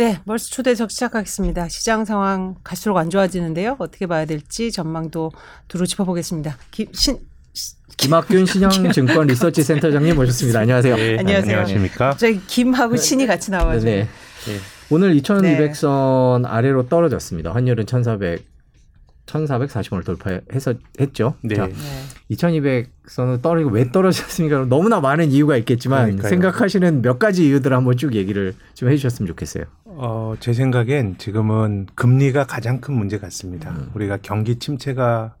네, 0.00 0.18
멀스 0.24 0.50
초대석 0.50 0.90
시작하겠습니다. 0.90 1.68
시장 1.68 2.06
상황 2.06 2.54
갈수록 2.64 2.96
안 2.96 3.10
좋아지는데요. 3.10 3.76
어떻게 3.78 4.06
봐야 4.06 4.24
될지 4.24 4.72
전망도 4.72 5.30
두루 5.68 5.86
짚어보겠습니다. 5.86 6.56
김, 6.70 6.86
신, 6.94 7.18
김학균 7.98 8.46
신영증권 8.46 9.26
리서치 9.28 9.62
센터장님 9.62 10.16
모셨습니다. 10.16 10.60
안녕하세요. 10.60 10.96
네, 10.96 11.18
안녕하세요. 11.18 11.58
안녕하십니까? 11.58 12.16
저희 12.16 12.40
김하고 12.46 12.96
신이 12.96 13.26
같이 13.26 13.50
나와서 13.50 13.84
네. 13.84 14.08
오늘 14.88 15.14
2200선 15.16 16.46
아래로 16.46 16.88
떨어졌습니다. 16.88 17.52
환율은 17.52 17.84
1400 17.84 18.48
1440원을 19.30 20.04
돌파해서 20.04 20.74
했죠. 21.00 21.34
네. 21.42 21.54
자, 21.54 21.66
네. 21.66 21.74
2200선은 22.30 23.42
떨어지고 23.42 23.70
왜 23.70 23.90
떨어졌습니까? 23.90 24.66
너무나 24.68 25.00
많은 25.00 25.30
이유가 25.30 25.56
있겠지만 25.56 26.04
그러니까요. 26.04 26.28
생각하시는 26.28 27.02
몇 27.02 27.18
가지 27.18 27.46
이유들을 27.46 27.76
한번 27.76 27.96
쭉 27.96 28.14
얘기를 28.14 28.54
좀 28.74 28.88
해주셨으면 28.88 29.28
좋겠어요. 29.28 29.64
어, 30.02 30.34
제 30.40 30.54
생각엔 30.54 31.18
지금은 31.18 31.86
금리가 31.94 32.46
가장 32.46 32.80
큰 32.80 32.94
문제 32.94 33.18
같습니다. 33.18 33.70
음. 33.70 33.90
우리가 33.92 34.16
경기 34.22 34.58
침체가 34.58 35.34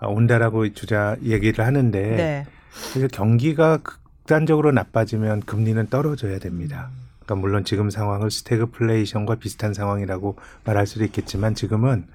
온다라고 0.00 0.72
주자 0.72 1.16
얘기를 1.24 1.66
하는데 1.66 2.00
네. 2.00 2.46
그래서 2.92 3.08
경기가 3.08 3.78
극단적으로 3.78 4.70
나빠지면 4.70 5.40
금리는 5.40 5.88
떨어져야 5.88 6.38
됩니다. 6.38 6.90
그러니까 7.24 7.34
물론 7.34 7.64
지금 7.64 7.90
상황을 7.90 8.30
스태그플레이션과 8.30 9.34
비슷한 9.34 9.74
상황이라고 9.74 10.36
말할 10.64 10.86
수도 10.86 11.04
있겠지만 11.04 11.56
지금은 11.56 12.06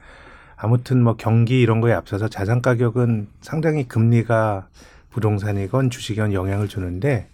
아무튼 0.56 1.04
뭐 1.04 1.18
경기 1.18 1.59
이런 1.59 1.81
거에 1.81 1.92
앞서서 1.92 2.30
자산 2.30 2.62
가격은 2.62 3.28
상당히 3.42 3.90
금리가 3.90 4.70
부동산이건 5.09 5.90
주식이건 5.90 6.31
영향을 6.31 6.70
주는데 6.70 7.28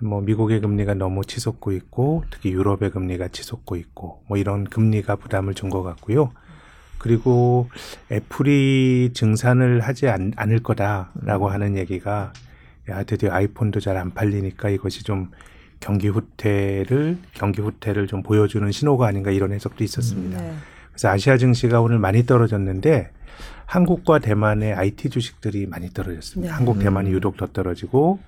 뭐 0.00 0.20
미국의 0.20 0.60
금리가 0.60 0.94
너무 0.94 1.24
치솟고 1.24 1.72
있고 1.72 2.24
특히 2.30 2.52
유럽의 2.52 2.90
금리가 2.90 3.28
치솟고 3.28 3.76
있고 3.76 4.22
뭐 4.28 4.36
이런 4.36 4.64
금리가 4.64 5.16
부담을 5.16 5.54
준 5.54 5.70
것 5.70 5.82
같고요. 5.82 6.32
그리고 6.98 7.68
애플이 8.10 9.10
증산을 9.14 9.80
하지 9.80 10.08
않, 10.08 10.32
않을 10.36 10.62
거다라고 10.62 11.48
하는 11.48 11.76
얘기가 11.76 12.32
야 12.88 13.02
드디어 13.04 13.32
아이폰도 13.32 13.80
잘 13.80 13.96
안 13.96 14.12
팔리니까 14.12 14.68
이것이 14.70 15.02
좀 15.02 15.30
경기 15.80 16.08
후퇴를 16.08 17.18
경기 17.34 17.60
후퇴를 17.60 18.06
좀 18.06 18.22
보여주는 18.22 18.70
신호가 18.70 19.06
아닌가 19.06 19.30
이런 19.30 19.52
해석도 19.52 19.82
있었습니다. 19.84 20.40
네. 20.40 20.54
그래서 20.90 21.08
아시아 21.08 21.36
증시가 21.36 21.80
오늘 21.80 21.98
많이 21.98 22.24
떨어졌는데 22.24 23.10
한국과 23.66 24.20
대만의 24.20 24.72
IT 24.74 25.10
주식들이 25.10 25.66
많이 25.66 25.90
떨어졌습니다. 25.90 26.52
네. 26.52 26.56
한국, 26.56 26.78
대만이 26.78 27.10
음. 27.10 27.14
유독 27.14 27.36
더 27.36 27.46
떨어지고 27.46 28.20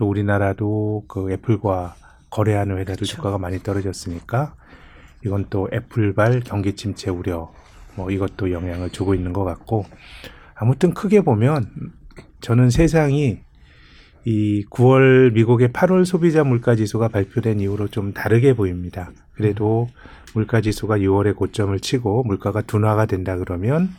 또 0.00 0.08
우리나라도 0.08 1.04
그 1.08 1.30
애플과 1.30 1.94
거래하는 2.30 2.76
회사들 2.76 2.96
그렇죠. 2.96 3.16
주가가 3.16 3.36
많이 3.36 3.58
떨어졌으니까 3.58 4.54
이건 5.22 5.44
또 5.50 5.68
애플발 5.70 6.40
경기 6.40 6.74
침체 6.74 7.10
우려 7.10 7.52
뭐 7.96 8.10
이것도 8.10 8.50
영향을 8.50 8.88
주고 8.88 9.14
있는 9.14 9.34
것 9.34 9.44
같고 9.44 9.84
아무튼 10.54 10.94
크게 10.94 11.20
보면 11.20 11.70
저는 12.40 12.70
세상이 12.70 13.40
이 14.24 14.64
9월 14.70 15.34
미국의 15.34 15.68
8월 15.68 16.06
소비자 16.06 16.44
물가 16.44 16.74
지수가 16.76 17.08
발표된 17.08 17.60
이후로 17.60 17.88
좀 17.88 18.14
다르게 18.14 18.54
보입니다. 18.54 19.10
그래도 19.34 19.90
물가 20.32 20.62
지수가 20.62 20.96
6월에 20.96 21.36
고점을 21.36 21.78
치고 21.78 22.22
물가가 22.22 22.62
둔화가 22.62 23.04
된다 23.04 23.36
그러면 23.36 23.90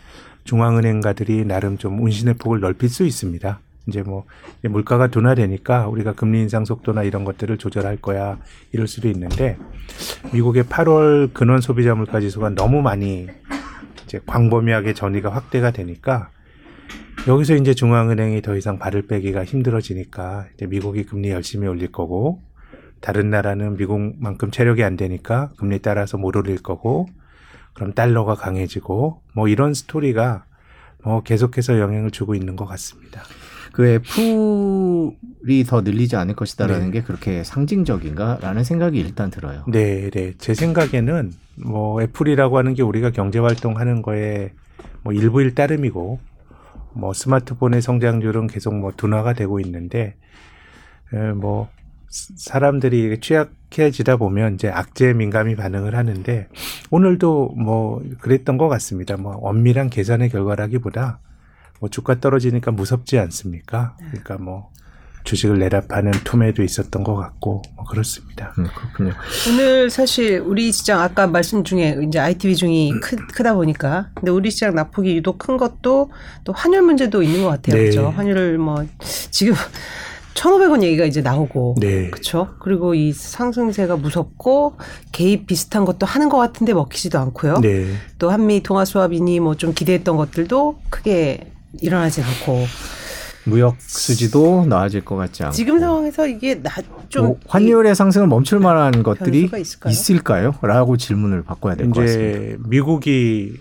중앙은행가들이 0.46 1.46
나름 1.46 1.78
좀 1.78 2.02
운신의 2.02 2.36
폭을 2.40 2.60
넓힐 2.60 2.90
수 2.90 3.06
있습니다. 3.06 3.60
이제 3.88 4.04
뭐 4.04 4.26
물가가 4.64 5.08
둔화되니까 5.08 5.88
우리가 5.88 6.14
금리 6.14 6.42
인상 6.42 6.66
속도나 6.66 7.04
이런 7.04 7.26
것들을 7.26 7.58
조절할 7.58 7.98
거야 7.98 8.38
이럴 8.72 8.88
수도 8.88 9.10
있는데 9.10 9.58
미국의 10.34 10.64
8월 10.64 11.34
근원 11.34 11.62
소비자 11.62 11.96
물가 11.96 12.20
지수가 12.20 12.52
너무 12.52 12.82
많이 12.82 13.28
이제 14.06 14.20
광범위하게 14.26 14.94
전이가 14.94 15.30
확대가 15.30 15.72
되니까 15.72 16.30
여기서 17.28 17.56
이제 17.56 17.74
중앙은행이 17.74 18.42
더 18.42 18.56
이상 18.56 18.80
발을 18.80 19.04
빼기가 19.04 19.46
힘들어지니까 19.46 20.48
이제 20.56 20.66
미국이 20.66 21.04
금리 21.06 21.30
열심히 21.30 21.68
올릴 21.68 21.92
거고 21.92 22.42
다른 23.00 23.30
나라는 23.30 23.78
미국만큼 23.78 24.52
체력이 24.52 24.84
안 24.84 24.96
되니까 24.96 25.52
금리 25.58 25.80
따라서 25.80 26.18
못 26.18 26.36
올릴 26.36 26.62
거고 26.62 27.08
그럼 27.74 27.94
달러가 27.94 28.36
강해지고 28.36 29.22
뭐 29.34 29.48
이런 29.48 29.74
스토리가 29.74 30.46
뭐 31.04 31.24
계속해서 31.24 31.80
영향을 31.80 32.12
주고 32.12 32.36
있는 32.36 32.56
것 32.56 32.66
같습니다. 32.66 33.22
그 33.72 33.88
애플이 33.88 35.64
더 35.66 35.82
늘리지 35.82 36.16
않을 36.16 36.36
것이다라는 36.36 36.86
네. 36.88 36.92
게 36.92 37.02
그렇게 37.04 37.44
상징적인가라는 37.44 38.64
생각이 38.64 39.00
일단 39.00 39.32
들어요. 39.32 39.64
네, 39.68 40.10
네. 40.10 40.34
제 40.38 40.54
생각에는 40.54 41.32
뭐 41.66 42.02
애플이라고 42.02 42.58
하는 42.58 42.74
게 42.74 42.82
우리가 42.84 43.12
경제 43.12 43.40
활동하는 43.40 44.02
거에 44.02 44.52
뭐 45.04 45.14
일부일 45.14 45.56
따름이고 45.56 46.20
뭐 46.94 47.14
스마트폰의 47.14 47.82
성장률은 47.82 48.48
계속 48.48 48.76
뭐 48.76 48.92
둔화가 48.96 49.34
되고 49.34 49.60
있는데 49.62 50.16
에, 51.14 51.32
뭐 51.32 51.70
스- 52.10 52.34
사람들이 52.38 53.20
취약해지다 53.22 54.18
보면 54.18 54.56
이제 54.56 54.68
악재에 54.70 55.14
민감히 55.14 55.56
반응을 55.56 55.96
하는데 55.96 56.48
오늘도 56.90 57.54
뭐 57.58 58.04
그랬던 58.20 58.58
것 58.58 58.68
같습니다. 58.68 59.16
뭐 59.18 59.36
엄밀한 59.36 59.90
계산의 59.90 60.30
결과라기보다 60.30 61.20
뭐 61.82 61.90
주가 61.90 62.20
떨어지니까 62.20 62.72
무섭지 62.72 63.18
않습니까? 63.18 63.98
그러니까 63.98 64.38
뭐 64.38 64.70
주식을 65.24 65.58
내다 65.60 65.82
파는 65.88 66.12
투매도 66.24 66.64
있었던 66.64 67.04
것 67.04 67.16
같고 67.16 67.64
뭐 67.76 67.86
그렇습니다. 67.86 68.54
음, 68.60 68.68
그렇군요. 68.76 69.14
오늘 69.50 69.90
사실 69.90 70.40
우리 70.46 70.72
시장 70.72 71.02
아까 71.02 71.26
말씀 71.26 71.64
중에 71.64 71.98
이제 72.08 72.20
IT 72.20 72.48
비중이 72.48 73.00
크, 73.02 73.16
크다 73.34 73.56
보니까 73.56 74.10
근데 74.14 74.32
우리 74.32 74.52
시장 74.52 74.76
낙폭이 74.76 75.16
유독 75.18 75.40
큰 75.40 75.58
것도 75.58 76.12
또 76.44 76.54
환율 76.54 76.84
문제도 76.84 77.22
있는 77.24 77.42
것 77.44 77.50
같아요. 77.50 77.76
네. 77.76 77.90
그렇죠? 77.90 78.10
환율을 78.10 78.60
뭐 78.60 78.86
지금 79.32 79.56
1,500원 80.36 80.84
얘기가 80.84 81.06
이제 81.06 81.22
나오고 81.22 81.76
네. 81.80 82.10
그렇죠. 82.12 82.50
그리고 82.60 82.94
이 82.94 83.12
상승세가 83.12 83.98
무섭고 83.98 84.76
개입 85.12 85.48
비슷한 85.48 85.84
것도 85.86 86.06
하는 86.06 86.30
것 86.30 86.38
같은데 86.38 86.74
먹히지도 86.74 87.18
않고요. 87.20 87.60
네. 87.62 87.88
또 88.20 88.30
한미 88.30 88.62
통화 88.62 88.86
수합이니 88.86 89.40
뭐 89.40 89.56
좀 89.56 89.74
기대했던 89.74 90.16
것들도 90.18 90.80
크게 90.90 91.52
일어나지 91.80 92.22
않고 92.22 92.66
무역 93.46 93.76
수지도 93.80 94.66
나아질 94.68 95.04
것 95.04 95.16
같지 95.16 95.44
않고 95.44 95.56
지금 95.56 95.80
상황에서 95.80 96.28
이게 96.28 96.56
나좀 96.56 97.26
뭐 97.26 97.40
환율의 97.48 97.96
상승을 97.96 98.28
멈출 98.28 98.60
만한 98.60 99.02
것들이 99.04 99.50
있을까요? 99.60 99.92
있을까요? 99.92 100.56
라고 100.62 100.98
질문을 100.98 101.44
바꿔야 101.44 101.76
될 101.76 101.90
것 101.90 102.02
같습니다. 102.02 102.38
이제 102.38 102.58
미국이 102.68 103.56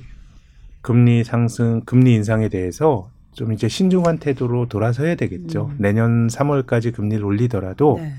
금리 0.83 1.25
상승, 1.25 1.81
금리 1.83 2.15
인상에 2.15 2.49
대해서 2.49 3.11
좀 3.33 3.53
이제 3.53 3.69
신중한 3.69 4.19
태도로 4.19 4.67
돌아서야 4.69 5.15
되겠죠. 5.15 5.71
음. 5.73 5.77
내년 5.79 6.27
3월까지 6.29 6.93
금리를 6.95 7.25
올리더라도 7.25 7.99
네. 8.01 8.13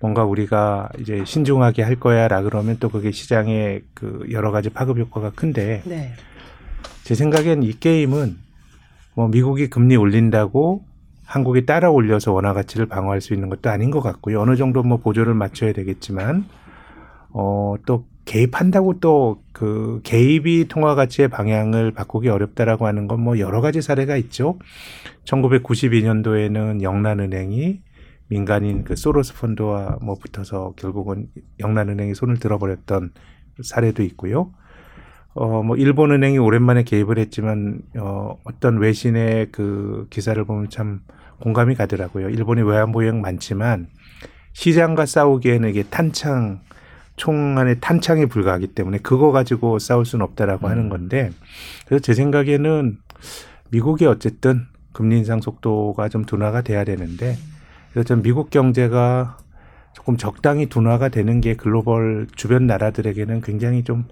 뭔가 0.00 0.24
우리가 0.24 0.88
이제 0.98 1.22
신중하게 1.24 1.82
할 1.82 1.96
거야라 1.96 2.42
그러면 2.42 2.76
또 2.80 2.88
그게 2.88 3.10
시장에 3.12 3.80
그 3.94 4.26
여러 4.32 4.50
가지 4.50 4.70
파급 4.70 4.98
효과가 4.98 5.30
큰데 5.30 5.82
네. 5.84 6.12
제 7.04 7.14
생각엔 7.14 7.62
이 7.62 7.72
게임은 7.78 8.38
뭐 9.14 9.28
미국이 9.28 9.68
금리 9.68 9.96
올린다고 9.96 10.84
한국이 11.24 11.66
따라 11.66 11.90
올려서 11.90 12.32
원화 12.32 12.52
가치를 12.52 12.86
방어할 12.86 13.20
수 13.20 13.34
있는 13.34 13.48
것도 13.48 13.70
아닌 13.70 13.90
것 13.90 14.00
같고요. 14.00 14.40
어느 14.40 14.56
정도 14.56 14.82
뭐 14.82 14.98
보조를 14.98 15.34
맞춰야 15.34 15.72
되겠지만 15.72 16.44
어또 17.32 18.06
개입한다고 18.24 19.00
또 19.00 19.44
그 19.54 20.00
개입이 20.02 20.66
통화 20.68 20.96
가치의 20.96 21.28
방향을 21.28 21.92
바꾸기 21.92 22.28
어렵다라고 22.28 22.86
하는 22.86 23.06
건 23.06 23.20
뭐 23.20 23.38
여러 23.38 23.60
가지 23.60 23.80
사례가 23.80 24.16
있죠. 24.16 24.58
1992년도에는 25.24 26.82
영란은행이 26.82 27.80
민간인 28.28 28.82
그 28.82 28.96
소로스 28.96 29.34
펀드와 29.34 29.98
뭐 30.02 30.16
붙어서 30.16 30.74
결국은 30.76 31.28
영란은행이 31.60 32.14
손을 32.14 32.38
들어버렸던 32.40 33.12
사례도 33.62 34.02
있고요. 34.02 34.52
어, 35.34 35.64
뭐, 35.64 35.76
일본은행이 35.76 36.38
오랜만에 36.38 36.84
개입을 36.84 37.18
했지만, 37.18 37.80
어, 37.98 38.38
어떤 38.44 38.78
외신의 38.78 39.48
그 39.50 40.06
기사를 40.08 40.42
보면 40.44 40.70
참 40.70 41.00
공감이 41.40 41.74
가더라고요. 41.74 42.30
일본이 42.30 42.62
외환보유액 42.62 43.16
많지만, 43.16 43.88
시장과 44.52 45.06
싸우기에는 45.06 45.70
이게 45.70 45.82
탄창, 45.82 46.60
총 47.16 47.58
안에 47.58 47.80
탄창에 47.80 48.26
불과하기 48.26 48.68
때문에 48.68 48.98
그거 48.98 49.32
가지고 49.32 49.80
싸울 49.80 50.04
수는 50.04 50.24
없다라고 50.24 50.68
음. 50.68 50.70
하는 50.70 50.88
건데, 50.88 51.30
그래서 51.86 52.00
제 52.00 52.14
생각에는 52.14 52.98
미국이 53.70 54.06
어쨌든 54.06 54.66
금리 54.92 55.18
인상 55.18 55.40
속도가 55.40 56.08
좀 56.10 56.24
둔화가 56.24 56.62
돼야 56.62 56.84
되는데, 56.84 57.36
그래서 57.90 58.06
좀 58.06 58.22
미국 58.22 58.50
경제가 58.50 59.38
조금 59.92 60.16
적당히 60.16 60.66
둔화가 60.66 61.08
되는 61.08 61.40
게 61.40 61.54
글로벌 61.54 62.28
주변 62.36 62.68
나라들에게는 62.68 63.40
굉장히 63.40 63.82
좀 63.82 64.04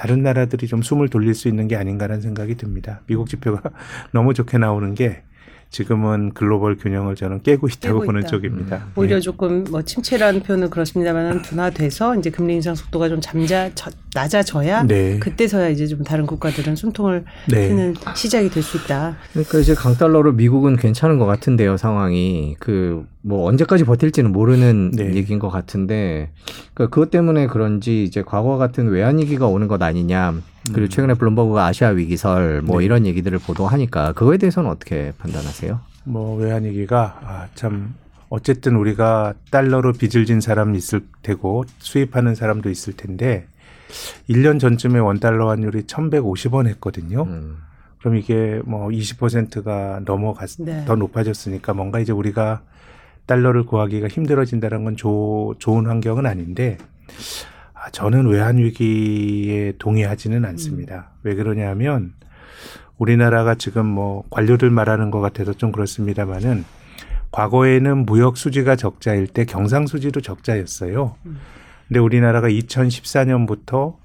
다른 0.00 0.22
나라들이 0.22 0.66
좀 0.66 0.80
숨을 0.80 1.10
돌릴 1.10 1.34
수 1.34 1.46
있는 1.46 1.68
게 1.68 1.76
아닌가라는 1.76 2.22
생각이 2.22 2.54
듭니다. 2.54 3.02
미국 3.06 3.28
지표가 3.28 3.60
너무 4.14 4.32
좋게 4.32 4.56
나오는 4.56 4.94
게 4.94 5.24
지금은 5.70 6.32
글로벌 6.34 6.76
균형을 6.76 7.14
저는 7.14 7.42
깨고 7.42 7.68
있다고 7.68 8.00
깨고 8.00 8.06
보는 8.06 8.20
있다. 8.22 8.28
쪽입니다. 8.28 8.86
오히려 8.96 9.16
네. 9.16 9.20
조금 9.20 9.64
뭐 9.70 9.82
침체라는 9.82 10.40
표현은 10.42 10.68
그렇습니다만 10.68 11.42
둔화돼서 11.42 12.16
이제 12.16 12.28
금리 12.30 12.54
인상 12.54 12.74
속도가 12.74 13.08
좀 13.08 13.20
잠자 13.20 13.70
저- 13.76 13.90
낮아져야 14.12 14.82
네. 14.82 15.20
그때서야 15.20 15.68
이제 15.68 15.86
좀 15.86 16.02
다른 16.02 16.26
국가들은 16.26 16.74
숨통을 16.74 17.24
네. 17.48 17.68
트는 17.68 17.94
시작이 18.16 18.50
될 18.50 18.60
수 18.64 18.76
있다. 18.78 19.16
그러니까 19.32 19.58
이제 19.60 19.74
강달러로 19.74 20.32
미국은 20.32 20.76
괜찮은 20.76 21.18
것 21.18 21.26
같은데요 21.26 21.76
상황이 21.76 22.56
그 22.58 23.04
뭐 23.22 23.46
언제까지 23.46 23.84
버틸지는 23.84 24.32
모르는 24.32 24.92
네. 24.92 25.14
얘기인 25.14 25.38
것 25.40 25.50
같은데 25.50 26.30
그 26.72 26.88
그것 26.88 27.10
때문에 27.10 27.48
그런지 27.48 28.02
이제 28.02 28.22
과거 28.22 28.56
같은 28.56 28.88
외환 28.88 29.18
위기가 29.18 29.46
오는 29.46 29.68
것 29.68 29.82
아니냐 29.82 30.36
그리고 30.72 30.88
최근에 30.88 31.14
블룸버그가 31.14 31.66
아시아 31.66 31.88
위기설 31.88 32.62
뭐 32.62 32.76
음. 32.76 32.78
네. 32.80 32.84
이런 32.84 33.06
얘기들을 33.06 33.38
보도하니까 33.38 34.12
그거에 34.12 34.36
대해서는 34.36 34.70
어떻게 34.70 35.12
판단하세요? 35.18 35.80
뭐 36.04 36.36
외환 36.36 36.64
위기가 36.64 37.18
아, 37.22 37.48
참 37.54 37.94
어쨌든 38.28 38.76
우리가 38.76 39.34
달러로 39.50 39.92
빚을 39.92 40.24
진 40.24 40.40
사람 40.40 40.74
있을 40.74 41.02
테고 41.22 41.64
수입하는 41.78 42.34
사람도 42.34 42.70
있을 42.70 42.94
텐데 42.94 43.46
1년 44.28 44.60
전쯤에 44.60 44.98
원달러 44.98 45.48
환율이 45.48 45.82
1,150원 45.82 46.68
했거든요. 46.68 47.24
음. 47.24 47.58
그럼 47.98 48.16
이게 48.16 48.60
뭐 48.64 48.88
20%가 48.88 50.00
넘어갔 50.04 50.48
네. 50.58 50.84
더 50.86 50.94
높아졌으니까 50.94 51.74
뭔가 51.74 52.00
이제 52.00 52.12
우리가 52.12 52.62
달러를 53.26 53.64
구하기가 53.64 54.08
힘들어진다는 54.08 54.84
건 54.84 54.96
조, 54.96 55.54
좋은 55.58 55.86
환경은 55.86 56.26
아닌데 56.26 56.78
아, 57.08 57.12
저는 57.92 58.26
외환 58.28 58.58
위기에 58.58 59.72
동의하지는 59.78 60.44
않습니다. 60.44 61.10
왜 61.22 61.34
그러냐면 61.34 62.12
우리나라가 62.98 63.54
지금 63.54 63.86
뭐 63.86 64.24
관료들 64.30 64.70
말하는 64.70 65.10
것 65.10 65.20
같아서 65.20 65.54
좀 65.54 65.72
그렇습니다만은 65.72 66.64
과거에는 67.32 68.04
무역 68.04 68.36
수지가 68.36 68.76
적자일 68.76 69.26
때 69.26 69.44
경상 69.44 69.86
수지도 69.86 70.20
적자였어요. 70.20 71.16
근데 71.88 72.00
우리나라가 72.00 72.48
2014년부터 72.48 73.96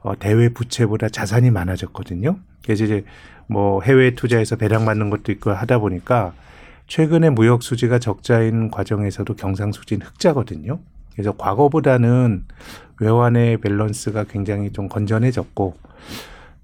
어, 0.00 0.18
대외 0.18 0.48
부채보다 0.48 1.08
자산이 1.08 1.50
많아졌거든요. 1.50 2.38
그래서 2.64 2.84
이제 2.84 3.04
뭐 3.46 3.82
해외 3.82 4.14
투자에서 4.14 4.56
배당 4.56 4.84
받는 4.84 5.10
것도 5.10 5.32
있고 5.32 5.50
하다 5.50 5.78
보니까 5.78 6.32
최근에 6.86 7.30
무역 7.30 7.62
수지가 7.62 7.98
적자인 7.98 8.70
과정에서도 8.70 9.34
경상 9.34 9.72
수지는 9.72 10.06
흑자거든요. 10.06 10.80
그래서 11.18 11.32
과거보다는 11.36 12.44
외환의 13.00 13.56
밸런스가 13.56 14.22
굉장히 14.22 14.70
좀 14.70 14.88
건전해졌고 14.88 15.76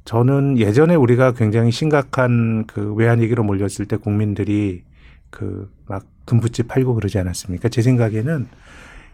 저는 0.05 0.59
예전에 0.59 0.95
우리가 0.95 1.33
굉장히 1.33 1.73
심각한 1.73 2.65
그 2.69 2.95
외환 2.95 3.21
위기로 3.21 3.43
몰렸을 3.43 3.87
때 3.89 3.97
국민들이 3.97 4.85
그 5.31 5.75
막 5.87 6.05
금붙집 6.25 6.69
팔고 6.69 6.95
그러지 6.95 7.19
않았습니까? 7.19 7.69
제 7.69 7.83
생각에는 7.83 8.47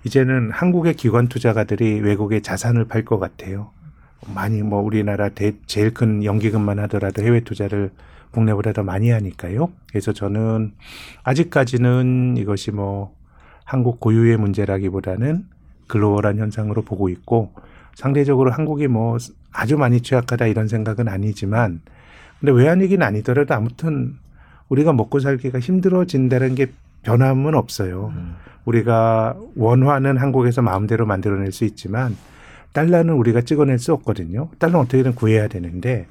이제는 0.05 0.51
한국의 0.51 0.95
기관 0.95 1.29
투자가들이 1.29 2.01
외국의 2.01 2.43
자산을 2.43 2.87
팔 2.87 3.05
것 3.05 3.19
같아요. 3.19 3.71
많이 4.35 4.63
뭐 4.63 4.81
우리나라 4.81 5.29
대, 5.31 5.53
제일 5.67 5.93
큰 5.93 6.25
연기금만 6.25 6.79
하더라도 6.81 7.23
해외 7.23 7.41
투자를 7.41 7.91
국내보다 8.31 8.73
더 8.73 8.83
많이 8.83 9.11
하니까요. 9.11 9.73
그래서 9.89 10.13
저는 10.13 10.73
아직까지는 11.25 12.37
이것이 12.37 12.71
뭐 12.71 13.15
한국 13.71 14.01
고유의 14.01 14.37
문제라기보다는 14.37 15.45
글로벌한 15.87 16.39
현상으로 16.39 16.83
보고 16.83 17.09
있고 17.09 17.53
상대적으로 17.95 18.51
한국이 18.51 18.89
뭐 18.89 19.17
아주 19.53 19.79
많이 19.79 20.01
취약하다 20.01 20.49
이런 20.49 20.67
생각은 20.67 21.07
아니지만 21.07 21.81
근데 22.41 22.51
외환 22.51 22.81
위기는 22.81 23.07
아니더라도 23.07 23.55
아무튼 23.55 24.17
우리가 24.71 24.93
먹고 24.93 25.21
살기가 25.21 25.61
힘들어진다는 25.61 26.57
게 26.57 26.73
변함은 27.05 27.55
없어요. 27.55 28.13
음. 28.13 28.35
우리가 28.65 29.37
원화는 29.55 30.17
한국에서 30.17 30.63
마음대로 30.63 31.07
만들어낼 31.07 31.53
수 31.53 31.65
있지만 31.65 32.17
달러는 32.73 33.15
우리가 33.15 33.43
찍어낼 33.43 33.79
수 33.79 33.93
없거든요. 33.93 34.49
달러는 34.59 34.81
어떻게든 34.81 35.15
구해야 35.15 35.47
되는데 35.47 36.09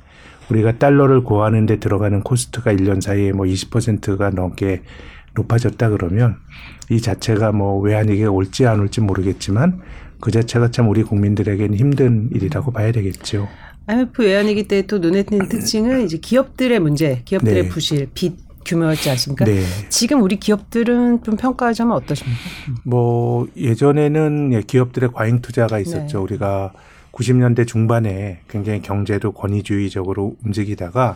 우리가 0.49 0.77
달러를 0.77 1.25
구하는 1.25 1.65
데 1.65 1.77
들어가는 1.77 2.21
코스트가 2.21 2.71
1년 2.73 3.01
사이에 3.01 3.33
뭐 3.33 3.45
20%가 3.45 4.29
넘게 4.29 4.81
높아졌다 5.35 5.89
그러면 5.89 6.37
이 6.89 7.01
자체가 7.01 7.51
뭐 7.51 7.79
외환 7.79 8.09
위기가 8.09 8.31
올지 8.31 8.65
안 8.65 8.79
올지 8.79 9.01
모르겠지만 9.01 9.81
그 10.19 10.31
자체가 10.31 10.71
참 10.71 10.89
우리 10.89 11.03
국민들에게는 11.03 11.77
힘든 11.77 12.29
일이라고 12.33 12.71
봐야 12.71 12.91
되겠죠. 12.91 13.47
IMF 13.87 14.21
외환위기 14.21 14.67
때 14.67 14.81
또 14.83 14.99
눈에 14.99 15.23
띄는 15.23 15.49
특징은 15.49 16.05
이제 16.05 16.17
기업들의 16.17 16.79
문제, 16.79 17.21
기업들의 17.25 17.63
네. 17.63 17.69
부실, 17.69 18.07
빚 18.13 18.37
규모였지 18.65 19.09
않습니까? 19.11 19.45
네. 19.45 19.63
지금 19.89 20.21
우리 20.21 20.35
기업들은 20.35 21.23
좀 21.23 21.35
평가하자면 21.37 21.95
어떠십니까? 21.95 22.39
뭐 22.83 23.47
예전에는 23.57 24.53
예, 24.53 24.61
기업들의 24.61 25.11
과잉 25.13 25.41
투자가 25.41 25.79
있었죠. 25.79 26.17
네. 26.17 26.23
우리가 26.23 26.73
90년대 27.11 27.65
중반에 27.65 28.41
굉장히 28.47 28.81
경제도 28.81 29.31
권위주의적으로 29.31 30.35
움직이다가 30.45 31.15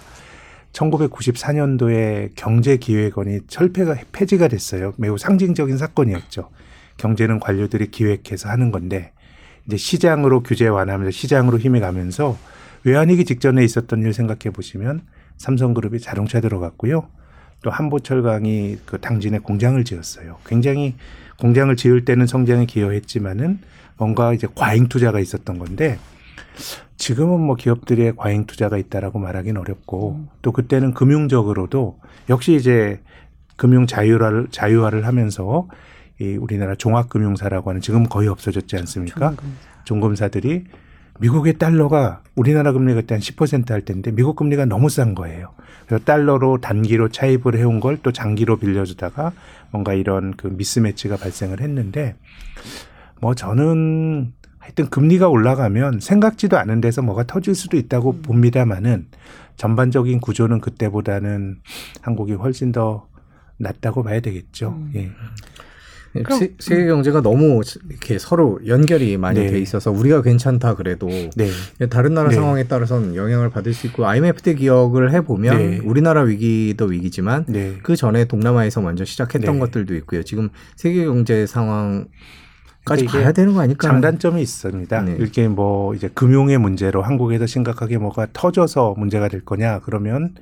1994년도에 0.74 2.32
경제기획원이 2.36 3.42
철폐가 3.48 3.96
폐지가 4.12 4.48
됐어요. 4.48 4.94
매우 4.98 5.18
상징적인 5.18 5.78
사건이었죠. 5.78 6.50
경제는 6.98 7.40
관료들이 7.40 7.92
기획해서 7.92 8.50
하는 8.50 8.72
건데 8.72 9.12
이제 9.66 9.78
시장으로 9.78 10.44
규제 10.44 10.68
완화하면서 10.68 11.12
시장으로 11.12 11.58
힘이 11.60 11.80
가면서 11.80 12.38
외환위기 12.84 13.26
직전에 13.26 13.64
있었던 13.64 14.02
일 14.02 14.14
생각해 14.14 14.52
보시면 14.54 15.02
삼성그룹이 15.38 16.00
자동차 16.00 16.42
들어갔고요. 16.42 17.08
또 17.62 17.72
한보철강이 17.72 18.80
그 18.86 19.00
당진에 19.00 19.40
공장을 19.40 19.82
지었어요. 19.84 20.38
굉장히 20.46 20.96
공장을 21.40 21.74
지을 21.76 22.04
때는 22.04 22.28
성장에 22.28 22.66
기여했지만은 22.66 23.60
뭔가 23.98 24.34
이제 24.34 24.48
과잉 24.54 24.90
투자가 24.90 25.20
있었던 25.20 25.58
건데 25.60 25.98
지금은 26.98 27.40
뭐 27.40 27.56
기업들의 27.56 28.16
과잉 28.16 28.46
투자가 28.46 28.78
있다라고 28.78 29.20
말하기는 29.20 29.60
어렵고 29.60 30.28
또 30.42 30.52
그때는 30.52 30.94
금융적으로도 30.94 32.00
역시 32.30 32.56
이제 32.56 33.02
금융 33.58 33.86
자유화를 33.88 34.48
자유화를 34.52 35.06
하면서 35.06 35.68
이 36.20 36.38
우리나라 36.38 36.76
종합금융사라고 36.76 37.70
하는 37.70 37.82
지금 37.82 38.04
거의 38.04 38.28
없어졌지 38.28 38.78
않습니까? 38.78 39.34
종금사들이 39.86 40.66
미국의 41.20 41.58
달러가 41.58 42.22
우리나라 42.36 42.72
금리가 42.72 43.02
그때 43.02 43.16
한 43.16 43.22
10%할 43.22 43.82
때인데 43.82 44.12
미국 44.12 44.36
금리가 44.36 44.66
너무 44.66 44.90
싼 44.90 45.14
거예요. 45.14 45.54
그래서 45.86 46.04
달러로 46.06 46.60
단기로 46.60 47.10
차입을 47.10 47.58
해온 47.58 47.80
걸 47.80 47.98
또 48.02 48.12
장기로 48.12 48.58
빌려주다가 48.58 49.32
뭔가 49.72 49.94
이런 49.94 50.34
그 50.36 50.48
미스매치가 50.48 51.18
발생을 51.18 51.62
했는데 51.62 52.16
뭐 53.22 53.36
저는 53.36 54.34
하여튼 54.64 54.90
금리가 54.90 55.28
올라가면 55.28 56.00
생각지도 56.00 56.58
않은 56.58 56.80
데서 56.80 57.02
뭐가 57.02 57.26
터질 57.26 57.54
수도 57.54 57.76
있다고 57.76 58.22
봅니다만은 58.22 59.08
전반적인 59.58 60.22
구조는 60.22 60.62
그때보다는 60.62 61.58
한국이 62.02 62.34
훨씬 62.34 62.72
더 62.72 63.08
낫다고 63.58 64.04
봐야 64.04 64.22
되겠죠. 64.22 64.70
음. 64.70 64.92
예. 64.96 65.12
그럼- 66.24 66.40
세, 66.40 66.54
세계 66.60 66.86
경제가 66.86 67.22
너무 67.22 67.62
이렇게 67.90 68.18
서로 68.20 68.60
연결이 68.66 69.18
많이 69.18 69.42
네. 69.42 69.48
돼 69.52 69.60
있어서 69.60 69.92
우리가 69.92 70.22
괜찮다 70.22 70.76
그래도 70.76 71.08
네. 71.36 71.50
다른 71.90 72.14
나라 72.14 72.30
네. 72.30 72.36
상황에 72.36 72.64
따라서는 72.66 73.16
영향을 73.16 73.50
받을 73.50 73.74
수 73.74 73.88
있고 73.88 74.06
IMF 74.06 74.44
때 74.44 74.54
기억을 74.54 75.12
해보면 75.12 75.58
네. 75.58 75.80
우리나라 75.84 76.22
위기도 76.22 76.86
위기지만 76.86 77.46
네. 77.50 77.80
그 77.84 77.98
전에 77.98 78.26
동남아에서 78.26 78.80
먼저 78.80 79.04
시작했던 79.04 79.56
네. 79.56 79.60
것들도 79.60 79.94
있고요. 79.96 80.24
지금 80.24 80.50
세계 80.78 81.04
경제 81.04 81.46
상황 81.48 82.06
까지 82.86 83.06
그러니까 83.06 83.18
이게 83.18 83.24
봐야 83.24 83.32
되는 83.32 83.54
거 83.54 83.62
아닐까? 83.62 83.88
장단점이 83.88 84.42
있습니다. 84.42 85.02
네. 85.04 85.12
이렇게 85.14 85.48
뭐 85.48 85.96
이제 85.96 86.10
금융의 86.14 86.58
문제로 86.58 87.02
한국에서 87.02 87.46
심각하게 87.46 87.98
뭐가 87.98 88.28
터져서 88.34 88.96
문제가 88.98 89.28
될 89.30 89.46
거냐 89.46 89.80
그러면 89.80 90.36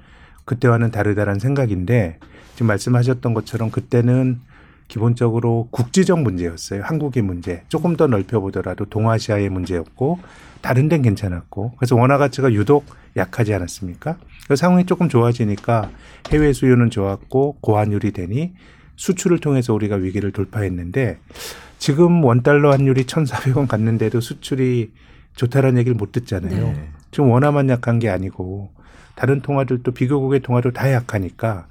그때와는 0.46 0.92
다르다는 0.92 1.40
생각인데 1.40 2.18
지금 2.54 2.68
말씀하셨던 2.68 3.34
것처럼 3.34 3.70
그때는 3.70 4.40
기본적으로 4.88 5.70
국지적 5.72 6.20
문제였어요. 6.22 6.82
한국의 6.84 7.24
문제. 7.24 7.64
조금 7.70 7.96
더 7.96 8.08
넓혀보더라도 8.08 8.86
동아시아의 8.86 9.50
문제였고 9.50 10.20
다른 10.62 10.90
데는 10.90 11.04
괜찮았고 11.04 11.76
그래서 11.78 11.96
원화 11.96 12.18
가치가 12.18 12.52
유독 12.52 12.86
약하지 13.16 13.54
않았습니까? 13.54 14.18
그 14.48 14.56
상황이 14.56 14.86
조금 14.86 15.08
좋아지니까 15.08 15.90
해외 16.32 16.52
수요는 16.52 16.90
좋았고 16.90 17.58
고환율이 17.62 18.12
되니 18.12 18.54
수출을 18.98 19.40
통해서 19.40 19.74
우리가 19.74 19.96
위기를 19.96 20.32
돌파했는데 20.32 21.20
지금 21.82 22.24
원달러 22.24 22.70
환율이 22.72 23.06
1,400원 23.06 23.68
갔는데도 23.68 24.22
수출이 24.22 24.92
좋다라는 25.36 25.80
얘기를 25.80 25.96
못 25.96 26.12
듣잖아요. 26.12 26.64
네. 26.68 26.90
지금 27.10 27.32
원화만 27.32 27.70
약한 27.70 27.98
게 27.98 28.08
아니고 28.08 28.70
다른 29.16 29.42
통화들도 29.42 29.92
비교국의 29.92 30.42
통화도 30.42 30.74
다 30.74 30.92
약하니까 30.94 31.66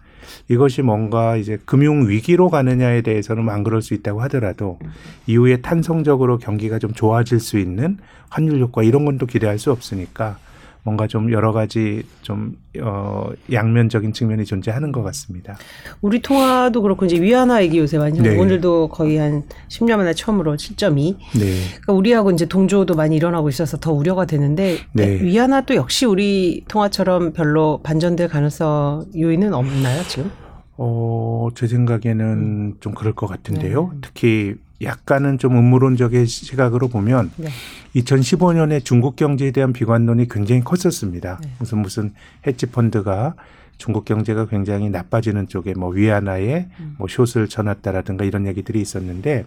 이것이 0.49 0.83
뭔가 0.83 1.37
이제 1.37 1.59
금융 1.65 2.09
위기로 2.09 2.51
가느냐에 2.51 3.03
대해서는 3.03 3.49
안 3.51 3.63
그럴 3.63 3.83
수 3.83 3.95
있다고 3.95 4.21
하더라도 4.23 4.81
이후에 5.29 5.59
탄성적으로 5.59 6.39
경기가 6.39 6.81
좀 6.81 6.93
좋아질 6.93 7.39
수 7.39 7.61
있는 7.61 7.99
환율 8.31 8.59
효과 8.61 8.83
이런 8.83 9.05
건 9.05 9.17
또 9.17 9.27
기대할 9.27 9.61
수 9.61 9.71
없으니까 9.71 10.39
뭔가 10.83 11.07
좀 11.07 11.33
여러 11.33 11.53
가지 11.53 12.03
좀 12.23 12.57
어, 12.81 13.31
양면적인 13.53 14.13
측면이 14.13 14.45
존재하는 14.45 14.93
것 14.93 15.03
같습니다. 15.03 15.57
우리 16.01 16.23
통화도 16.23 16.83
그렇고 16.83 17.05
이제 17.05 17.21
위안화 17.21 17.63
얘기 17.63 17.79
요새 17.79 17.99
많이 17.99 18.19
네. 18.21 18.37
오늘도 18.37 18.89
거의 18.89 19.19
한 19.19 19.43
10년 19.69 19.97
만에 19.97 20.15
처음으로 20.15 20.57
7.2. 20.57 21.17
네. 21.39 21.63
그러니까 21.71 21.93
우리하고 21.93 22.31
이제 22.31 22.47
동조도 22.47 22.95
많이 22.95 23.17
일어나고 23.17 23.49
있어서 23.49 23.79
더 23.79 23.93
우려가 23.93 24.25
되는데 24.25 24.79
네. 24.93 25.21
위안화도 25.21 25.75
역시 25.75 26.07
우리 26.07 26.65
통화처럼 26.69 27.33
별로 27.33 27.81
반전될 27.83 28.29
가능성 28.29 29.07
요인은 29.17 29.53
없나요 29.53 30.03
지금? 30.09 30.31
어, 30.77 31.49
제 31.55 31.67
생각에는 31.67 32.77
좀 32.81 32.95
그럴 32.95 33.13
것 33.13 33.27
같은데요. 33.27 33.91
네. 33.93 33.99
특히 34.01 34.55
약간은 34.83 35.37
좀 35.37 35.59
음모론적인 35.59 36.25
시각으로 36.25 36.89
보면 36.89 37.31
네. 37.37 37.49
2015년에 37.97 38.85
중국 38.85 39.17
경제에 39.17 39.51
대한 39.51 39.73
비관론이 39.73 40.29
굉장히 40.29 40.63
컸었습니다. 40.63 41.39
네. 41.43 41.51
무슨 41.59 41.79
무슨 41.79 42.15
헤지 42.47 42.67
펀드가 42.67 43.35
중국 43.79 44.05
경제가 44.05 44.47
굉장히 44.47 44.91
나빠지는 44.91 45.49
쪽에 45.49 45.75
뭐 45.75 45.91
위안화에 45.91 46.69
음. 46.79 46.95
뭐 46.99 47.09
숏을 47.09 47.49
쳐놨다라든가 47.49 48.25
이런 48.25 48.47
얘기들이 48.47 48.81
있었는데 48.81 49.47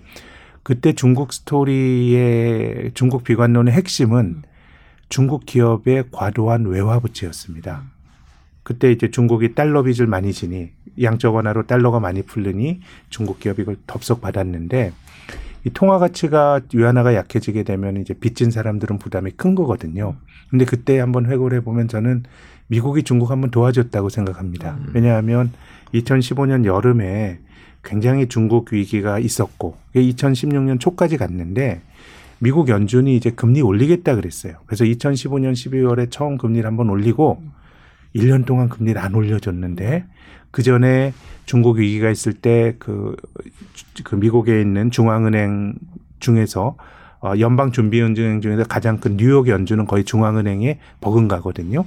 그때 0.63 0.93
중국 0.93 1.33
스토리의 1.33 2.91
중국 2.93 3.23
비관론의 3.23 3.73
핵심은 3.73 4.43
중국 5.09 5.45
기업의 5.45 6.05
과도한 6.11 6.65
외화 6.65 6.99
부채였습니다. 6.99 7.83
그때 8.63 8.91
이제 8.91 9.11
중국이 9.11 9.53
달러 9.53 9.83
빚을 9.83 10.07
많이 10.07 10.33
지니 10.33 10.71
양적 11.01 11.35
완화로 11.35 11.67
달러가 11.67 11.99
많이 11.99 12.23
풀리니 12.23 12.79
중국 13.09 13.39
기업이 13.39 13.61
이걸 13.61 13.75
덥석 13.85 14.21
받았는데 14.21 14.93
이 15.65 15.69
통화 15.69 15.97
가치가 15.97 16.59
위안화가 16.73 17.15
약해지게 17.15 17.63
되면 17.63 17.97
이제 17.97 18.13
빚진 18.13 18.51
사람들은 18.51 18.97
부담이 18.97 19.31
큰 19.31 19.55
거거든요. 19.55 20.15
근데 20.49 20.65
그때 20.65 20.99
한번 20.99 21.25
회고를 21.25 21.59
해보면 21.59 21.87
저는 21.87 22.23
미국이 22.67 23.03
중국 23.03 23.31
한번 23.31 23.49
도와줬다고 23.51 24.09
생각합니다. 24.09 24.77
왜냐하면 24.93 25.51
2015년 25.93 26.65
여름에 26.65 27.39
굉장히 27.83 28.27
중국 28.27 28.73
위기가 28.73 29.19
있었고 29.19 29.77
2016년 29.95 30.79
초까지 30.79 31.17
갔는데 31.17 31.81
미국 32.39 32.69
연준이 32.69 33.15
이제 33.15 33.29
금리 33.31 33.61
올리겠다 33.61 34.15
그랬어요. 34.15 34.55
그래서 34.65 34.83
2015년 34.83 35.53
12월에 35.53 36.11
처음 36.11 36.37
금리를 36.37 36.67
한번 36.67 36.89
올리고 36.89 37.41
1년 38.15 38.45
동안 38.45 38.69
금리를 38.69 38.99
안 38.99 39.15
올려줬는데 39.15 40.05
그 40.51 40.61
전에 40.61 41.13
중국 41.45 41.77
위기가 41.77 42.09
있을 42.09 42.33
때그 42.33 43.15
그 44.03 44.15
미국에 44.15 44.61
있는 44.61 44.91
중앙은행 44.91 45.75
중에서 46.19 46.75
어, 47.21 47.33
연방준비은행 47.39 48.41
중에서 48.41 48.65
가장 48.65 48.99
큰 48.99 49.15
뉴욕 49.17 49.47
연준은 49.47 49.85
거의 49.85 50.03
중앙은행에 50.03 50.79
버금가거든요. 50.99 51.85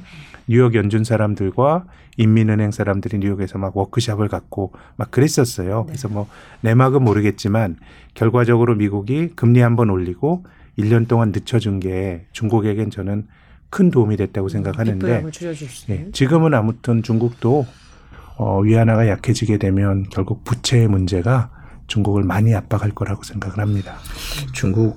뉴욕 0.48 0.74
연준 0.74 1.04
사람들과 1.04 1.84
인민은행 2.16 2.70
사람들이 2.70 3.18
뉴욕에서 3.18 3.58
막 3.58 3.76
워크샵을 3.76 4.28
갖고 4.28 4.72
막 4.96 5.10
그랬었어요. 5.10 5.84
그래서 5.86 6.08
뭐 6.08 6.26
내막은 6.62 7.02
모르겠지만 7.02 7.76
결과적으로 8.14 8.74
미국이 8.74 9.28
금리 9.36 9.60
한번 9.60 9.90
올리고 9.90 10.44
1년 10.78 11.06
동안 11.06 11.32
늦춰준 11.32 11.80
게 11.80 12.26
중국에겐 12.32 12.90
저는 12.90 13.26
큰 13.76 13.90
도움이 13.90 14.16
됐다고 14.16 14.48
생각하는데 14.48 15.22
예. 15.90 16.06
지금은 16.10 16.54
아무튼 16.54 17.02
중국도 17.02 17.66
어, 18.38 18.60
위안화가 18.60 19.06
약해지게 19.06 19.58
되면 19.58 20.06
결국 20.08 20.44
부채의 20.44 20.88
문제가 20.88 21.50
중국을 21.86 22.22
많이 22.22 22.54
압박할 22.54 22.92
거라고 22.92 23.22
생각을 23.22 23.58
합니다. 23.58 23.96
중국을 24.54 24.94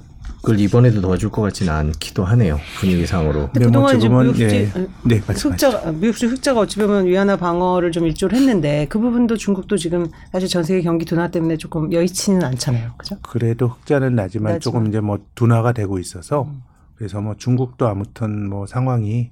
이번에도 0.59 1.01
넣어줄 1.01 1.29
것 1.29 1.41
같지는 1.41 1.73
않기도 1.73 2.23
하네요. 2.23 2.57
분위기상으로. 2.79 3.49
네, 3.53 3.59
뭐 3.59 3.67
그동안 3.67 3.97
이제 3.97 4.07
지금은, 4.07 4.27
미국 4.27 4.39
예. 4.43 4.71
네. 5.03 5.17
흑자가 5.27 5.91
미국 5.91 6.17
수 6.17 6.27
흑자가 6.27 6.61
어찌 6.61 6.79
보면 6.79 7.05
위안화 7.05 7.35
방어를 7.35 7.91
좀 7.91 8.07
일조를 8.07 8.37
했는데 8.37 8.85
그 8.87 8.97
부분도 8.97 9.35
중국도 9.35 9.75
지금 9.75 10.07
사실 10.31 10.47
전 10.47 10.63
세계 10.63 10.81
경기 10.81 11.03
둔화 11.03 11.29
때문에 11.29 11.57
조금 11.57 11.91
여의치는 11.91 12.45
않잖아요. 12.45 12.91
그죠? 12.97 13.17
그래도 13.23 13.67
흑자는 13.67 14.15
나지만 14.15 14.53
나지만. 14.53 14.59
조금 14.61 14.87
이제 14.87 15.01
뭐 15.01 15.19
둔화가 15.35 15.73
되고 15.73 15.99
있어서 15.99 16.43
음. 16.43 16.68
그래서 16.99 17.21
뭐 17.21 17.35
중국도 17.37 17.87
아무튼 17.87 18.49
뭐 18.49 18.67
상황이 18.67 19.31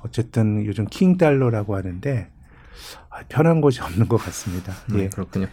어쨌든 0.00 0.66
요즘 0.66 0.84
킹 0.84 1.16
달러라고 1.16 1.74
하는데 1.74 2.28
아, 3.08 3.20
편한 3.30 3.62
곳이 3.62 3.80
없는 3.80 4.06
것 4.06 4.18
같습니다. 4.18 4.74
네, 4.92 5.04
예. 5.04 5.08
그렇군요. 5.08 5.46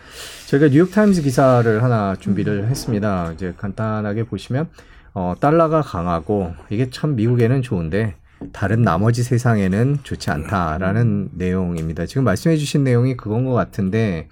저희가 0.48 0.68
뉴욕 0.68 0.92
타임즈 0.92 1.22
기사를 1.22 1.82
하나 1.82 2.18
준비를 2.18 2.68
했습니다. 2.68 3.32
이제 3.32 3.54
간단하게 3.56 4.26
보시면 4.26 4.68
어, 5.14 5.36
달러가 5.40 5.82
강하고 5.82 6.54
이게 6.70 6.90
참 6.90 7.16
미국에는 7.16 7.62
좋은데 7.62 8.18
다른 8.52 8.82
나머지 8.82 9.24
세상에는 9.24 10.00
좋지 10.04 10.32
않다라는 10.32 11.30
내용입니다. 11.32 12.06
지금 12.06 12.26
말씀해 12.26 12.58
주신 12.58 12.84
내용이 12.84 13.16
그건 13.16 13.46
것 13.46 13.54
같은데 13.54 14.28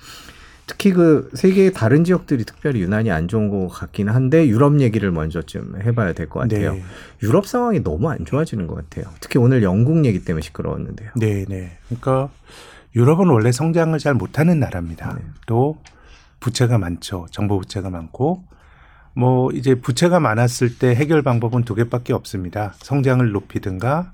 특히 0.72 0.94
그 0.94 1.30
세계의 1.34 1.74
다른 1.74 2.06
지역들이 2.06 2.46
특별히 2.46 2.80
유난히 2.80 3.12
안 3.12 3.28
좋은 3.28 3.50
것 3.50 3.68
같긴 3.68 4.08
한데 4.08 4.48
유럽 4.48 4.80
얘기를 4.80 5.12
먼저 5.12 5.42
좀 5.42 5.76
해봐야 5.84 6.14
될 6.14 6.30
것 6.30 6.40
같아요. 6.40 6.76
네. 6.76 6.84
유럽 7.22 7.46
상황이 7.46 7.84
너무 7.84 8.10
안 8.10 8.24
좋아지는 8.24 8.68
것 8.68 8.76
같아요. 8.76 9.14
특히 9.20 9.38
오늘 9.38 9.64
영국 9.64 10.06
얘기 10.06 10.24
때문에 10.24 10.42
시끄러웠는데요. 10.42 11.10
네, 11.18 11.44
네. 11.50 11.78
그러니까 11.88 12.30
유럽은 12.96 13.28
원래 13.28 13.52
성장을 13.52 14.00
잘 14.00 14.14
못하는 14.14 14.62
나라입니다. 14.62 15.14
네. 15.20 15.26
또 15.46 15.78
부채가 16.40 16.78
많죠. 16.78 17.26
정부 17.32 17.60
부채가 17.60 17.90
많고 17.90 18.44
뭐 19.14 19.52
이제 19.52 19.76
부채가 19.76 20.22
많았을 20.22 20.78
때 20.78 20.96
해결 20.96 21.22
방법은 21.22 21.66
두 21.66 21.76
개밖에 21.76 22.14
없습니다. 22.14 22.76
성장을 22.78 23.30
높이든가 23.30 24.14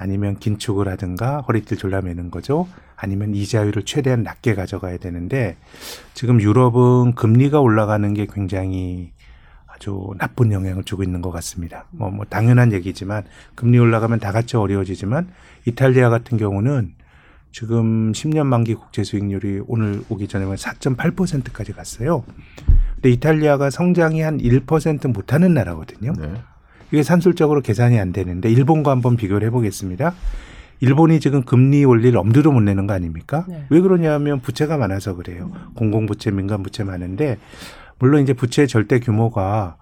아니면 0.00 0.38
긴축을 0.38 0.88
하든가 0.88 1.42
허리띠를 1.42 1.76
졸라매는 1.76 2.30
거죠. 2.30 2.66
아니면 2.96 3.34
이자율을 3.34 3.82
최대한 3.84 4.22
낮게 4.22 4.54
가져가야 4.54 4.96
되는데 4.96 5.58
지금 6.14 6.40
유럽은 6.40 7.14
금리가 7.14 7.60
올라가는 7.60 8.14
게 8.14 8.26
굉장히 8.32 9.12
아주 9.66 10.14
나쁜 10.16 10.52
영향을 10.52 10.84
주고 10.84 11.02
있는 11.02 11.20
것 11.20 11.30
같습니다. 11.32 11.84
뭐, 11.90 12.10
뭐 12.10 12.24
당연한 12.24 12.72
얘기지만 12.72 13.24
금리 13.54 13.78
올라가면 13.78 14.20
다 14.20 14.32
같이 14.32 14.56
어려워지지만 14.56 15.28
이탈리아 15.66 16.08
같은 16.08 16.38
경우는 16.38 16.94
지금 17.52 18.12
10년 18.12 18.46
만기 18.46 18.76
국채 18.76 19.04
수익률이 19.04 19.64
오늘 19.66 20.02
오기 20.08 20.28
전에 20.28 20.46
4.8%까지 20.46 21.72
갔어요. 21.72 22.24
근데 22.94 23.10
이탈리아가 23.10 23.68
성장이 23.68 24.22
한 24.22 24.38
1% 24.38 25.12
못하는 25.12 25.52
나라거든요. 25.52 26.14
네. 26.18 26.32
이게 26.92 27.02
산술적으로 27.02 27.60
계산이 27.60 27.98
안 27.98 28.12
되는데 28.12 28.50
일본과 28.50 28.90
한번 28.90 29.16
비교를 29.16 29.46
해보겠습니다. 29.48 30.14
일본이 30.80 31.20
지금 31.20 31.42
금리 31.42 31.84
올릴 31.84 32.16
엄두도 32.16 32.52
못 32.52 32.60
내는 32.60 32.86
거 32.86 32.94
아닙니까? 32.94 33.44
네. 33.48 33.64
왜 33.68 33.80
그러냐면 33.80 34.40
부채가 34.40 34.78
많아서 34.78 35.14
그래요. 35.14 35.52
공공부채, 35.74 36.30
민간부채 36.30 36.84
많은데 36.84 37.38
물론 37.98 38.22
이제 38.22 38.32
부채 38.32 38.66
절대 38.66 38.98
규모가 38.98 39.76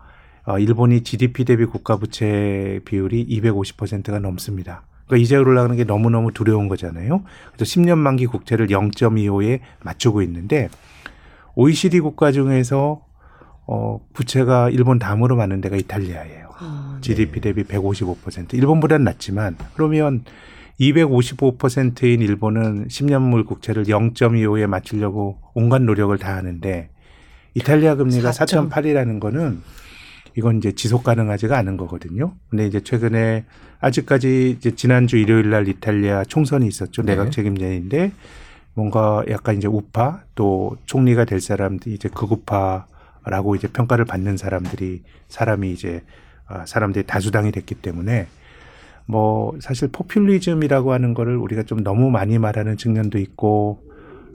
어, 0.45 0.59
일본이 0.59 1.03
GDP 1.03 1.45
대비 1.45 1.67
국가 1.67 1.97
부채 1.99 2.81
비율이 2.85 3.27
250%가 3.29 4.19
넘습니다. 4.19 4.83
그러니까 5.07 5.23
이자율 5.23 5.47
올라가는 5.49 5.75
게 5.77 5.85
너무너무 5.85 6.33
두려운 6.33 6.69
거잖아요. 6.69 7.23
그래서 7.55 7.65
10년 7.65 7.99
만기 7.99 8.27
국채를 8.27 8.67
0.25에 8.69 9.61
맞추고 9.85 10.23
있는데 10.23 10.69
OECD 11.55 12.01
국가 12.01 12.33
중에서 12.33 13.03
어, 13.67 14.01
부채가 14.15 14.71
일본 14.71 14.99
다음으로 14.99 15.37
많은 15.37 15.61
데가 15.61 15.77
이탈리아예요. 15.77 16.38
음. 16.99 17.03
GDP 17.03 17.41
대비 17.41 17.65
155%. 17.65 18.55
일본보다는 18.55 19.05
낮지만 19.05 19.57
그러면 19.75 20.25
255%인 20.81 22.21
일본은 22.21 22.87
10년물 22.89 23.47
국채를 23.47 23.85
0.25에 23.85 24.67
맞추려고 24.67 25.39
온갖 25.55 25.83
노력을 25.83 26.17
다 26.19 26.37
하는데 26.37 26.91
이탈리아 27.55 27.97
금리가 27.97 28.31
4.8. 28.31 28.71
4.8이라는 28.71 29.19
거는 29.19 29.61
이건 30.37 30.59
이제 30.59 30.73
지속 30.73 31.03
가능하지가 31.03 31.59
않은 31.59 31.77
거거든요. 31.77 32.35
근데 32.49 32.67
이제 32.67 32.81
최근에 32.81 33.45
아직까지 33.81 34.57
이제 34.59 34.75
지난주 34.75 35.17
일요일 35.17 35.51
날 35.51 35.67
이탈리아 35.67 36.25
총선이 36.25 36.67
있었죠. 36.67 37.03
네. 37.03 37.13
내각 37.13 37.33
책임제인데 37.33 38.13
뭔가 38.75 39.25
약간 39.29 39.57
이제 39.57 39.67
우파 39.67 40.23
또 40.37 40.77
총리가 40.87 41.25
될 41.25 41.41
사람들이 41.41 41.97
이제 41.97 42.09
극우파라고 42.09 43.57
이제 43.57 43.67
평가를 43.67 44.05
받는 44.05 44.37
사람들이 44.37 45.03
사람이 45.27 45.73
이제 45.73 45.97
아, 45.97 46.28
사람들이 46.67 47.07
다수당이 47.07 47.53
됐기 47.53 47.77
때문에 47.77 48.27
뭐 49.07 49.55
사실 49.61 49.89
포퓰리즘이라고 49.89 50.93
하는 50.93 51.15
거를 51.15 51.37
우리가 51.37 51.63
좀 51.63 51.83
너무 51.83 52.11
많이 52.11 52.39
말하는 52.39 52.77
측면도 52.77 53.19
있고 53.19 53.83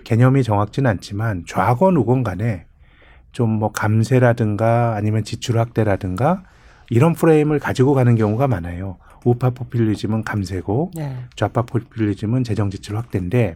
개념이 0.03 0.43
정확지는 0.43 0.89
않지만 0.89 1.45
좌건 1.47 1.95
우건 1.97 2.23
간에 2.23 2.65
좀 3.33 3.49
뭐 3.49 3.71
감세라든가 3.71 4.95
아니면 4.95 5.23
지출 5.23 5.57
확대라든가 5.59 6.43
이런 6.89 7.13
프레임을 7.13 7.59
가지고 7.59 7.93
가는 7.93 8.15
경우가 8.15 8.47
많아요. 8.47 8.97
우파 9.25 9.49
포퓰리즘은 9.51 10.23
감세고 10.23 10.91
네. 10.95 11.17
좌파 11.35 11.63
포퓰리즘은 11.63 12.43
재정 12.43 12.69
지출 12.69 12.97
확대인데 12.97 13.55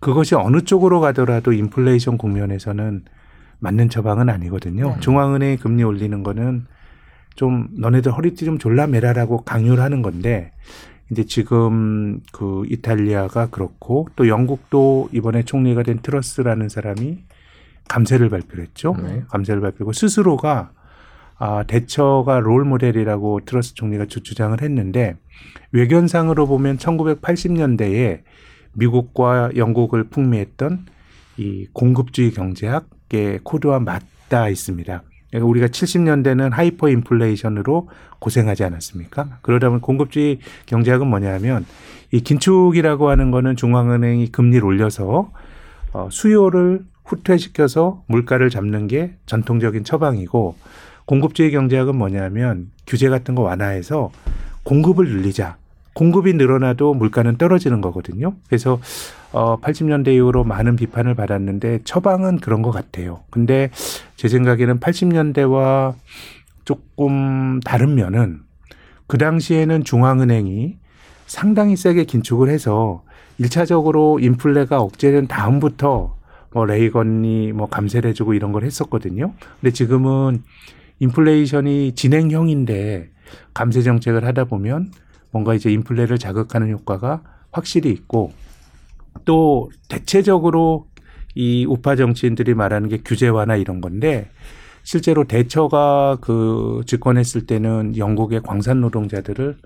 그것이 0.00 0.34
어느 0.34 0.62
쪽으로 0.62 1.00
가더라도 1.00 1.52
인플레이션 1.52 2.18
국면에서는 2.18 3.04
맞는 3.60 3.90
처방은 3.90 4.28
아니거든요. 4.28 4.94
네. 4.94 5.00
중앙은행이 5.00 5.58
금리 5.58 5.84
올리는 5.84 6.22
거는 6.22 6.66
좀 7.34 7.68
너네들 7.78 8.12
허리띠 8.12 8.44
좀 8.44 8.58
졸라매라라고 8.58 9.42
강요를 9.44 9.82
하는 9.82 10.02
건데 10.02 10.52
이제 11.10 11.24
지금 11.24 12.20
그 12.32 12.64
이탈리아가 12.68 13.48
그렇고 13.50 14.08
또 14.16 14.28
영국도 14.28 15.08
이번에 15.12 15.42
총리가 15.42 15.82
된 15.82 15.98
트러스라는 16.00 16.68
사람이 16.68 17.18
감세를 17.88 18.30
발표했죠. 18.30 18.96
네. 19.02 19.22
감세를 19.28 19.60
발표하고 19.60 19.92
스스로가 19.92 20.72
아, 21.38 21.64
대처가 21.64 22.38
롤 22.40 22.64
모델이라고 22.64 23.40
트러스 23.44 23.74
총리가 23.74 24.06
주- 24.06 24.22
주장을 24.22 24.60
했는데 24.62 25.16
외견상으로 25.72 26.46
보면 26.46 26.76
1980년대에 26.78 28.20
미국과 28.74 29.50
영국을 29.56 30.04
풍미했던 30.04 30.86
이 31.38 31.66
공급주의 31.72 32.30
경제학의 32.32 33.40
코드와 33.42 33.80
맞닿아 33.80 34.48
있습니다. 34.48 35.02
그러니까 35.32 35.48
우리가 35.48 35.66
70년대는 35.68 36.50
하이퍼 36.50 36.90
인플레이션으로 36.90 37.88
고생하지 38.18 38.64
않았습니까? 38.64 39.38
그러다 39.40 39.68
보면 39.68 39.80
공급주의 39.80 40.38
경제학은 40.66 41.06
뭐냐면 41.06 41.64
이 42.12 42.20
긴축이라고 42.20 43.08
하는 43.08 43.30
거는 43.30 43.56
중앙은행이 43.56 44.28
금리를 44.30 44.64
올려서 44.64 45.32
어, 45.94 46.08
수요를 46.10 46.84
후퇴시켜서 47.04 48.04
물가를 48.06 48.50
잡는 48.50 48.86
게 48.86 49.14
전통적인 49.26 49.84
처방이고 49.84 50.54
공급주의 51.06 51.50
경제학은 51.50 51.96
뭐냐면 51.96 52.70
규제 52.86 53.08
같은 53.08 53.34
거 53.34 53.42
완화해서 53.42 54.12
공급을 54.62 55.08
늘리자. 55.08 55.56
공급이 55.94 56.32
늘어나도 56.34 56.94
물가는 56.94 57.36
떨어지는 57.36 57.80
거거든요. 57.80 58.34
그래서 58.46 58.80
어 59.32 59.58
80년대 59.60 60.08
이후로 60.14 60.44
많은 60.44 60.76
비판을 60.76 61.14
받았는데 61.14 61.80
처방은 61.84 62.38
그런 62.38 62.62
것 62.62 62.70
같아요. 62.70 63.20
근데 63.30 63.70
제 64.16 64.28
생각에는 64.28 64.80
80년대와 64.80 65.94
조금 66.64 67.60
다른 67.60 67.94
면은 67.94 68.40
그 69.06 69.18
당시에는 69.18 69.84
중앙은행이 69.84 70.78
상당히 71.26 71.76
세게 71.76 72.04
긴축을 72.04 72.48
해서 72.48 73.02
일차적으로 73.38 74.18
인플레가 74.20 74.80
억제된 74.80 75.26
다음부터 75.26 76.16
뭐 76.52 76.64
레이건이 76.64 77.52
뭐 77.52 77.68
감세를 77.68 78.10
해주고 78.10 78.34
이런 78.34 78.52
걸 78.52 78.64
했었거든요. 78.64 79.32
근데 79.60 79.72
지금은 79.72 80.42
인플레이션이 81.00 81.94
진행형인데 81.94 83.10
감세 83.54 83.82
정책을 83.82 84.24
하다 84.24 84.44
보면 84.44 84.90
뭔가 85.32 85.54
이제 85.54 85.70
인플레를 85.72 86.18
자극하는 86.18 86.70
효과가 86.70 87.22
확실히 87.50 87.90
있고 87.90 88.32
또 89.24 89.70
대체적으로 89.88 90.86
이 91.34 91.66
우파 91.66 91.96
정치인들이 91.96 92.54
말하는 92.54 92.88
게 92.88 92.98
규제 93.04 93.28
완화 93.28 93.56
이런 93.56 93.80
건데 93.80 94.30
실제로 94.84 95.24
대처가 95.24 96.18
그 96.20 96.82
집권했을 96.86 97.46
때는 97.46 97.96
영국의 97.96 98.42
광산 98.42 98.80
노동자들을 98.80 99.56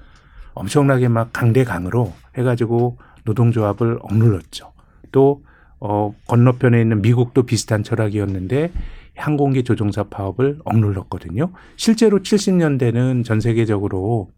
엄청나게 0.54 1.08
막 1.08 1.32
강대강으로 1.32 2.12
해가지고 2.36 2.98
노동조합을 3.24 3.98
억눌렀죠. 4.02 4.72
또 5.12 5.42
어, 5.80 6.14
건너편에 6.26 6.80
있는 6.80 7.02
미국도 7.02 7.42
비슷한 7.44 7.82
철학이었는데 7.82 8.72
항공기 9.16 9.64
조종사 9.64 10.04
파업을 10.04 10.58
억눌렀거든요. 10.64 11.50
실제로 11.76 12.20
70년대는 12.20 13.24
전 13.24 13.40
세계적으로 13.40 14.30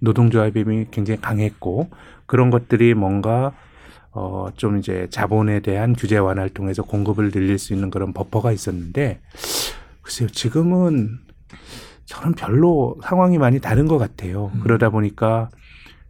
노동조합이 0.00 0.64
굉장히 0.90 1.20
강했고 1.20 1.90
그런 2.26 2.50
것들이 2.50 2.94
뭔가 2.94 3.52
어, 4.12 4.48
좀 4.56 4.78
이제 4.78 5.08
자본에 5.10 5.60
대한 5.60 5.94
규제 5.94 6.16
완화를 6.16 6.50
통해서 6.50 6.82
공급을 6.82 7.30
늘릴 7.30 7.58
수 7.58 7.74
있는 7.74 7.90
그런 7.90 8.12
버퍼가 8.14 8.50
있었는데 8.50 9.20
글쎄요, 10.00 10.28
지금은 10.30 11.18
저는 12.06 12.34
별로 12.34 12.96
상황이 13.02 13.36
많이 13.36 13.60
다른 13.60 13.86
것 13.86 13.98
같아요. 13.98 14.52
음. 14.54 14.60
그러다 14.60 14.90
보니까 14.90 15.50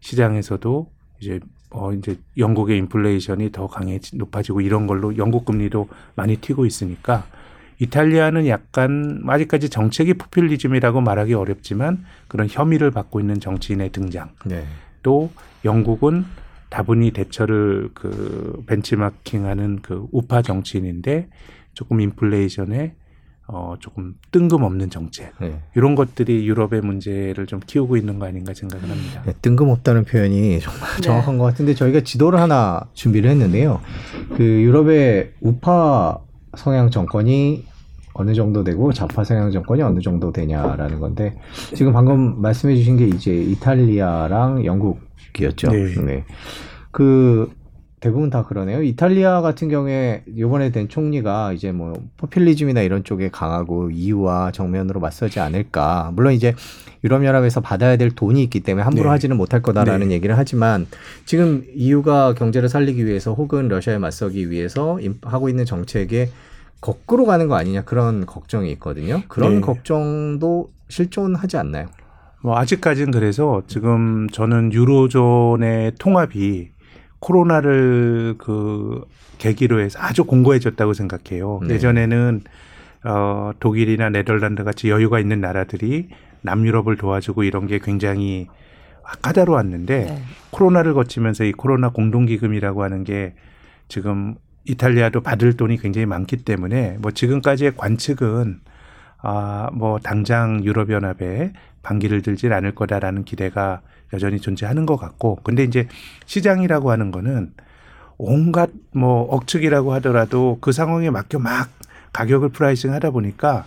시장에서도 0.01 0.91
이제 1.21 1.41
어 1.71 1.93
이제 1.93 2.17
영국의 2.39 2.79
인플레이션이 2.79 3.51
더 3.51 3.67
강해 3.67 3.99
높아지고 4.13 4.61
이런 4.61 4.87
걸로 4.87 5.17
영국 5.17 5.45
금리도 5.45 5.89
많이 6.15 6.37
튀고 6.37 6.65
있으니까 6.65 7.27
이탈리아는 7.79 8.47
약간 8.47 9.23
아직까지 9.27 9.69
정책이 9.69 10.15
포퓰리즘이라고 10.15 11.01
말하기 11.01 11.35
어렵지만 11.35 12.05
그런 12.29 12.49
혐의를 12.51 12.91
받고 12.91 13.21
있는 13.21 13.41
정치인의 13.41 13.91
등장. 13.91 14.31
네. 14.45 14.65
또 15.03 15.31
영국은 15.65 16.25
다분히 16.71 17.11
대처를 17.11 17.91
그 17.95 18.63
벤치마킹하는 18.67 19.81
그 19.83 20.07
우파 20.11 20.43
정치인인데 20.43 21.29
조금 21.75 22.01
인플레이션에 22.01 22.95
어 23.49 23.75
조금 23.79 24.15
뜬금없는 24.33 24.91
정책 24.91 25.33
네. 25.41 25.61
이런 25.77 25.95
것들이 25.95 26.49
유럽의 26.49 26.81
문제를 26.81 27.47
좀 27.47 27.61
키우고 27.65 27.97
있는 27.97 28.19
거 28.19 28.27
아닌가 28.27 28.53
생각을 28.53 28.91
합니다. 28.91 29.23
네, 29.25 29.35
뜬금없다는 29.41 30.05
표현이 30.05 30.59
정말 30.59 30.97
네. 30.97 31.03
정확한 31.03 31.39
것 31.39 31.45
같은데 31.45 31.75
저희가 31.75 32.01
지도를 32.01 32.41
하나 32.41 32.81
준비를 32.95 33.31
했는데요. 33.31 33.81
그 34.37 34.43
유럽의 34.43 35.35
우파 35.41 36.19
성향 36.57 36.91
정권이 36.91 37.65
어느 38.15 38.35
정도 38.35 38.65
되고 38.65 38.93
좌파 38.93 39.25
성향 39.25 39.51
정권이 39.51 39.83
어느 39.83 40.01
정도 40.01 40.33
되냐라는 40.33 41.01
건데 41.01 41.39
지금 41.75 41.93
방금 41.93 42.41
말씀해 42.41 42.75
주신 42.77 42.97
게 42.97 43.07
이제 43.07 43.35
이탈리아랑 43.35 44.65
영국이었죠. 44.65 45.71
네. 45.71 46.25
그 46.91 47.51
대부분 48.01 48.29
다 48.29 48.45
그러네요. 48.45 48.83
이탈리아 48.83 49.41
같은 49.41 49.69
경우에 49.69 50.23
이번에 50.29 50.71
된 50.71 50.89
총리가 50.89 51.55
이제 51.55 51.73
뭐 51.73 51.95
포퓰리즘이나 52.19 52.83
이런 52.83 53.05
쪽에 53.05 53.31
강하고 53.31 53.91
EU와 53.91 54.53
정면으로 54.53 55.01
맞서지 55.01 55.41
않을까. 55.41 56.11
물론 56.15 56.35
이제 56.35 56.55
유럽연합에서 57.05 57.63
받아야 57.63 57.97
될 57.97 58.11
돈이 58.11 58.43
있기 58.45 58.61
때문에 58.61 58.83
함부로 58.85 59.05
네. 59.05 59.11
하지는 59.11 59.37
못할 59.37 59.63
거다라는 59.63 60.09
네. 60.09 60.15
얘기를 60.15 60.37
하지만 60.37 60.87
지금 61.25 61.65
EU가 61.75 62.35
경제를 62.35 62.69
살리기 62.69 63.07
위해서 63.07 63.33
혹은 63.33 63.69
러시아에 63.69 63.97
맞서기 63.99 64.51
위해서 64.51 65.01
임- 65.01 65.19
하고 65.23 65.49
있는 65.49 65.65
정책에 65.65 66.29
거꾸로 66.83 67.25
가는 67.25 67.49
거 67.49 67.55
아니냐 67.57 67.83
그런 67.85 68.27
걱정이 68.27 68.71
있거든요. 68.73 69.23
그런 69.29 69.57
네. 69.57 69.61
걱정도 69.63 70.71
실존하지 70.89 71.57
않나요? 71.57 71.87
뭐 72.43 72.59
아직까지는 72.59 73.11
그래서 73.11 73.63
지금 73.67 74.29
저는 74.31 74.73
유로존의 74.73 75.93
통합이 75.99 76.76
코로나를 77.19 78.37
그 78.39 79.05
계기로 79.39 79.81
해서 79.81 79.99
아주 80.01 80.25
공고해졌다고 80.25 80.93
생각해요. 80.93 81.61
네. 81.67 81.75
예전에는 81.75 82.43
어 83.05 83.53
독일이나 83.61 84.11
네덜란드 84.11 84.65
같이 84.65 84.91
여유가 84.91 85.21
있는 85.21 85.41
나라들이 85.41 86.09
남유럽을 86.43 86.97
도와주고 86.97 87.45
이런 87.45 87.67
게 87.67 87.79
굉장히 87.79 88.47
까다로웠는데 89.23 90.05
네. 90.05 90.23
코로나를 90.51 90.95
거치면서 90.95 91.45
이 91.45 91.53
코로나 91.53 91.91
공동기금이라고 91.91 92.83
하는 92.83 93.05
게 93.05 93.35
지금 93.89 94.35
이탈리아도 94.65 95.21
받을 95.21 95.57
돈이 95.57 95.79
굉장히 95.79 96.07
많기 96.07 96.39
때문에 96.39 96.97
뭐 97.01 97.13
지금까지의 97.13 97.77
관측은 97.77 98.61
아, 99.19 99.71
뭐 99.73 99.99
당장 99.99 100.63
유럽연합에 100.65 101.53
반기를 101.83 102.23
들진 102.23 102.53
않을 102.53 102.75
거다라는 102.75 103.25
기대가 103.25 103.81
여전히 104.13 104.41
존재하는 104.41 104.87
것 104.87 104.97
같고 104.97 105.39
근데 105.43 105.65
이제 105.65 105.89
시장이라고 106.27 106.91
하는 106.91 107.11
거는 107.11 107.53
온갖 108.19 108.71
뭐 108.93 109.23
억측이라고 109.23 109.93
하더라도 109.95 110.59
그 110.61 110.73
상황에 110.73 111.11
맞게 111.11 111.39
막 111.39 111.69
가격을 112.13 112.51
pricing 112.51 112.93
하다 112.93 113.11
보니까 113.11 113.67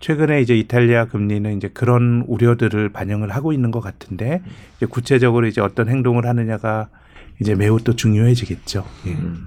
최근에 0.00 0.40
이제 0.40 0.56
이탈리아 0.56 1.04
금리는 1.04 1.56
이제 1.56 1.68
그런 1.68 2.24
우려들을 2.26 2.88
반영을 2.88 3.30
하고 3.30 3.52
있는 3.52 3.70
것 3.70 3.80
같은데 3.80 4.42
이제 4.76 4.86
구체적으로 4.86 5.46
이제 5.46 5.60
어떤 5.60 5.88
행동을 5.88 6.26
하느냐가 6.26 6.88
이제 7.40 7.54
매우 7.54 7.78
또 7.80 7.94
중요해지겠죠. 7.94 8.84
예. 9.06 9.10
음. 9.10 9.46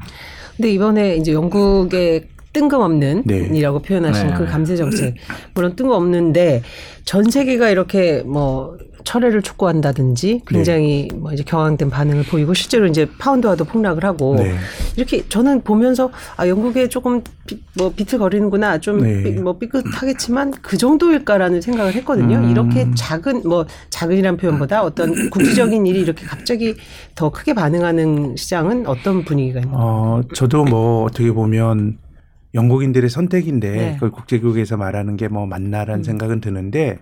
근데 0.55 0.71
이번에 0.71 1.15
이제 1.15 1.33
영국의 1.33 2.27
뜬금없는 2.53 3.23
네. 3.25 3.49
이라고 3.53 3.79
표현하신 3.81 4.27
네. 4.27 4.33
그 4.35 4.45
감세 4.45 4.75
정책 4.75 5.15
물론 5.55 5.75
뜬금없는데 5.75 6.61
전 7.03 7.29
세계가 7.29 7.69
이렇게 7.69 8.21
뭐 8.25 8.77
철회를 9.03 9.41
촉구한다든지 9.41 10.33
네. 10.33 10.41
굉장히 10.47 11.09
뭐 11.13 11.33
이제 11.33 11.43
경황된 11.43 11.89
반응을 11.89 12.23
보이고 12.23 12.53
실제로 12.53 12.85
이제 12.87 13.05
파운드화도 13.17 13.65
폭락을 13.65 14.05
하고 14.05 14.35
네. 14.35 14.55
이렇게 14.95 15.27
저는 15.27 15.61
보면서 15.63 16.09
아 16.37 16.47
영국에 16.47 16.87
조금 16.87 17.21
비, 17.45 17.59
뭐 17.77 17.91
비틀거리는구나 17.93 18.77
좀 18.77 19.01
네. 19.01 19.23
삐- 19.23 19.31
뭐 19.31 19.57
삐끗하겠지만 19.57 20.51
그 20.61 20.77
정도일까라는 20.77 21.59
생각을 21.59 21.93
했거든요. 21.95 22.37
음. 22.37 22.49
이렇게 22.51 22.87
작은 22.95 23.41
뭐 23.45 23.65
작은이란 23.89 24.37
표현보다 24.37 24.83
어떤 24.83 25.11
국지적인 25.31 25.85
일이 25.85 25.99
이렇게 25.99 26.25
갑자기 26.25 26.75
더 27.15 27.29
크게 27.29 27.53
반응하는 27.53 28.37
시장은 28.37 28.87
어떤 28.87 29.25
분위기가 29.25 29.59
있나요? 29.59 29.75
어, 29.77 30.21
저도 30.33 30.63
뭐 30.63 31.03
어떻게 31.03 31.29
보면 31.33 31.97
영국인들의 32.53 33.09
선택인데 33.09 33.71
네. 33.71 33.93
그걸 33.95 34.11
국제교육에서 34.11 34.77
말하는 34.77 35.17
게 35.17 35.27
뭐 35.27 35.45
맞나라는 35.47 36.01
음. 36.01 36.03
생각은 36.03 36.41
드는데 36.41 36.99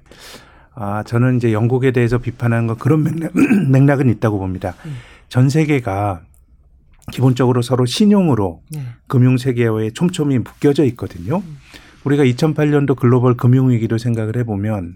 아, 0.73 1.03
저는 1.03 1.37
이제 1.37 1.51
영국에 1.51 1.91
대해서 1.91 2.17
비판하는 2.17 2.67
건 2.67 2.77
그런 2.77 3.03
맥락, 3.03 3.31
맥락은 3.69 4.09
있다고 4.09 4.39
봅니다. 4.39 4.73
음. 4.85 4.95
전 5.27 5.49
세계가 5.49 6.21
기본적으로 7.11 7.61
서로 7.61 7.85
신용으로 7.85 8.61
네. 8.71 8.81
금융 9.07 9.37
세계와의 9.37 9.91
촘촘히 9.93 10.37
묶여져 10.39 10.85
있거든요. 10.85 11.37
음. 11.37 11.57
우리가 12.05 12.23
2008년도 12.23 12.95
글로벌 12.95 13.35
금융 13.35 13.69
위기도 13.69 13.97
생각을 13.97 14.37
해보면 14.37 14.95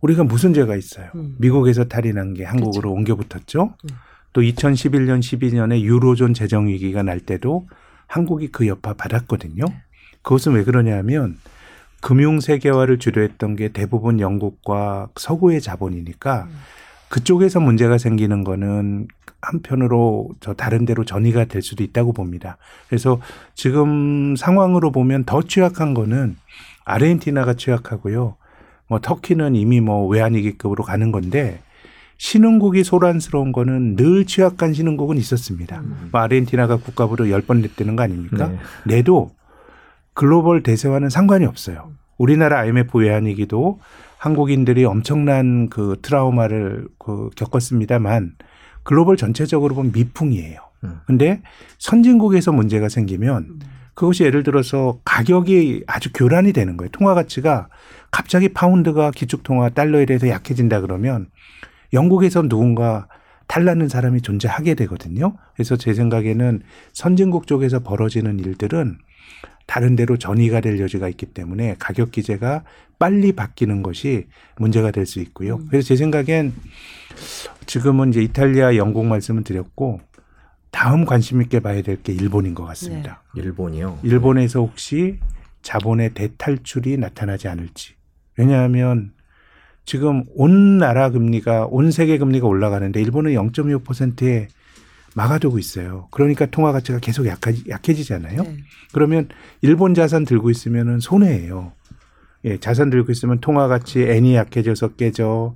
우리가 0.00 0.24
무슨 0.24 0.52
죄가 0.54 0.76
있어요? 0.76 1.08
음. 1.16 1.34
미국에서 1.38 1.84
탈인한 1.84 2.34
게 2.34 2.44
한국으로 2.44 2.92
옮겨 2.92 3.16
붙었죠. 3.16 3.74
음. 3.84 3.88
또 4.32 4.40
2011년, 4.40 5.20
12년에 5.20 5.80
유로존 5.80 6.34
재정 6.34 6.68
위기가 6.68 7.02
날 7.02 7.20
때도 7.20 7.66
한국이 8.12 8.48
그 8.48 8.66
여파 8.66 8.92
받았거든요. 8.92 9.64
그것은 10.20 10.52
왜 10.52 10.64
그러냐면 10.64 11.38
금융 12.02 12.40
세계화를 12.40 12.98
주도했던 12.98 13.56
게 13.56 13.68
대부분 13.68 14.20
영국과 14.20 15.08
서구의 15.16 15.62
자본이니까 15.62 16.46
그쪽에서 17.08 17.58
문제가 17.58 17.96
생기는 17.96 18.44
거는 18.44 19.08
한편으로 19.40 20.28
저 20.40 20.52
다른 20.52 20.84
데로 20.84 21.06
전이가 21.06 21.46
될 21.46 21.62
수도 21.62 21.82
있다고 21.82 22.12
봅니다. 22.12 22.58
그래서 22.86 23.18
지금 23.54 24.36
상황으로 24.36 24.92
보면 24.92 25.24
더 25.24 25.40
취약한 25.40 25.94
거는 25.94 26.36
아르헨티나가 26.84 27.54
취약하고요. 27.54 28.36
뭐 28.88 29.00
터키는 29.00 29.56
이미 29.56 29.80
뭐 29.80 30.06
외환위기급으로 30.06 30.84
가는 30.84 31.12
건데 31.12 31.62
신흥국이 32.26 32.84
소란스러운 32.84 33.50
거는 33.50 33.96
늘 33.96 34.24
취약한 34.26 34.72
신흥국은 34.72 35.16
있었습니다. 35.16 35.82
뭐 36.12 36.20
아르헨티나가 36.20 36.76
국가부로 36.76 37.28
열 37.30 37.42
번 37.42 37.60
냈다는 37.62 37.96
거 37.96 38.04
아닙니까? 38.04 38.46
네. 38.46 38.58
내도 38.86 39.32
글로벌 40.14 40.62
대세와는 40.62 41.10
상관이 41.10 41.46
없어요. 41.46 41.90
우리나라 42.18 42.60
IMF 42.60 42.96
외환위기도 42.96 43.80
한국인들이 44.18 44.84
엄청난 44.84 45.68
그 45.68 45.96
트라우마를 46.00 46.86
그 47.00 47.30
겪었습니다만 47.34 48.34
글로벌 48.84 49.16
전체적으로 49.16 49.74
보면 49.74 49.90
미풍이에요. 49.92 50.60
음. 50.84 51.00
근데 51.08 51.42
선진국에서 51.78 52.52
문제가 52.52 52.88
생기면 52.88 53.58
그것이 53.94 54.22
예를 54.22 54.44
들어서 54.44 55.00
가격이 55.04 55.82
아주 55.88 56.12
교란이 56.12 56.52
되는 56.52 56.76
거예요. 56.76 56.88
통화 56.92 57.14
가치가 57.14 57.66
갑자기 58.12 58.48
파운드가 58.50 59.10
기축통화 59.10 59.70
달러에 59.70 60.06
대해서 60.06 60.28
약해진다 60.28 60.82
그러면 60.82 61.26
영국에서 61.92 62.42
누군가 62.42 63.08
탈나는 63.46 63.88
사람이 63.88 64.22
존재하게 64.22 64.74
되거든요. 64.74 65.36
그래서 65.54 65.76
제 65.76 65.92
생각에는 65.94 66.62
선진국 66.92 67.46
쪽에서 67.46 67.80
벌어지는 67.80 68.38
일들은 68.38 68.98
다른 69.66 69.94
데로 69.96 70.16
전이가 70.16 70.60
될 70.60 70.80
여지가 70.80 71.08
있기 71.10 71.26
때문에 71.26 71.76
가격 71.78 72.10
기제가 72.12 72.64
빨리 72.98 73.32
바뀌는 73.32 73.82
것이 73.82 74.26
문제가 74.56 74.90
될 74.90 75.06
수 75.06 75.20
있고요. 75.20 75.58
그래서 75.68 75.88
제 75.88 75.96
생각엔 75.96 76.52
지금은 77.66 78.10
이제 78.10 78.22
이탈리아, 78.22 78.76
영국 78.76 79.06
말씀을 79.06 79.44
드렸고 79.44 80.00
다음 80.70 81.04
관심 81.04 81.42
있게 81.42 81.60
봐야 81.60 81.82
될 81.82 82.02
게 82.02 82.12
일본인 82.12 82.54
것 82.54 82.64
같습니다. 82.64 83.22
일본이요. 83.34 83.98
일본에서 84.02 84.60
혹시 84.60 85.18
자본의 85.62 86.14
대탈출이 86.14 86.96
나타나지 86.96 87.48
않을지. 87.48 87.94
왜냐하면 88.36 89.12
지금 89.84 90.24
온 90.34 90.78
나라 90.78 91.10
금리가 91.10 91.66
온 91.66 91.90
세계 91.90 92.18
금리가 92.18 92.46
올라가는데 92.46 93.00
일본은 93.00 93.32
0.25%에 93.32 94.48
막아두고 95.14 95.58
있어요. 95.58 96.08
그러니까 96.10 96.46
통화 96.46 96.72
가치가 96.72 96.98
계속 96.98 97.26
약하, 97.26 97.52
약해지잖아요. 97.68 98.42
네. 98.42 98.56
그러면 98.92 99.28
일본 99.60 99.94
자산 99.94 100.24
들고 100.24 100.50
있으면은 100.50 101.00
손해예요. 101.00 101.72
예, 102.44 102.58
자산 102.58 102.90
들고 102.90 103.12
있으면 103.12 103.40
통화 103.40 103.68
가치 103.68 104.00
N이 104.02 104.34
약해져서 104.34 104.94
깨져 104.94 105.54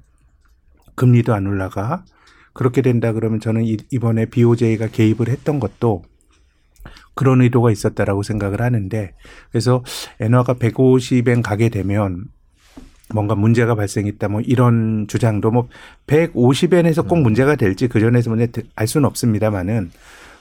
금리도 0.94 1.34
안 1.34 1.46
올라가. 1.46 2.04
그렇게 2.52 2.82
된다 2.82 3.12
그러면 3.12 3.40
저는 3.40 3.64
이- 3.64 3.76
이번에 3.90 4.26
BOJ가 4.26 4.88
개입을 4.88 5.28
했던 5.28 5.58
것도 5.60 6.04
그런 7.14 7.40
의도가 7.42 7.70
있었다라고 7.70 8.22
생각을 8.22 8.60
하는데 8.62 9.12
그래서 9.50 9.82
엔화가 10.20 10.54
150엔 10.54 11.42
가게 11.42 11.68
되면 11.70 12.24
뭔가 13.14 13.34
문제가 13.34 13.74
발생했다 13.74 14.28
뭐 14.28 14.40
이런 14.40 15.06
주장도 15.08 15.50
뭐 15.50 15.68
150엔에서 16.06 17.06
꼭 17.08 17.20
문제가 17.20 17.56
될지 17.56 17.88
그 17.88 18.00
전에서 18.00 18.30
문제 18.30 18.48
알 18.74 18.86
수는 18.86 19.06
없습니다만은 19.06 19.90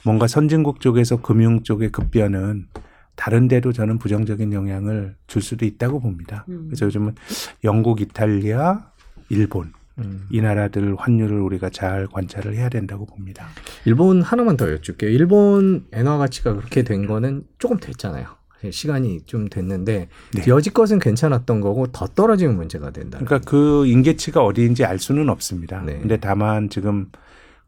뭔가 0.04 0.28
선진국 0.28 0.82
쪽에서 0.82 1.21
금융 1.21 1.63
쪽의 1.63 1.91
급변은 1.91 2.67
다른 3.15 3.47
데도 3.47 3.71
저는 3.71 3.97
부정적인 3.97 4.54
영향을 4.54 5.15
줄 5.28 5.41
수도 5.41 5.65
있다고 5.65 5.99
봅니다. 5.99 6.45
음. 6.49 6.65
그래서 6.67 6.86
요즘은 6.86 7.15
영국, 7.63 8.01
이탈리아, 8.01 8.91
일본 9.30 9.71
음. 9.97 10.28
이 10.30 10.41
나라들 10.41 10.95
환율을 10.97 11.39
우리가 11.39 11.69
잘 11.69 12.08
관찰을 12.08 12.56
해야 12.56 12.69
된다고 12.69 13.06
봅니다. 13.06 13.47
일본 13.86 14.21
하나만 14.21 14.58
더 14.58 14.69
여쭐게요. 14.69 15.10
일본 15.10 15.86
엔화 15.93 16.17
가치가 16.17 16.54
그렇게 16.54 16.84
된 16.84 17.08
거는 17.08 17.45
조금 17.58 17.78
됐잖아요. 17.78 18.28
시간이 18.71 19.21
좀 19.25 19.47
됐는데 19.47 20.08
네. 20.34 20.43
여지껏은 20.47 20.99
괜찮았던 20.99 21.62
거고 21.62 21.88
더 21.88 22.08
떨어지면 22.08 22.56
문제가 22.56 22.91
된다. 22.91 23.19
그러니까 23.23 23.49
그 23.49 23.86
인계치가 23.88 24.43
어디인지 24.43 24.86
알 24.86 24.99
수는 24.99 25.30
없습니다. 25.30 25.82
네. 25.82 25.99
근데 25.99 26.17
다만 26.17 26.69
지금 26.69 27.08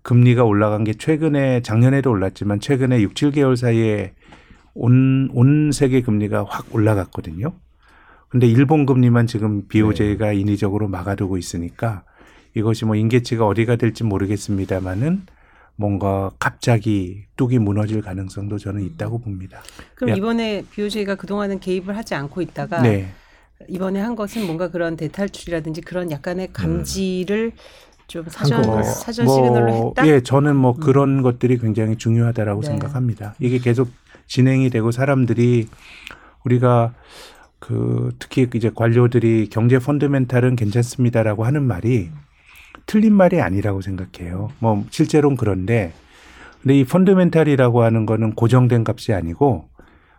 금리가 0.03 0.43
올라간 0.43 0.83
게 0.83 0.93
최근에 0.93 1.61
작년에도 1.61 2.11
올랐지만 2.11 2.59
최근에 2.59 3.01
6, 3.01 3.13
7개월 3.13 3.55
사이에 3.55 4.13
온, 4.73 5.29
온 5.33 5.71
세계 5.71 6.01
금리가 6.01 6.45
확 6.47 6.73
올라갔거든요. 6.73 7.53
근데 8.29 8.47
일본 8.47 8.85
금리만 8.85 9.27
지금 9.27 9.67
BOJ가 9.67 10.33
인위적으로 10.33 10.87
막아두고 10.87 11.37
있으니까 11.37 12.03
이것이 12.53 12.85
뭐 12.85 12.95
인계치가 12.95 13.45
어디가 13.45 13.75
될지 13.75 14.03
모르겠습니다만은 14.03 15.23
뭔가 15.77 16.31
갑자기 16.39 17.25
뚝이 17.37 17.59
무너질 17.59 18.01
가능성도 18.01 18.57
저는 18.57 18.81
있다고 18.83 19.19
봅니다. 19.19 19.61
그럼 19.95 20.09
야. 20.09 20.15
이번에 20.15 20.63
BOJ가 20.71 21.15
그동안은 21.15 21.59
개입을 21.59 21.95
하지 21.95 22.15
않고 22.15 22.41
있다가 22.41 22.81
네. 22.81 23.07
이번에 23.67 23.99
한 23.99 24.15
것은 24.15 24.45
뭔가 24.45 24.69
그런 24.69 24.97
대탈출이라든지 24.97 25.81
그런 25.81 26.11
약간의 26.11 26.49
감지를 26.51 27.53
좀 28.07 28.25
사전 28.27 28.63
거예요. 28.63 28.83
사전 28.83 29.27
시그널로 29.27 29.73
했다. 29.89 30.03
뭐 30.03 30.11
예, 30.11 30.21
저는 30.21 30.55
뭐 30.55 30.73
그런 30.73 31.21
것들이 31.21 31.57
굉장히 31.59 31.95
중요하다라고 31.97 32.61
네. 32.61 32.67
생각합니다. 32.67 33.35
이게 33.39 33.59
계속 33.59 33.89
진행이 34.27 34.69
되고 34.69 34.91
사람들이 34.91 35.67
우리가 36.43 36.93
그 37.59 38.11
특히 38.19 38.47
이제 38.55 38.71
관료들이 38.73 39.49
경제 39.49 39.77
펀드멘탈은 39.79 40.55
괜찮습니다라고 40.55 41.45
하는 41.45 41.63
말이 41.63 42.09
틀린 42.87 43.13
말이 43.13 43.39
아니라고 43.39 43.81
생각해요. 43.81 44.49
뭐 44.59 44.83
실제로는 44.89 45.37
그런데 45.37 45.93
근데 46.61 46.79
이 46.79 46.85
펀드멘탈이라고 46.85 47.83
하는 47.83 48.05
거는 48.05 48.33
고정된 48.33 48.83
값이 48.87 49.13
아니고 49.13 49.69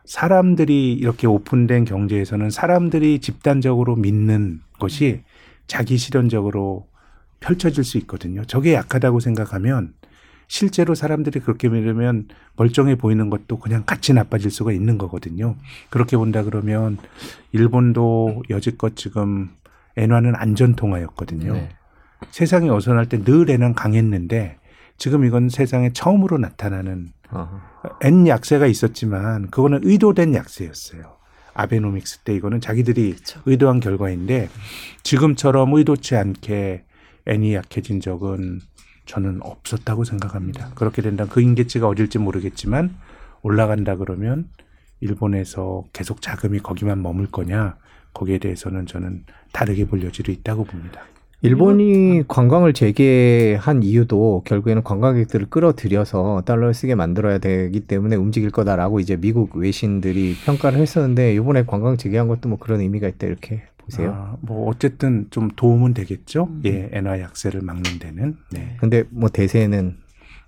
사람들이 0.04 0.92
이렇게 0.94 1.26
오픈된 1.26 1.84
경제에서는 1.84 2.50
사람들이 2.50 3.18
집단적으로 3.18 3.96
믿는 3.96 4.60
것이 4.78 5.22
자기 5.66 5.98
실현적으로 5.98 6.86
펼쳐질 7.40 7.84
수 7.84 7.98
있거든요. 7.98 8.44
저게 8.46 8.74
약하다고 8.74 9.20
생각하면 9.20 9.92
실제로 10.46 10.94
사람들이 10.94 11.40
그렇게 11.40 11.68
믿으면 11.68 12.28
멀쩡해 12.56 12.94
보이는 12.96 13.28
것도 13.28 13.58
그냥 13.58 13.82
같이 13.84 14.14
나빠질 14.14 14.50
수가 14.50 14.72
있는 14.72 14.96
거거든요. 14.96 15.56
그렇게 15.90 16.16
본다 16.16 16.42
그러면 16.42 16.96
일본도 17.52 18.44
여지껏 18.48 18.96
지금 18.96 19.50
엔화는 19.98 20.34
안전 20.36 20.74
통화였거든요. 20.74 21.52
네. 21.52 21.68
세상이 22.30 22.68
어선할 22.70 23.06
때늘 23.06 23.48
엔화는 23.50 23.74
강했는데 23.74 24.58
지금 24.96 25.24
이건 25.24 25.48
세상에 25.48 25.92
처음으로 25.92 26.38
나타나는 26.38 27.08
아하. 27.30 27.60
N 28.02 28.26
약세가 28.26 28.66
있었지만 28.66 29.50
그거는 29.50 29.80
의도된 29.82 30.34
약세였어요. 30.34 31.16
아베노믹스 31.54 32.20
때 32.20 32.34
이거는 32.34 32.60
자기들이 32.60 33.14
그쵸. 33.14 33.40
의도한 33.46 33.80
결과인데 33.80 34.48
지금처럼 35.02 35.74
의도치 35.74 36.16
않게 36.16 36.84
N이 37.26 37.54
약해진 37.54 38.00
적은 38.00 38.60
저는 39.06 39.40
없었다고 39.42 40.04
생각합니다. 40.04 40.70
그렇게 40.74 41.02
된다면 41.02 41.30
그 41.30 41.40
인계치가 41.40 41.88
어딜지 41.88 42.18
모르겠지만 42.18 42.94
올라간다 43.42 43.96
그러면 43.96 44.48
일본에서 45.00 45.84
계속 45.92 46.22
자금이 46.22 46.60
거기만 46.60 47.02
머물 47.02 47.26
거냐 47.30 47.76
거기에 48.14 48.38
대해서는 48.38 48.86
저는 48.86 49.24
다르게 49.52 49.86
볼 49.86 50.02
여지도 50.02 50.32
있다고 50.32 50.64
봅니다. 50.64 51.02
일본이 51.40 52.24
관광을 52.26 52.72
재개한 52.72 53.84
이유도 53.84 54.42
결국에는 54.44 54.82
관광객들을 54.82 55.46
끌어들여서 55.50 56.42
달러를 56.44 56.74
쓰게 56.74 56.96
만들어야 56.96 57.38
되기 57.38 57.80
때문에 57.80 58.16
움직일 58.16 58.50
거다라고 58.50 58.98
이제 58.98 59.16
미국 59.16 59.54
외신들이 59.56 60.34
평가를 60.44 60.80
했었는데 60.80 61.34
이번에 61.34 61.64
관광 61.64 61.96
재개한 61.96 62.26
것도 62.26 62.48
뭐 62.48 62.58
그런 62.58 62.80
의미가 62.80 63.06
있다 63.06 63.28
이렇게 63.28 63.62
보세요. 63.78 64.10
아, 64.12 64.36
뭐 64.40 64.68
어쨌든 64.68 65.28
좀 65.30 65.48
도움은 65.54 65.94
되겠죠. 65.94 66.48
음. 66.50 66.62
예, 66.66 66.88
엔화 66.92 67.20
약세를 67.20 67.60
막는 67.62 67.98
데는. 68.00 68.36
네. 68.50 68.76
근데 68.80 69.04
뭐 69.10 69.28
대세는 69.28 69.96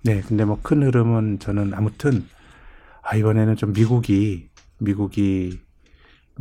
네, 0.03 0.21
근데 0.27 0.43
뭐 0.45 0.59
큰 0.61 0.83
흐름은 0.83 1.39
저는 1.39 1.73
아무튼 1.73 2.25
아 3.01 3.15
이번에는 3.15 3.55
좀 3.55 3.71
미국이 3.71 4.49
미국이 4.79 5.59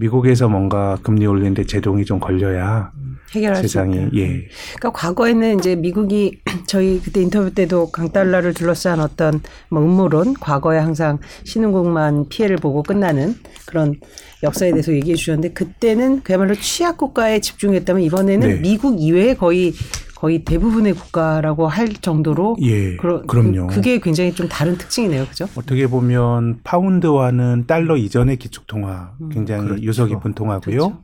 미국에서 0.01 0.49
뭔가 0.49 0.97
금리 1.03 1.27
올리는데 1.27 1.65
제동이 1.65 2.05
좀 2.07 2.19
걸려야 2.19 2.91
해결할 3.35 3.57
수 3.57 3.63
세상이 3.63 3.97
있다. 3.97 4.09
예. 4.15 4.49
그러니까 4.79 4.93
과거에는 4.93 5.59
이제 5.59 5.77
미국이 5.77 6.41
저희 6.67 7.01
그때 7.01 7.21
인터뷰 7.21 7.55
때도 7.55 7.91
강달러를 7.91 8.55
둘러싼 8.55 8.99
어떤 8.99 9.41
뭐 9.69 9.83
음모론, 9.83 10.35
과거에 10.41 10.79
항상 10.79 11.19
신흥국만 11.45 12.29
피해를 12.29 12.57
보고 12.57 12.83
끝나는 12.83 13.35
그런 13.67 13.97
역사에 14.43 14.71
대해서 14.71 14.93
얘기해 14.93 15.17
주셨는데 15.17 15.53
그때는 15.53 16.23
그야말로 16.23 16.55
취약 16.55 16.97
국가에 16.97 17.41
집중했다면 17.41 18.03
이번에는 18.03 18.49
네. 18.49 18.55
미국 18.61 19.01
이외의 19.01 19.37
거의 19.37 19.75
거의 20.21 20.45
대부분의 20.45 20.93
국가라고 20.93 21.67
할 21.67 21.89
정도로 21.89 22.59
예. 22.61 22.95
그러- 22.97 23.23
그럼요. 23.23 23.69
그, 23.69 23.81
게 23.81 23.99
굉장히 24.01 24.35
좀 24.35 24.49
다른 24.51 24.77
특징이네요, 24.77 25.25
그죠? 25.25 25.47
어떻게 25.57 25.87
보면 25.87 26.61
파운드와는 26.63 27.65
달러 27.67 27.97
이전의 27.97 28.37
기축 28.37 28.67
통화 28.67 29.13
굉장히 29.33 29.65
그렇죠. 29.65 29.83
유서 29.83 30.05
깊은 30.05 30.35
통화고요. 30.35 30.61
그렇죠. 30.79 31.03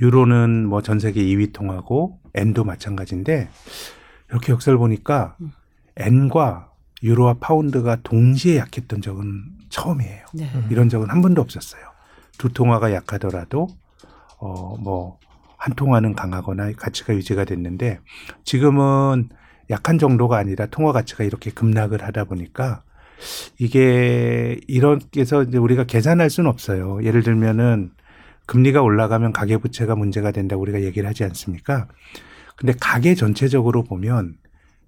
유로는 0.00 0.66
뭐 0.68 0.80
전 0.80 0.98
세계 0.98 1.22
2위 1.22 1.52
통화고 1.52 2.18
엔도 2.32 2.64
마찬가지인데 2.64 3.50
이렇게 4.30 4.52
역사를 4.52 4.76
보니까 4.78 5.36
음. 5.42 5.52
엔과 5.96 6.70
유로와 7.02 7.34
파운드가 7.40 7.98
동시에 8.02 8.56
약했던 8.56 9.02
적은 9.02 9.42
처음이에요. 9.68 10.24
네. 10.32 10.48
이런 10.70 10.88
적은 10.88 11.10
한 11.10 11.20
번도 11.20 11.42
없었어요. 11.42 11.82
두 12.38 12.50
통화가 12.50 12.94
약하더라도 12.94 13.68
어뭐 14.38 15.18
한 15.60 15.74
통화는 15.74 16.14
강하거나 16.14 16.72
가치가 16.72 17.14
유지가 17.14 17.44
됐는데 17.44 18.00
지금은 18.44 19.28
약한 19.68 19.98
정도가 19.98 20.38
아니라 20.38 20.64
통화 20.66 20.90
가치가 20.92 21.22
이렇게 21.22 21.50
급락을 21.50 22.02
하다 22.02 22.24
보니까 22.24 22.82
이게 23.58 24.58
이렇게 24.66 25.20
해서 25.20 25.42
이제 25.42 25.58
우리가 25.58 25.84
계산할 25.84 26.30
수는 26.30 26.48
없어요. 26.48 27.04
예를 27.04 27.22
들면은 27.22 27.90
금리가 28.46 28.80
올라가면 28.80 29.32
가계 29.32 29.58
부채가 29.58 29.94
문제가 29.96 30.30
된다고 30.32 30.62
우리가 30.62 30.80
얘기를 30.82 31.06
하지 31.06 31.24
않습니까? 31.24 31.88
근데 32.56 32.72
가계 32.80 33.14
전체적으로 33.14 33.84
보면 33.84 34.36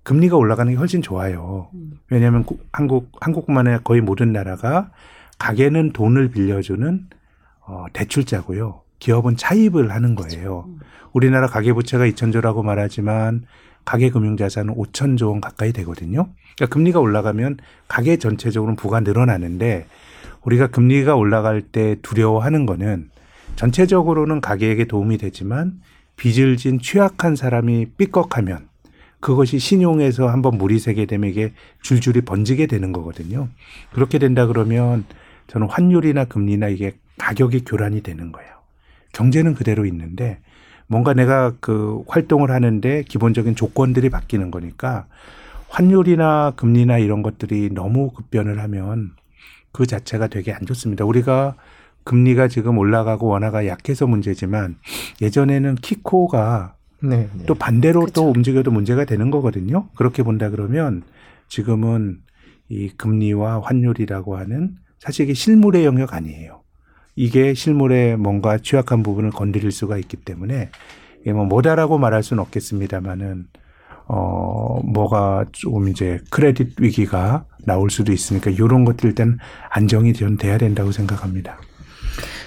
금리가 0.04 0.37
올라가는 0.37 0.72
게 0.72 0.76
훨씬 0.78 1.02
좋아요. 1.02 1.68
왜냐하면 2.11 2.44
구- 2.44 2.58
한국 2.72 3.11
아니라 3.20 3.78
거의 3.85 4.00
모든 4.00 4.32
나라가 4.32 4.90
가계는 5.38 5.92
돈을 5.92 6.30
빌려주는 6.30 7.08
어, 7.66 7.85
대출자고요. 7.92 8.82
기업은 9.03 9.37
차입을 9.37 9.91
하는 9.91 10.15
거예요. 10.15 10.69
우리나라 11.12 11.49
가계부채가 11.49 12.07
2천조라고 12.07 12.62
말하지만 12.62 13.45
가계금융자산은 13.85 14.77
5천조 14.77 15.31
원 15.31 15.41
가까이 15.41 15.73
되거든요. 15.73 16.29
그러니까 16.55 16.73
금리가 16.73 17.01
올라가면 17.01 17.59
가계 17.88 18.19
전체적으로는 18.19 18.77
부가 18.77 19.01
늘어나는데 19.01 19.87
우리가 20.43 20.69
금리가 20.69 21.17
올라갈 21.17 21.62
때 21.62 21.97
두려워하는 22.03 22.65
거는 22.65 23.11
전체적으로는 23.57 24.41
가계에게 24.41 24.85
도움이 24.85 25.19
되지만 25.19 25.81
빚을 26.15 26.57
진 26.57 26.79
취약한 26.79 27.35
사람이 27.35 27.87
삐걱하면 27.99 28.69
그것이 29.19 29.59
신용에서 29.59 30.29
한번 30.29 30.59
물이 30.59 30.79
새게 30.79 31.07
되면 31.07 31.29
이게 31.29 31.53
줄줄이 31.83 32.21
번지게 32.21 32.69
되는 32.69 32.93
거거든요. 32.93 33.49
그렇게 33.93 34.21
된다 34.21 34.47
그러면 34.47 35.05
저는 35.49 35.69
환율이나 35.69 36.27
금리나 36.27 36.69
이게 36.69 36.95
가격이 37.19 37.65
교란이 37.65 38.03
되는 38.03 38.31
거예요. 38.31 38.52
경제는 39.12 39.55
그대로 39.55 39.85
있는데 39.87 40.38
뭔가 40.87 41.14
내가 41.14 41.55
그 41.61 42.03
활동을 42.09 42.51
하는데 42.51 43.03
기본적인 43.09 43.55
조건들이 43.55 44.11
바뀌는 44.11 44.51
거니까 44.51 45.07
환율이나 45.68 46.53
금리나 46.57 46.98
이런 46.98 47.22
것들이 47.22 47.70
너무 47.72 48.11
급변을 48.11 48.61
하면 48.61 49.12
그 49.72 49.87
자체가 49.87 50.27
되게 50.27 50.53
안 50.53 50.66
좋습니다. 50.66 51.05
우리가 51.05 51.57
금리가 52.05 52.48
지금 52.48 52.79
올라가고 52.79 53.29
원화가 53.29 53.66
약해서 53.66 54.07
문제지만 54.07 54.77
예전에는 55.22 55.77
키코가 55.77 56.75
네. 57.03 57.29
네. 57.35 57.46
또 57.46 57.55
반대로 57.55 58.01
그쵸. 58.05 58.12
또 58.12 58.31
움직여도 58.31 58.70
문제가 58.70 59.05
되는 59.05 59.31
거거든요. 59.31 59.88
그렇게 59.96 60.22
본다 60.22 60.51
그러면 60.51 61.03
지금은 61.48 62.18
이 62.68 62.90
금리와 62.90 63.61
환율이라고 63.62 64.37
하는 64.37 64.77
사실 64.98 65.25
이게 65.25 65.35
실물의 65.35 65.85
영역 65.85 66.14
아니에요. 66.14 66.62
이게 67.14 67.55
실물의 67.55 68.16
뭔가 68.16 68.59
취약한 68.59 69.03
부분을 69.03 69.31
건드릴 69.31 69.70
수가 69.70 69.98
있기 69.98 70.16
때문에 70.18 70.70
이게 71.20 71.33
뭐 71.33 71.44
뭐다라고 71.44 71.98
말할 71.98 72.22
수는 72.22 72.42
없겠습니다만은 72.42 73.46
어 74.09 74.81
뭐가 74.85 75.46
좀 75.53 75.88
이제 75.88 76.18
크레딧 76.31 76.81
위기가 76.81 77.44
나올 77.64 77.90
수도 77.90 78.12
있으니까 78.12 78.51
이런 78.51 78.85
것들 78.85 79.11
일단 79.11 79.38
안정이 79.70 80.12
좀 80.14 80.37
돼야 80.37 80.59
된다고 80.59 80.90
생각합니다. 80.90 81.59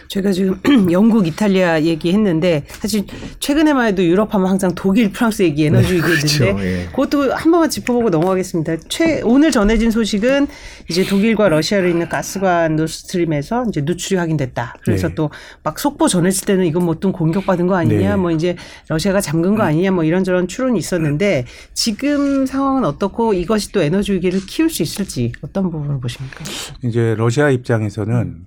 저희가 0.08 0.32
지금 0.32 0.60
영국, 0.92 1.28
이탈리아 1.28 1.82
얘기했는데 1.82 2.64
사실 2.68 3.06
최근에만 3.40 3.88
해도 3.88 4.04
유럽 4.04 4.34
하면 4.34 4.50
항상 4.50 4.74
독일, 4.76 5.12
프랑스 5.12 5.44
얘기, 5.44 5.66
에너지 5.66 5.96
얘기했는데 5.96 6.54
그렇죠. 6.54 6.64
예. 6.64 6.86
그것도 6.88 7.34
한 7.34 7.52
번만 7.52 7.70
짚어보고 7.70 8.10
넘어가겠습니다. 8.10 8.78
최 8.90 9.22
오늘 9.24 9.52
전해진 9.52 9.92
소식은 9.92 10.48
이제 10.90 11.06
독일과 11.06 11.50
러시아를 11.50 11.90
잇는 11.90 12.10
가스관 12.10 12.76
노드스트림에서 12.76 13.66
이제 13.70 13.82
누출이 13.82 14.18
확인됐다. 14.18 14.76
그래서 14.84 15.10
네. 15.10 15.16
또 15.16 15.48
막 15.48 15.80
속보 15.80 16.08
전해질 16.08 16.46
때는 16.46 16.66
이건 16.66 16.86
뭐 16.86 16.96
어떤 16.96 17.12
공격받은 17.12 17.68
거 17.68 17.76
아니냐, 17.76 18.10
네. 18.10 18.16
뭐 18.16 18.32
이제 18.32 18.56
러시아가 18.88 19.22
잠근 19.22 19.56
거 19.56 19.64
아니냐, 19.64 19.92
뭐 19.92 20.04
이런저런 20.04 20.48
추론이 20.48 20.78
있었는데 20.80 21.46
지금 21.74 22.46
상황은 22.46 22.86
어떻고 22.86 23.34
이것이 23.34 23.72
또 23.72 23.82
에너지 23.82 24.14
위기를 24.14 24.40
키울 24.46 24.70
수 24.70 24.84
있을지 24.84 25.32
어떤 25.42 25.70
부분을 25.72 26.00
보십니까? 26.00 26.44
이제 26.84 27.16
러시아 27.18 27.50
입장에서는 27.50 28.46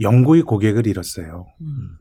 영구의 0.00 0.42
고객을 0.42 0.86
잃었어요. 0.86 1.46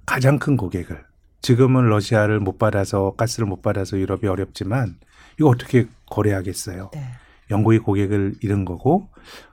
가장 0.05 0.39
큰 0.39 0.57
고객을. 0.57 1.03
지금은 1.41 1.87
러시아를 1.89 2.39
못 2.39 2.57
받아서 2.57 3.13
가스를 3.15 3.47
못 3.47 3.61
받아서 3.61 3.97
유럽이 3.97 4.27
어렵지만 4.27 4.95
이거 5.39 5.49
어떻게 5.49 5.87
거래하겠어요. 6.07 6.89
네. 6.93 7.03
영구의 7.51 7.79
고객을 7.79 8.35
잃은 8.41 8.65
거고 8.65 9.07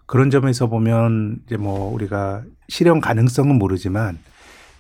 그런 0.07 0.31
점에서 0.31 0.69
보면 0.69 1.41
이제 1.47 1.57
뭐 1.57 1.93
우리가 1.93 2.43
실현 2.69 3.01
가능성은 3.01 3.57
모르지만 3.57 4.19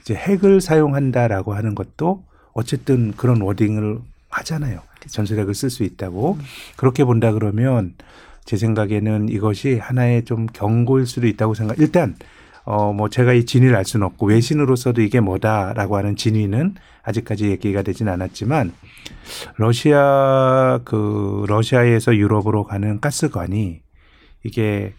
이제 0.00 0.14
핵을 0.14 0.60
사용한다라고 0.60 1.54
하는 1.54 1.74
것도 1.74 2.24
어쨌든 2.54 3.12
그런 3.12 3.40
워딩을 3.42 3.98
하잖아요. 4.30 4.80
전술핵을 5.06 5.54
쓸 5.54 5.68
수 5.68 5.82
있다고 5.82 6.38
그렇게 6.76 7.04
본다 7.04 7.32
그러면 7.32 7.94
제 8.44 8.56
생각에는 8.56 9.28
이것이 9.28 9.78
하나의 9.78 10.24
좀 10.24 10.46
경고일 10.46 11.06
수도 11.06 11.26
있다고 11.26 11.54
생각. 11.54 11.78
일단 11.78 12.16
어 12.64 12.92
뭐 12.92 13.08
제가 13.08 13.32
이 13.32 13.44
진위를 13.44 13.74
알 13.74 13.84
수는 13.84 14.06
없고 14.06 14.26
외신으로서도 14.26 15.02
이게 15.02 15.20
뭐다라고 15.20 15.96
하는 15.96 16.16
진위는 16.16 16.74
아직까지 17.02 17.46
얘기가 17.46 17.82
되진 17.82 18.08
않았지만 18.08 18.72
러시아 19.56 20.80
그 20.84 21.44
러시아에서 21.48 22.16
유럽으로 22.16 22.64
가는 22.64 23.00
가스관이 23.00 23.80
이게 24.44 24.94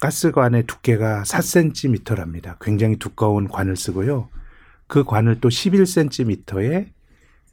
가스관의 0.00 0.64
두께가 0.66 1.24
4cm랍니다. 1.24 2.56
굉장히 2.60 2.96
두꺼운 2.96 3.48
관을 3.48 3.76
쓰고요. 3.76 4.28
그 4.86 5.04
관을 5.04 5.40
또 5.40 5.48
11cm의 5.48 6.86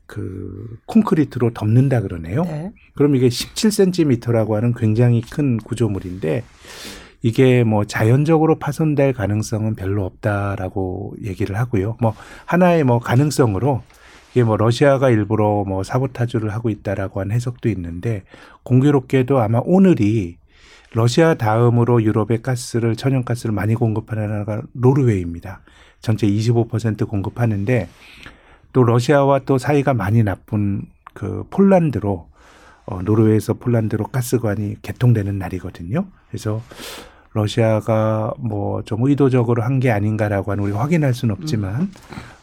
그 0.06 0.78
콘크리트로 0.86 1.54
덮는다 1.54 2.02
그러네요. 2.02 2.44
네. 2.44 2.72
그럼 2.94 3.16
이게 3.16 3.28
17cm라고 3.28 4.52
하는 4.52 4.74
굉장히 4.74 5.22
큰 5.22 5.58
구조물인데 5.58 6.44
이게 7.26 7.64
뭐 7.64 7.86
자연적으로 7.86 8.60
파손될 8.60 9.14
가능성은 9.14 9.74
별로 9.74 10.06
없다라고 10.06 11.16
얘기를 11.24 11.58
하고요. 11.58 11.98
뭐 12.00 12.14
하나의 12.46 12.84
뭐 12.84 13.00
가능성으로 13.00 13.82
이게 14.32 14.44
뭐 14.44 14.58
러시아가 14.58 15.10
일부러 15.10 15.64
뭐 15.66 15.82
사보타주를 15.82 16.54
하고 16.54 16.70
있다라고 16.70 17.22
하는 17.22 17.36
해석도 17.36 17.68
있는데 17.70 18.22
공교롭게도 18.62 19.40
아마 19.40 19.60
오늘이 19.66 20.38
러시아 20.94 21.34
다음으로 21.34 22.04
유럽의 22.04 22.44
가스를 22.44 22.96
천연가스를 22.96 23.56
많이 23.56 23.74
공급하는 23.74 24.30
나라가 24.30 24.62
노르웨이입니다. 24.74 25.62
전체 26.02 26.28
25% 26.28 27.08
공급하는데 27.08 27.90
또 28.72 28.84
러시아와 28.84 29.40
또 29.48 29.58
사이가 29.58 29.96
많이 29.96 30.22
나쁜 30.22 30.84
그 31.16 31.44
폴란드로 31.50 32.30
어, 32.86 33.02
노르웨이에서 33.02 33.56
폴란드로 33.56 34.10
가스관이 34.10 34.76
개통되는 34.84 35.40
날이거든요. 35.40 36.06
그래서 36.30 36.62
러시아가 37.36 38.34
뭐 38.40 38.82
좀 38.86 39.04
의도적으로 39.04 39.62
한 39.64 39.80
게 39.80 39.92
아닌가라고 39.92 40.52
하는 40.52 40.64
우리가 40.64 40.80
확인할 40.80 41.14
수는 41.14 41.36
없지만 41.36 41.90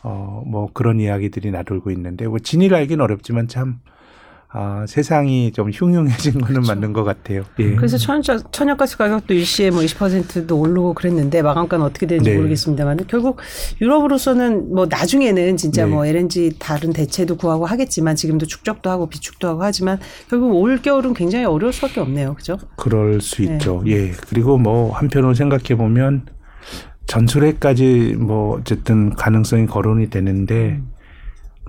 어, 0.02 0.42
뭐 0.46 0.68
그런 0.72 1.00
이야기들이 1.00 1.50
나돌고 1.50 1.90
있는데 1.92 2.26
뭐 2.28 2.38
진위를 2.38 2.76
알기는 2.76 3.02
어렵지만 3.02 3.48
참 3.48 3.80
아, 4.54 4.84
세상이 4.86 5.52
좀 5.52 5.70
흉흉해진 5.70 6.38
거는 6.40 6.62
맞는 6.62 6.92
것 6.92 7.04
같아요. 7.04 7.42
예. 7.58 7.74
그래서 7.74 7.96
천연, 7.96 8.22
천연가스 8.22 8.98
가격도 8.98 9.32
일시에 9.32 9.70
뭐 9.70 9.80
20%도 9.80 10.58
오르고 10.58 10.92
그랬는데 10.92 11.40
마감가는 11.40 11.84
어떻게 11.84 12.06
되는지 12.06 12.30
네. 12.30 12.36
모르겠습니다만 12.36 12.98
결국 13.08 13.38
유럽으로서는 13.80 14.74
뭐 14.74 14.86
나중에는 14.86 15.56
진짜 15.56 15.86
네. 15.86 15.90
뭐 15.90 16.04
LNG 16.04 16.56
다른 16.58 16.92
대체도 16.92 17.38
구하고 17.38 17.64
하겠지만 17.64 18.14
지금도 18.14 18.44
축적도 18.44 18.90
하고 18.90 19.08
비축도 19.08 19.48
하고 19.48 19.62
하지만 19.62 19.98
결국 20.28 20.54
올 20.54 20.82
겨울은 20.82 21.14
굉장히 21.14 21.46
어려울 21.46 21.72
수밖에 21.72 22.00
없네요. 22.00 22.34
그죠? 22.34 22.58
그럴 22.76 23.22
수 23.22 23.42
네. 23.42 23.54
있죠. 23.54 23.82
예. 23.86 24.10
그리고 24.28 24.58
뭐 24.58 24.92
한편으로 24.92 25.32
생각해 25.32 25.76
보면 25.76 26.26
전술핵까지 27.06 28.16
뭐 28.18 28.58
어쨌든 28.58 29.14
가능성이 29.14 29.66
거론이 29.66 30.10
되는데 30.10 30.80
음. 30.80 30.91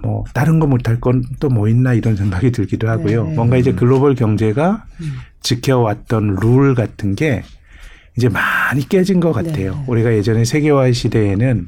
뭐 0.03 0.23
다른 0.33 0.59
거 0.59 0.67
못할 0.67 0.99
건 0.99 1.23
또 1.39 1.49
뭐 1.49 1.67
있나 1.69 1.93
이런 1.93 2.15
생각이 2.15 2.51
들기도 2.51 2.89
하고요. 2.89 3.25
네. 3.27 3.35
뭔가 3.35 3.57
이제 3.57 3.71
글로벌 3.73 4.15
경제가 4.15 4.85
음. 5.01 5.11
지켜왔던 5.41 6.37
룰 6.41 6.75
같은 6.75 7.15
게 7.15 7.43
이제 8.17 8.29
많이 8.29 8.87
깨진 8.87 9.19
것 9.19 9.31
같아요. 9.33 9.71
네. 9.73 9.83
우리가 9.87 10.13
예전에 10.13 10.45
세계화 10.45 10.91
시대에는 10.91 11.67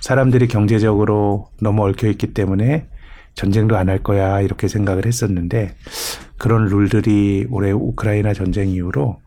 사람들이 0.00 0.48
경제적으로 0.48 1.48
너무 1.60 1.84
얽혀 1.86 2.08
있기 2.08 2.34
때문에 2.34 2.86
전쟁도 3.34 3.76
안 3.76 3.88
할 3.88 3.98
거야 4.02 4.40
이렇게 4.40 4.66
생각을 4.68 5.06
했었는데 5.06 5.74
그런 6.38 6.66
룰들이 6.66 7.46
올해 7.50 7.70
우크라이나 7.72 8.32
전쟁 8.34 8.68
이후로 8.70 9.18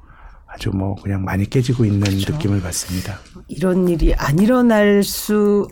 아주 0.51 0.71
뭐 0.71 0.95
그냥 0.95 1.23
많이 1.23 1.47
깨지고 1.47 1.85
있는 1.85 2.01
그렇죠. 2.01 2.33
느낌을 2.33 2.61
받습니다. 2.61 3.19
이런 3.47 3.87
일이 3.87 4.15
안 4.15 4.39
일어날 4.39 5.03
수, 5.03 5.67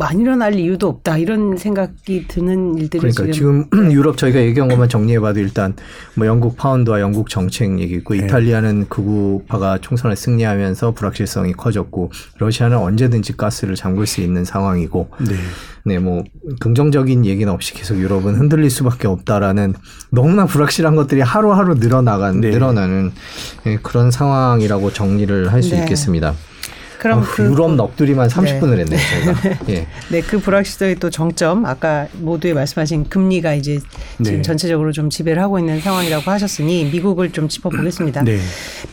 안 0.00 0.20
일어날 0.20 0.54
이유도 0.54 0.88
없다. 0.88 1.18
이런 1.18 1.56
생각이 1.56 2.28
드는 2.28 2.78
일들이 2.78 3.00
그러니까 3.00 3.32
지금, 3.32 3.66
지금 3.70 3.90
유럽 3.92 4.16
저희가 4.16 4.40
얘기한 4.40 4.68
것만 4.68 4.88
정리해봐도 4.88 5.40
일단 5.40 5.74
뭐 6.14 6.26
영국 6.26 6.56
파운드와 6.56 7.00
영국 7.00 7.30
정책 7.30 7.78
얘기 7.80 7.94
있고 7.94 8.14
네. 8.14 8.24
이탈리아는 8.24 8.88
극우파가 8.88 9.78
총선을 9.78 10.14
승리하면서 10.14 10.92
불확실성이 10.92 11.52
커졌고 11.52 12.12
러시아는 12.38 12.78
언제든지 12.78 13.36
가스를 13.36 13.74
잠글 13.74 14.06
수 14.06 14.20
있는 14.20 14.44
상황이고 14.44 15.08
네. 15.20 15.34
네, 15.84 15.98
뭐 15.98 16.22
긍정적인 16.60 17.26
얘기는 17.26 17.52
없이 17.52 17.74
계속 17.74 17.98
유럽은 17.98 18.36
흔들릴 18.36 18.70
수밖에 18.70 19.08
없다라는 19.08 19.74
너무나 20.10 20.46
불확실한 20.46 20.94
것들이 20.94 21.22
하루하루 21.22 21.74
늘어나간 21.74 22.40
네. 22.40 22.50
늘어나는 22.50 23.10
예, 23.66 23.78
그런 23.78 24.11
상황이라고 24.12 24.92
정리를 24.92 25.52
할수 25.52 25.70
네. 25.70 25.80
있겠습니다. 25.80 26.34
그럼 27.02 27.18
어, 27.18 27.24
그 27.26 27.42
유럽 27.42 27.74
넋두리만 27.74 28.28
30분을 28.28 28.78
했네요, 28.78 29.00
저희가. 29.42 29.58
예. 29.70 29.88
네, 30.08 30.20
그 30.20 30.38
불확실성의 30.38 31.00
또 31.00 31.10
정점, 31.10 31.66
아까 31.66 32.06
모두에 32.12 32.54
말씀하신 32.54 33.08
금리가 33.08 33.54
이제 33.54 33.80
지금 34.22 34.36
네. 34.36 34.42
전체적으로 34.42 34.92
좀 34.92 35.10
지배를 35.10 35.42
하고 35.42 35.58
있는 35.58 35.80
상황이라고 35.80 36.30
하셨으니 36.30 36.84
미국을 36.92 37.32
좀 37.32 37.48
짚어보겠습니다. 37.48 38.22
네. 38.22 38.38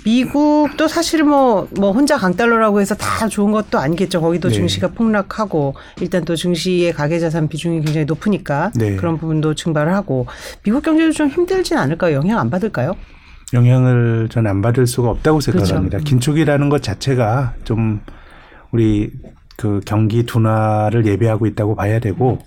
미국도 0.04 0.88
사실 0.88 1.24
뭐, 1.24 1.68
뭐 1.78 1.92
혼자 1.92 2.18
강달러라고 2.18 2.82
해서 2.82 2.96
다 2.96 3.28
좋은 3.28 3.52
것도 3.52 3.78
아니겠죠. 3.78 4.22
거기도 4.22 4.50
네. 4.50 4.56
증시가 4.56 4.88
폭락하고 4.88 5.76
일단 6.02 6.26
또 6.26 6.36
증시의 6.36 6.94
가계자산 6.94 7.48
비중이 7.48 7.82
굉장히 7.82 8.06
높으니까 8.06 8.72
네. 8.74 8.96
그런 8.96 9.20
부분도 9.20 9.54
증발을 9.54 9.94
하고 9.94 10.26
미국 10.64 10.82
경제도 10.82 11.12
좀 11.12 11.28
힘들진 11.28 11.78
않을까요? 11.78 12.16
영향 12.16 12.40
안 12.40 12.50
받을까요? 12.50 12.96
영향을 13.54 14.28
전 14.30 14.48
안 14.48 14.62
받을 14.62 14.88
수가 14.88 15.10
없다고 15.10 15.42
생각합니다. 15.42 15.98
그렇죠. 15.98 16.04
긴축이라는 16.10 16.70
것 16.70 16.82
자체가 16.84 17.56
좀 17.64 18.02
우리 18.72 19.12
그 19.58 19.82
경기 19.86 20.24
둔화를 20.24 21.06
예비하고 21.06 21.46
있다고 21.48 21.76
봐야 21.76 22.00
되고 22.00 22.40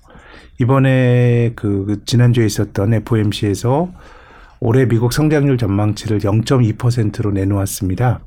이번에 0.60 1.52
그 1.56 2.00
지난주에 2.06 2.46
있었던 2.46 2.94
FOMC에서 2.94 3.92
올해 4.60 4.86
미국 4.86 5.12
성장률 5.12 5.58
전망치를 5.58 6.20
0.2%로 6.20 7.32
내놓았습니다. 7.32 8.20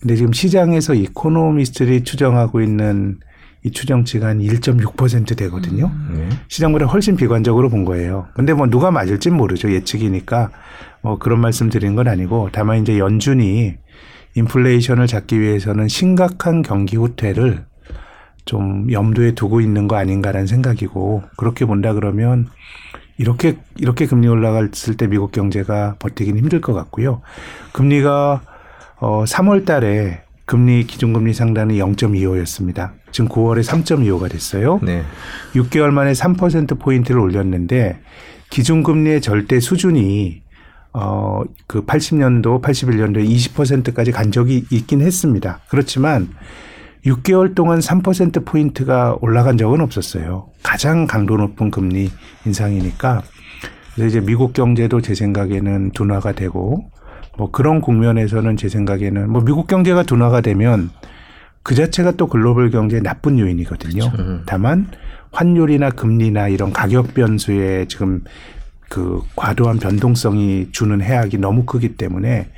근데 0.00 0.16
지금 0.16 0.32
시장에서 0.32 0.94
이코노미스트들이 0.94 2.04
추정하고 2.04 2.60
있는 2.60 3.18
이 3.64 3.70
추정치가 3.70 4.28
한 4.28 4.40
1.6% 4.40 5.36
되거든요. 5.38 5.90
네. 6.12 6.28
시장보다 6.48 6.84
훨씬 6.86 7.16
비관적으로 7.16 7.70
본 7.70 7.84
거예요. 7.86 8.26
근데 8.34 8.52
뭐 8.52 8.66
누가 8.66 8.90
맞을지 8.90 9.30
모르죠. 9.30 9.72
예측이니까 9.72 10.50
뭐 11.04 11.18
그런 11.18 11.38
말씀 11.38 11.68
드린 11.68 11.94
건 11.94 12.08
아니고 12.08 12.48
다만 12.50 12.80
이제 12.80 12.98
연준이 12.98 13.74
인플레이션을 14.36 15.06
잡기 15.06 15.38
위해서는 15.38 15.86
심각한 15.86 16.62
경기 16.62 16.96
후퇴를 16.96 17.66
좀 18.46 18.90
염두에 18.90 19.32
두고 19.34 19.60
있는 19.60 19.86
거 19.86 19.96
아닌가라는 19.96 20.46
생각이고 20.46 21.22
그렇게 21.36 21.66
본다 21.66 21.92
그러면 21.92 22.48
이렇게 23.18 23.58
이렇게 23.76 24.06
금리 24.06 24.28
올라갔을 24.28 24.96
때 24.96 25.06
미국 25.06 25.30
경제가 25.30 25.96
버티기는 25.98 26.40
힘들 26.40 26.62
것 26.62 26.72
같고요. 26.72 27.20
금리가 27.72 28.40
어 28.96 29.24
3월 29.24 29.66
달에 29.66 30.22
금리 30.46 30.84
기준금리 30.84 31.34
상단이 31.34 31.78
0.25였습니다. 31.78 32.92
지금 33.12 33.28
9월에 33.28 33.62
3.25가 33.62 34.30
됐어요. 34.30 34.80
네. 34.82 35.02
6개월 35.54 35.90
만에 35.90 36.12
3% 36.12 36.80
포인트를 36.80 37.20
올렸는데 37.20 38.00
기준금리의 38.48 39.20
절대 39.20 39.60
수준이 39.60 40.43
어 40.94 41.34
그 41.66 41.84
80년도, 41.84 42.62
81년도에 42.62 43.28
20%까지 43.28 44.12
간 44.12 44.30
적이 44.30 44.64
있긴 44.70 45.00
했습니다. 45.00 45.60
그렇지만 45.68 46.28
6개월 47.06 47.54
동안 47.54 47.80
3% 47.80 48.44
포인트가 48.44 49.16
올라간 49.20 49.58
적은 49.58 49.80
없었어요. 49.80 50.48
가장 50.62 51.06
강도 51.06 51.36
높은 51.36 51.70
금리 51.70 52.10
인상이니까 52.46 53.22
그래서 53.94 54.08
이제 54.08 54.20
미국 54.24 54.52
경제도 54.52 55.00
제 55.00 55.14
생각에는 55.14 55.90
둔화가 55.90 56.32
되고 56.32 56.90
뭐 57.36 57.50
그런 57.50 57.80
국면에서는 57.80 58.56
제 58.56 58.68
생각에는 58.68 59.30
뭐 59.30 59.42
미국 59.44 59.66
경제가 59.66 60.04
둔화가 60.04 60.40
되면 60.40 60.90
그 61.62 61.74
자체가 61.74 62.12
또 62.12 62.26
글로벌 62.26 62.70
경제의 62.70 63.02
나쁜 63.02 63.38
요인이거든요. 63.38 64.04
음. 64.18 64.42
다만 64.46 64.86
환율이나 65.32 65.90
금리나 65.90 66.48
이런 66.48 66.72
가격 66.72 67.14
변수에 67.14 67.86
지금 67.88 68.22
그 68.88 69.22
과도한 69.36 69.78
변동성이 69.78 70.68
주는 70.72 71.00
해악이 71.00 71.38
너무 71.38 71.64
크기 71.64 71.96
때문에 71.96 72.48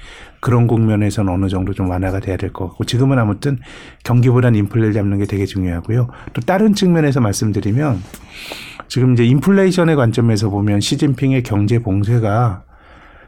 그런 0.41 0.67
국면에서는 0.67 1.33
어느 1.33 1.49
정도 1.49 1.73
좀 1.73 1.89
완화가 1.91 2.21
돼야 2.21 2.37
될 2.37 2.53
것 2.53 2.69
같고 2.69 2.85
지금은 2.85 3.19
아무튼 3.19 3.59
경기보단 4.05 4.55
인플레를 4.55 4.93
잡는 4.93 5.19
게 5.19 5.25
되게 5.27 5.47
중요하고요. 5.47 6.09
또 6.35 6.41
다른 6.43 6.75
측면에서 6.75 7.21
말씀드리면 7.21 8.01
지금 8.89 9.15
이제 9.15 9.25
인플레이션의 9.25 9.97
관점에서 9.97 10.51
보면 10.51 10.81
시진핑의 10.81 11.43
경제 11.43 11.79
봉쇄가 11.81 12.62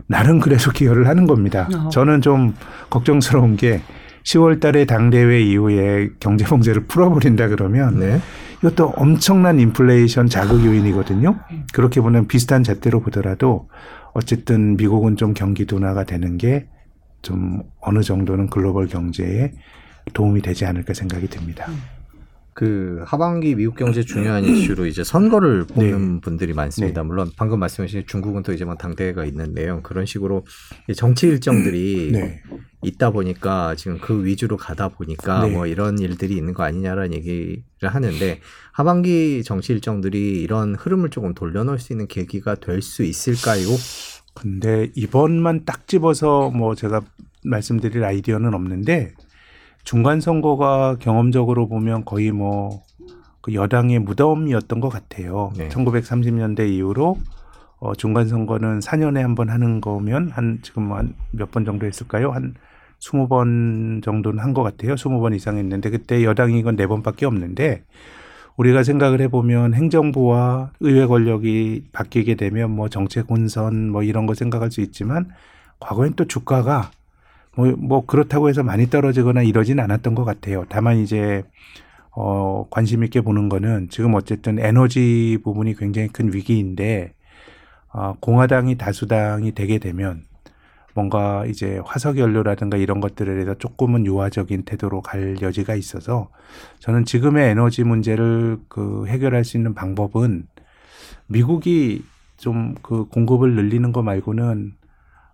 나름 0.07 0.39
그래서 0.41 0.71
기여를 0.71 1.09
하는 1.09 1.27
겁니다. 1.27 1.69
어. 1.75 1.89
저는 1.89 2.21
좀 2.21 2.55
걱정스러운 2.91 3.57
게 3.57 3.81
10월 4.25 4.61
달에 4.61 4.85
당대회 4.85 5.41
이후에 5.41 6.11
경제 6.21 6.45
봉쇄를 6.45 6.85
풀어버린다 6.87 7.49
그러면 7.49 7.99
네. 7.99 8.21
이것도 8.61 8.94
엄청난 8.97 9.61
인플레이션 9.61 10.29
자극 10.29 10.64
요인이거든요. 10.64 11.38
그렇게 11.73 12.01
보면 12.01 12.27
비슷한 12.27 12.62
잣대로 12.64 13.01
보더라도 13.01 13.68
어쨌든 14.12 14.77
미국은 14.77 15.16
좀 15.16 15.33
경기 15.35 15.64
둔화가 15.64 16.05
되는 16.05 16.38
게 16.38 16.66
좀 17.23 17.62
어느 17.81 18.03
정도는 18.03 18.49
글로벌 18.49 18.87
경제에 18.87 19.53
도움이 20.12 20.42
되지 20.42 20.64
않을까 20.64 20.94
생각이 20.94 21.29
듭니다. 21.29 21.66
그 22.59 23.05
하반기 23.07 23.55
미국 23.55 23.77
경제 23.77 24.03
중요한 24.03 24.42
이슈로 24.44 24.87
이제 24.87 25.05
선거를 25.05 25.64
뽑는 25.68 26.21
분들이 26.21 26.53
많습니다. 26.55 27.03
네. 27.03 27.07
물론 27.07 27.31
방금 27.37 27.61
말씀하신 27.61 28.03
중국은 28.09 28.42
또 28.42 28.53
이제 28.53 28.64
뭐 28.64 28.75
당대회가 28.75 29.25
있는데요. 29.27 29.81
그런 29.85 30.07
식으로 30.07 30.44
이 30.88 30.94
정치 30.94 31.29
일정들이 31.29 32.11
네. 32.18 32.42
있다 32.83 33.12
보니까 33.12 33.77
지금 33.77 33.99
그 34.01 34.25
위주로 34.25 34.57
가다 34.57 34.88
보니까 34.88 35.47
네. 35.47 35.53
뭐 35.53 35.68
이런 35.68 36.01
일들이 36.01 36.37
있는 36.37 36.53
거 36.53 36.64
아니냐라는 36.64 37.14
얘기를 37.14 37.62
하는데 37.81 38.40
하반기 38.73 39.44
정치 39.44 39.73
일정들이 39.73 40.42
이런 40.42 40.75
흐름을 40.75 41.11
조금 41.11 41.35
돌려놓을 41.35 41.79
수 41.79 41.92
있는 41.92 42.09
계기가 42.09 42.57
될 42.57 42.83
수 42.83 43.05
있을까요? 43.05 43.68
근데 44.35 44.90
이번만 44.97 45.64
딱 45.64 45.87
집어서 45.87 46.51
뭐 46.51 46.75
제가 46.75 47.03
말씀드릴 47.44 48.03
아이디어는 48.03 48.53
없는데 48.53 49.14
중간 49.85 50.21
선거가 50.21 50.97
경험적으로 51.01 51.69
보면 51.69 52.05
거의 52.05 52.31
뭐 52.33 52.83
그 53.41 53.55
여당의 53.55 54.01
무덤이었던 54.01 54.81
것 54.81 54.88
같아요. 54.88 55.53
네. 55.57 55.69
1930년대 55.69 56.69
이후로 56.69 57.17
어 57.81 57.95
중간 57.95 58.27
선거는 58.29 58.81
4년에 58.81 59.21
한 59.23 59.35
번 59.37 59.49
하는 59.49 59.81
거면 59.81 60.31
한 60.33 60.59
지금 60.62 60.93
한 60.93 61.14
몇 61.33 61.51
번 61.53 61.64
정도 61.64 61.87
했을까요? 61.87 62.33
한 62.33 62.55
20번 62.99 64.03
정도는 64.03 64.43
한 64.43 64.53
것 64.53 64.64
같아요. 64.64 64.97
20번 64.97 65.35
이상 65.37 65.57
했는데 65.57 65.88
그때 65.88 66.25
여당이 66.25 66.59
이건 66.59 66.77
4번밖에 66.77 67.23
없는데 67.25 67.85
우리가 68.57 68.83
생각을 68.83 69.21
해보면 69.23 69.73
행정부와 69.75 70.73
의회 70.81 71.07
권력이 71.07 71.85
바뀌게 71.93 72.35
되면 72.35 72.73
뭐 72.73 72.88
정책 72.88 73.31
혼선 73.31 73.91
뭐 73.91 74.03
이런 74.03 74.27
거 74.27 74.35
생각할 74.35 74.73
수 74.73 74.81
있지만 74.81 75.29
과거엔 75.79 76.14
또 76.17 76.25
주가가 76.27 76.91
뭐, 77.59 77.75
뭐 77.77 78.07
그렇다고 78.07 78.49
해서 78.49 78.62
많이 78.62 78.88
떨어지거나 78.88 79.42
이러진 79.42 79.81
않았던 79.81 80.14
것 80.14 80.25
같아요. 80.25 80.64
다만 80.68 80.99
이제 80.99 81.42
어 82.12 82.68
관심 82.71 83.03
있게 83.03 83.21
보는 83.21 83.49
거는 83.49 83.88
지금 83.90 84.14
어쨌든 84.14 84.61
에너지 84.61 85.38
부분이 85.42 85.75
굉장히 85.75 86.07
큰 86.07 86.33
위기인데 86.33 87.14
어 87.92 88.14
공화당이 88.21 88.77
다수당이 88.79 89.53
되게 89.53 89.79
되면 89.79 90.23
뭔가 90.94 91.47
이제 91.47 91.81
화석 91.85 92.18
연료라든가 92.18 92.77
이런 92.77 93.00
것들에 93.00 93.35
대해서 93.35 93.54
조금은 93.54 94.06
유화적인 94.06 94.63
태도로 94.63 95.02
갈 95.02 95.37
여지가 95.42 95.75
있어서 95.75 96.31
저는 96.79 97.06
지금의 97.06 97.50
에너지 97.50 97.83
문제를 97.83 98.59
그 98.69 99.06
해결할 99.09 99.44
수 99.44 99.56
있는 99.56 99.75
방법은 99.75 100.46
미국이 101.27 102.04
좀 102.37 102.77
그 102.83 103.06
공급을 103.06 103.56
늘리는 103.56 103.90
거 103.92 104.02
말고는 104.02 104.75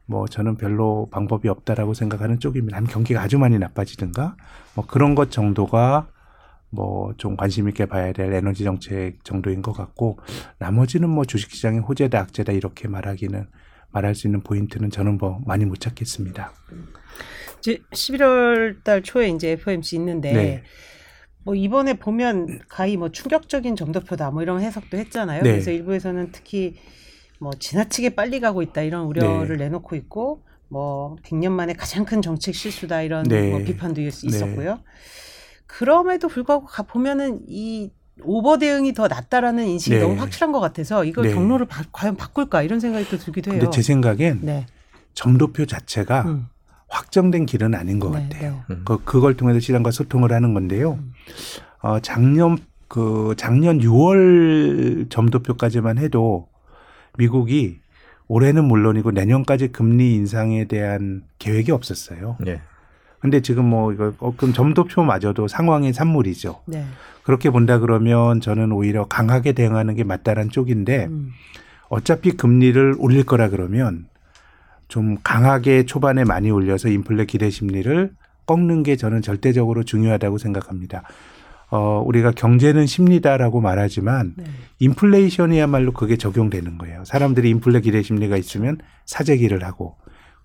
뭐 0.06 0.26
저는 0.26 0.56
별로 0.56 1.08
방법이 1.10 1.48
없다라고 1.48 1.94
생각하는 1.94 2.40
쪽입니다. 2.40 2.76
한 2.76 2.84
경기가 2.84 3.22
아주 3.22 3.38
많이 3.38 3.58
나빠지든가 3.58 4.36
뭐 4.74 4.86
그런 4.86 5.14
것 5.14 5.30
정도가 5.30 6.08
뭐 6.70 7.04
좀 7.16 7.36
관심 7.36 7.68
있게 7.68 7.86
봐야 7.86 8.12
될 8.12 8.32
에너지 8.32 8.64
정책 8.64 9.24
정도인 9.24 9.62
것 9.62 9.72
같고 9.72 10.18
나머지는 10.58 11.08
뭐 11.08 11.24
주식시장의 11.24 11.80
호재다 11.80 12.18
악재다 12.20 12.52
이렇게 12.52 12.88
말하기는 12.88 13.46
말할 13.90 14.14
수 14.14 14.26
있는 14.26 14.42
포인트는 14.42 14.90
저는 14.90 15.18
뭐 15.18 15.40
많이 15.46 15.64
못 15.64 15.80
찾겠습니다. 15.80 16.52
이제 17.58 17.80
11월 17.92 18.82
달 18.82 19.02
초에 19.02 19.28
이제 19.28 19.52
FOMC 19.52 19.96
있는데 19.96 20.32
네. 20.32 20.62
뭐 21.44 21.54
이번에 21.54 21.94
보면 21.94 22.60
가히 22.68 22.96
뭐 22.96 23.10
충격적인 23.10 23.76
점도표다 23.76 24.30
뭐 24.32 24.42
이런 24.42 24.60
해석도 24.60 24.96
했잖아요. 24.96 25.42
네. 25.42 25.52
그래서 25.52 25.70
일부에서는 25.70 26.30
특히 26.32 26.74
뭐 27.44 27.52
지나치게 27.58 28.14
빨리 28.14 28.40
가고 28.40 28.62
있다 28.62 28.80
이런 28.80 29.04
우려를 29.04 29.58
내놓고 29.58 29.96
있고 29.96 30.44
뭐 30.68 31.16
100년 31.24 31.50
만에 31.50 31.74
가장 31.74 32.06
큰 32.06 32.22
정책 32.22 32.54
실수다 32.54 33.02
이런 33.02 33.24
네. 33.24 33.50
뭐 33.50 33.58
비판도 33.62 34.00
있- 34.00 34.24
있었고요. 34.24 34.80
그럼에도 35.66 36.28
불구하고 36.28 36.64
가 36.64 36.84
보면은 36.84 37.40
이 37.46 37.90
오버 38.22 38.56
대응이 38.56 38.94
더 38.94 39.08
낫다라는 39.08 39.66
인식이 39.66 39.96
네. 39.96 40.00
너무 40.00 40.18
확실한 40.18 40.52
것 40.52 40.60
같아서 40.60 41.04
이걸 41.04 41.26
네. 41.26 41.34
경로를 41.34 41.66
바- 41.66 41.84
과연 41.92 42.16
바꿀까 42.16 42.62
이런 42.62 42.80
생각이 42.80 43.10
또 43.10 43.18
들기도 43.18 43.52
해요. 43.52 43.60
근데 43.60 43.76
제 43.76 43.82
생각엔 43.82 44.38
네. 44.40 44.66
점도표 45.12 45.66
자체가 45.66 46.22
음. 46.22 46.46
확정된 46.88 47.44
길은 47.44 47.74
아닌 47.74 47.98
것 48.00 48.10
네, 48.16 48.22
같아요. 48.30 48.64
네. 48.70 48.74
음. 48.74 48.82
그, 48.86 49.04
그걸 49.04 49.36
통해서 49.36 49.60
시장과 49.60 49.90
소통을 49.90 50.32
하는 50.32 50.54
건데요. 50.54 50.92
음. 50.92 51.12
어, 51.82 52.00
작년, 52.00 52.56
그, 52.88 53.34
작년 53.36 53.80
6월 53.80 55.10
점도표까지만 55.10 55.98
해도 55.98 56.48
미국이 57.16 57.80
올해는 58.28 58.64
물론이고 58.64 59.10
내년까지 59.10 59.68
금리 59.68 60.14
인상에 60.14 60.64
대한 60.64 61.22
계획이 61.38 61.72
없었어요. 61.72 62.38
예. 62.46 62.60
근데 63.20 63.40
지금 63.40 63.64
뭐 63.64 63.92
이거 63.92 64.12
어, 64.18 64.34
그럼 64.36 64.52
점도표마저도 64.52 65.48
상황의 65.48 65.92
산물이죠. 65.92 66.60
네. 66.66 66.84
그렇게 67.22 67.50
본다 67.50 67.78
그러면 67.78 68.40
저는 68.40 68.70
오히려 68.72 69.06
강하게 69.06 69.52
대응하는 69.52 69.94
게 69.94 70.04
맞다란 70.04 70.50
쪽인데 70.50 71.06
음. 71.06 71.32
어차피 71.88 72.32
금리를 72.32 72.96
올릴 72.98 73.24
거라 73.24 73.48
그러면 73.48 74.06
좀 74.88 75.16
강하게 75.22 75.86
초반에 75.86 76.24
많이 76.24 76.50
올려서 76.50 76.88
인플레 76.88 77.24
기대 77.24 77.48
심리를 77.48 78.12
꺾는 78.46 78.82
게 78.82 78.96
저는 78.96 79.22
절대적으로 79.22 79.84
중요하다고 79.84 80.36
생각합니다. 80.38 81.02
어, 81.74 82.00
우리가 82.06 82.30
경제는 82.30 82.86
심리다라고 82.86 83.60
말하지만 83.60 84.34
네. 84.36 84.44
인플레이션이야말로 84.78 85.90
그게 85.90 86.16
적용되는 86.16 86.78
거예요. 86.78 87.04
사람들이 87.04 87.50
인플레 87.50 87.80
기대 87.80 88.00
심리가 88.00 88.36
있으면 88.36 88.78
사재기를 89.06 89.64
하고 89.64 89.96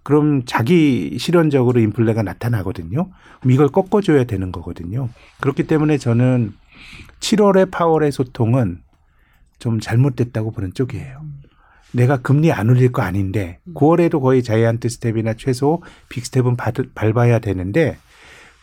그럼 0.01 0.41
자기 0.47 1.17
실현적으로 1.19 1.81
인플레가 1.81 2.23
나타나거든요. 2.23 3.11
그럼 3.41 3.51
이걸 3.51 3.67
꺾어줘야 3.67 4.23
되는 4.23 4.51
거거든요. 4.51 5.09
그렇기 5.39 5.67
때문에 5.67 5.99
저는 5.99 6.53
7월의 7.19 7.69
파월의 7.69 8.11
소통은 8.11 8.79
좀 9.59 9.79
잘못됐다고 9.79 10.49
보는 10.49 10.73
쪽이에요. 10.73 11.21
내가 11.91 12.17
금리 12.17 12.51
안 12.51 12.71
올릴 12.71 12.91
거 12.91 13.03
아닌데 13.03 13.59
9월에도 13.75 14.19
거의 14.19 14.41
자이언트 14.41 14.89
스텝이나 14.89 15.35
최소 15.35 15.83
빅 16.07 16.25
스텝은 16.25 16.55
받, 16.55 16.73
밟아야 16.95 17.37
되는데 17.37 17.99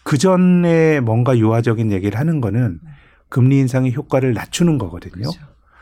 그 0.06 0.18
전에 0.18 1.00
뭔가 1.00 1.36
유화적인 1.36 1.90
얘기를 1.92 2.18
하는 2.18 2.40
거는 2.40 2.80
금리 3.28 3.58
인상의 3.58 3.94
효과를 3.94 4.34
낮추는 4.34 4.78
거거든요. 4.78 5.30
그렇죠. 5.30 5.40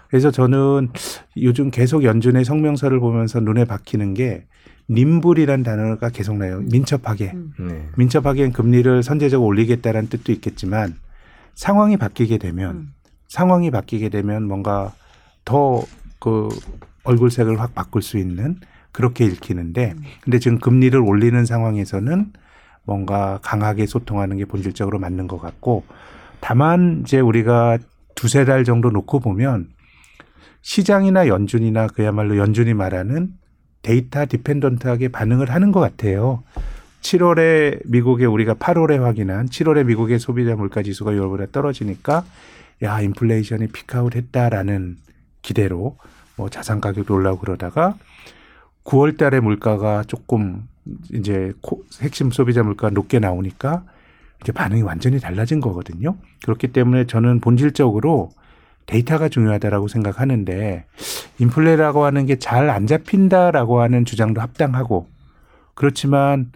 그래서 0.08 0.30
저는 0.30 0.90
요즘 1.36 1.70
계속 1.70 2.04
연준의 2.04 2.44
성명서를 2.44 3.00
보면서 3.00 3.40
눈에 3.40 3.64
박히는 3.64 4.14
게 4.14 4.46
nimble이란 4.88 5.62
단어가 5.62 6.08
계속 6.08 6.36
나요. 6.36 6.60
민첩하게. 6.70 7.32
음. 7.34 7.52
네. 7.58 7.88
민첩하게 7.96 8.50
금리를 8.50 9.02
선제적으로 9.02 9.46
올리겠다는 9.46 10.08
뜻도 10.08 10.32
있겠지만 10.32 10.94
상황이 11.54 11.96
바뀌게 11.96 12.38
되면 12.38 12.76
음. 12.76 12.92
상황이 13.28 13.70
바뀌게 13.70 14.08
되면 14.08 14.44
뭔가 14.44 14.92
더 15.44 15.84
그 16.24 16.48
얼굴색을 17.02 17.60
확 17.60 17.74
바꿀 17.74 18.00
수 18.00 18.16
있는 18.16 18.56
그렇게 18.92 19.26
읽히는데 19.26 19.92
음. 19.94 20.02
근데 20.22 20.38
지금 20.38 20.58
금리를 20.58 20.98
올리는 20.98 21.44
상황에서는 21.44 22.32
뭔가 22.84 23.38
강하게 23.42 23.86
소통하는 23.86 24.36
게 24.36 24.44
본질적으로 24.44 24.98
맞는 24.98 25.26
것 25.26 25.38
같고 25.38 25.84
다만 26.40 27.02
이제 27.04 27.20
우리가 27.20 27.78
두세 28.14 28.44
달 28.44 28.64
정도 28.64 28.90
놓고 28.90 29.20
보면 29.20 29.68
시장이나 30.62 31.28
연준이나 31.28 31.88
그야말로 31.88 32.36
연준이 32.36 32.74
말하는 32.74 33.34
데이터 33.82 34.24
디펜던트하게 34.26 35.08
반응을 35.08 35.50
하는 35.50 35.72
것 35.72 35.80
같아요. 35.80 36.42
7월에 37.02 37.82
미국에 37.84 38.24
우리가 38.24 38.54
8월에 38.54 38.98
확인한 38.98 39.46
7월에 39.46 39.84
미국의 39.84 40.18
소비자 40.18 40.56
물가 40.56 40.82
지수가 40.82 41.12
6월보다 41.12 41.52
떨어지니까 41.52 42.24
야 42.82 43.00
인플레이션이 43.00 43.68
피크아웃 43.68 44.16
했다라는 44.16 44.96
기대로 45.42 45.98
뭐 46.36 46.48
자산 46.48 46.80
가격도 46.80 47.14
올라오고 47.14 47.42
그러다가 47.42 47.96
9월 48.84 49.18
달에 49.18 49.40
물가가 49.40 50.02
조금 50.06 50.66
이제 51.12 51.52
코- 51.60 51.84
핵심 52.00 52.30
소비자 52.30 52.62
물가 52.62 52.90
높게 52.90 53.18
나오니까 53.18 53.84
이제 54.42 54.52
반응이 54.52 54.82
완전히 54.82 55.18
달라진 55.20 55.60
거거든요. 55.60 56.16
그렇기 56.44 56.68
때문에 56.68 57.06
저는 57.06 57.40
본질적으로 57.40 58.30
데이터가 58.86 59.28
중요하다라고 59.30 59.88
생각하는데 59.88 60.84
인플레라고 61.38 62.04
하는 62.04 62.26
게 62.26 62.36
잘 62.36 62.68
안 62.68 62.86
잡힌다라고 62.86 63.80
하는 63.80 64.04
주장도 64.04 64.40
합당하고 64.42 65.06
그렇지만 65.74 66.52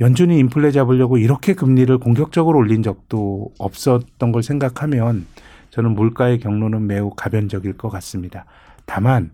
연준이 0.00 0.38
인플레 0.40 0.72
잡으려고 0.72 1.16
이렇게 1.18 1.54
금리를 1.54 1.96
공격적으로 1.98 2.58
올린 2.58 2.82
적도 2.82 3.52
없었던 3.58 4.32
걸 4.32 4.42
생각하면 4.42 5.26
저는 5.70 5.94
물가의 5.94 6.38
경로는 6.40 6.86
매우 6.86 7.10
가변적일 7.10 7.72
것 7.78 7.88
같습니다. 7.88 8.44
다만 8.86 9.30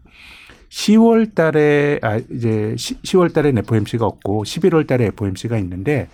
10월 0.70 1.34
달에 1.34 1.98
아 2.02 2.16
이제 2.16 2.74
10월 2.76 3.32
달에 3.32 3.52
FOMC가 3.56 4.06
없고 4.06 4.44
11월 4.44 4.86
달에 4.86 5.06
FOMC가 5.06 5.58
있는데 5.58 6.08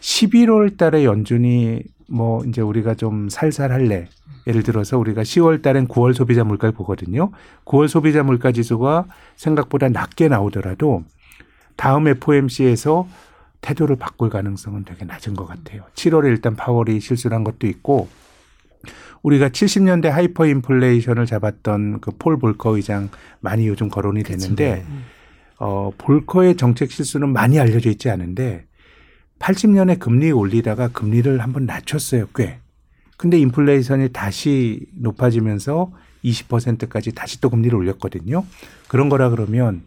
11월 0.00 0.76
달에 0.76 1.04
연준이 1.04 1.82
뭐 2.08 2.44
이제 2.44 2.60
우리가 2.60 2.94
좀 2.94 3.28
살살 3.28 3.72
할래. 3.72 4.08
예를 4.46 4.62
들어서 4.62 4.96
우리가 4.96 5.22
10월 5.22 5.60
달엔 5.62 5.86
9월 5.88 6.14
소비자 6.14 6.44
물가를 6.44 6.72
보거든요. 6.72 7.30
9월 7.66 7.88
소비자 7.88 8.22
물가 8.22 8.52
지수가 8.52 9.04
생각보다 9.36 9.88
낮게 9.88 10.28
나오더라도 10.28 11.04
다음 11.76 12.08
FOMC에서 12.08 13.06
태도를 13.60 13.96
바꿀 13.96 14.30
가능성은 14.30 14.84
되게 14.84 15.04
낮은 15.04 15.34
것 15.34 15.46
같아요. 15.46 15.82
7월에 15.94 16.26
일단 16.26 16.56
파월이 16.56 17.00
실수를 17.00 17.34
한 17.34 17.44
것도 17.44 17.66
있고 17.66 18.08
우리가 19.22 19.48
70년대 19.50 20.08
하이퍼 20.08 20.46
인플레이션을 20.46 21.26
잡았던 21.26 22.00
그 22.00 22.10
폴 22.12 22.38
볼커 22.38 22.76
의장 22.76 23.08
많이 23.40 23.66
요즘 23.68 23.88
거론이 23.88 24.22
되는데 24.22 24.84
음. 24.88 25.04
어, 25.58 25.90
볼커의 25.98 26.56
정책 26.56 26.90
실수는 26.90 27.32
많이 27.32 27.58
알려져 27.60 27.90
있지 27.90 28.08
않은데 28.10 28.64
80년에 29.38 29.98
금리 29.98 30.30
올리다가 30.32 30.88
금리를 30.88 31.40
한번 31.40 31.64
낮췄어요, 31.66 32.26
꽤. 32.34 32.58
근데 33.16 33.38
인플레이션이 33.38 34.10
다시 34.12 34.86
높아지면서 34.96 35.92
20%까지 36.24 37.12
다시 37.12 37.40
또 37.40 37.48
금리를 37.50 37.74
올렸거든요. 37.76 38.44
그런 38.88 39.08
거라 39.08 39.30
그러면 39.30 39.82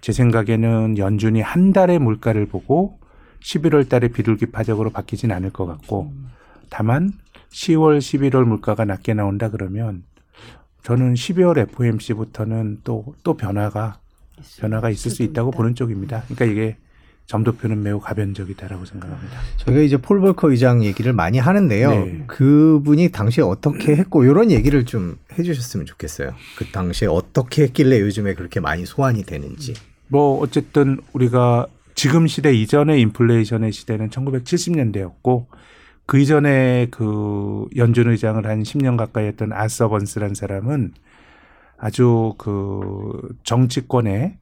제 0.00 0.12
생각에는 0.12 0.96
연준이 0.98 1.40
한 1.40 1.72
달의 1.72 1.98
물가를 1.98 2.46
보고 2.46 2.98
11월 3.42 3.88
달에 3.88 4.08
비둘기 4.08 4.46
파적으로 4.46 4.90
바뀌진 4.90 5.30
않을 5.32 5.50
것 5.50 5.66
같고 5.66 6.12
다만 6.70 7.12
10월, 7.52 7.98
11월 7.98 8.44
물가가 8.44 8.84
낮게 8.84 9.14
나온다 9.14 9.50
그러면 9.50 10.04
저는 10.82 11.14
12월 11.14 11.58
FOMC부터는 11.58 12.80
또, 12.84 13.14
또 13.22 13.36
변화가 13.36 13.98
변화가 14.58 14.90
있을 14.90 15.10
수 15.10 15.22
있다고 15.22 15.50
보는 15.50 15.74
쪽입니다. 15.74 16.22
그러니까 16.28 16.44
이게 16.44 16.76
점도표는 17.26 17.82
매우 17.82 18.00
가변적이다라고 18.00 18.86
생각합니다. 18.86 19.38
저희가 19.58 19.82
이제 19.82 19.98
폴 19.98 20.20
볼커 20.20 20.50
의장 20.50 20.82
얘기를 20.82 21.12
많이 21.12 21.38
하는데요. 21.38 21.90
네. 21.90 22.24
그분이 22.26 23.10
당시에 23.10 23.44
어떻게 23.44 23.96
했고 23.96 24.24
이런 24.24 24.50
얘기를 24.50 24.86
좀 24.86 25.18
해주셨으면 25.38 25.84
좋겠어요. 25.84 26.32
그 26.56 26.64
당시에 26.66 27.06
어떻게 27.06 27.64
했길래 27.64 28.00
요즘에 28.00 28.32
그렇게 28.32 28.60
많이 28.60 28.86
소환이 28.86 29.24
되는지. 29.24 29.74
뭐 30.06 30.40
어쨌든 30.40 31.00
우리가 31.12 31.66
지금 31.94 32.26
시대 32.26 32.54
이전의 32.54 33.00
인플레이션의 33.02 33.72
시대는 33.72 34.08
1970년대였고 34.08 35.46
그 36.08 36.18
이전에 36.18 36.86
그 36.90 37.66
연준 37.76 38.08
의장을 38.08 38.44
한 38.46 38.62
10년 38.62 38.96
가까이 38.96 39.26
했던 39.26 39.52
아서번스란 39.52 40.32
사람은 40.32 40.94
아주 41.76 42.34
그 42.38 43.36
정치권의 43.44 44.38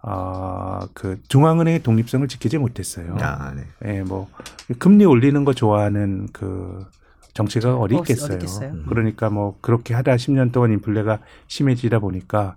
어그 0.00 1.20
중앙은행의 1.28 1.82
독립성을 1.82 2.26
지키지 2.28 2.56
못했어요. 2.56 3.18
아, 3.20 3.52
네. 3.54 3.62
예, 3.84 4.02
뭐 4.02 4.30
금리 4.78 5.04
올리는 5.04 5.44
거 5.44 5.52
좋아하는 5.52 6.28
그 6.32 6.86
정치가 7.34 7.76
어디 7.76 7.94
어, 7.94 7.98
있겠어요. 7.98 8.26
어디 8.28 8.34
있겠어요? 8.36 8.70
음. 8.70 8.86
그러니까 8.88 9.28
뭐 9.28 9.58
그렇게 9.60 9.92
하다 9.92 10.16
10년 10.16 10.50
동안 10.50 10.72
인플레가 10.72 11.18
심해지다 11.46 11.98
보니까 11.98 12.56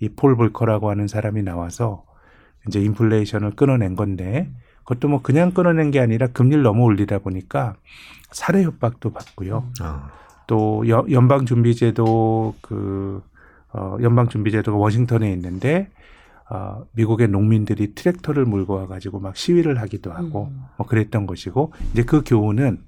이 0.00 0.08
폴 0.08 0.36
볼커라고 0.36 0.88
하는 0.88 1.06
사람이 1.06 1.42
나와서 1.42 2.06
이제 2.66 2.80
인플레이션을 2.80 3.50
끊어낸 3.56 3.94
건데 3.94 4.50
그것도 4.90 5.08
뭐 5.08 5.22
그냥 5.22 5.52
끊어낸 5.52 5.90
게 5.92 6.00
아니라 6.00 6.26
금리를 6.26 6.62
너무 6.64 6.82
올리다 6.82 7.20
보니까 7.20 7.76
살해 8.32 8.64
협박도 8.64 9.12
받고요. 9.12 9.64
아, 9.80 10.10
또 10.48 10.82
여- 10.88 11.06
연방 11.10 11.46
준비제도 11.46 12.56
그 12.60 13.22
어, 13.72 13.96
연방 14.02 14.28
준비제도가 14.28 14.76
워싱턴에 14.76 15.30
있는데 15.32 15.88
어, 16.50 16.82
미국의 16.92 17.28
농민들이 17.28 17.94
트랙터를 17.94 18.44
몰고 18.44 18.74
와가지고 18.74 19.20
막 19.20 19.36
시위를 19.36 19.80
하기도 19.80 20.12
하고 20.12 20.48
음. 20.50 20.64
뭐 20.76 20.86
그랬던 20.88 21.26
것이고 21.28 21.72
이제 21.92 22.02
그 22.02 22.22
교훈은 22.26 22.80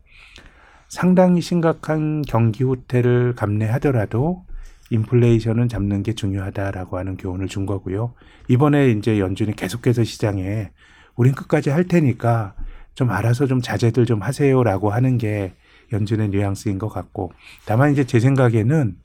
상당히 0.88 1.40
심각한 1.40 2.22
경기 2.22 2.64
후퇴를 2.64 3.34
감내하더라도 3.36 4.44
인플레이션은 4.90 5.68
잡는 5.68 6.02
게 6.02 6.14
중요하다라고 6.14 6.98
하는 6.98 7.16
교훈을 7.16 7.46
준 7.46 7.64
거고요. 7.64 8.12
이번에 8.48 8.90
이제 8.90 9.20
연준이 9.20 9.54
계속해서 9.54 10.02
시장에 10.02 10.70
우린 11.16 11.34
끝까지 11.34 11.70
할 11.70 11.84
테니까 11.84 12.54
좀 12.94 13.10
알아서 13.10 13.46
좀 13.46 13.60
자제들 13.60 14.06
좀 14.06 14.22
하세요라고 14.22 14.90
하는 14.90 15.18
게 15.18 15.54
연준의 15.92 16.28
뉘앙스인 16.30 16.78
것 16.78 16.88
같고 16.88 17.32
다만 17.66 17.92
이제 17.92 18.04
제 18.04 18.20
생각에는 18.20 18.96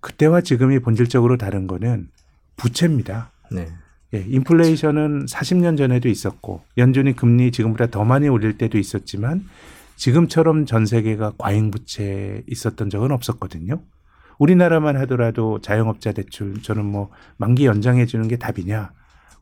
그때와 0.00 0.40
지금이 0.40 0.78
본질적으로 0.80 1.36
다른 1.36 1.66
거는 1.66 2.08
부채입니다. 2.56 3.30
네. 3.50 3.68
예, 4.14 4.24
인플레이션은 4.26 5.26
40년 5.26 5.76
전에도 5.76 6.08
있었고 6.08 6.62
연준이 6.78 7.14
금리 7.14 7.50
지금보다 7.50 7.88
더 7.88 8.04
많이 8.04 8.28
올릴 8.28 8.56
때도 8.56 8.78
있었지만 8.78 9.44
지금처럼 9.96 10.64
전 10.64 10.86
세계가 10.86 11.32
과잉 11.36 11.70
부채 11.70 12.42
있었던 12.46 12.88
적은 12.88 13.10
없었거든요. 13.10 13.82
우리나라만 14.38 14.96
하더라도 14.98 15.60
자영업자 15.60 16.12
대출 16.12 16.62
저는 16.62 16.84
뭐 16.84 17.10
만기 17.36 17.66
연장해 17.66 18.06
주는 18.06 18.28
게 18.28 18.36
답이냐? 18.36 18.92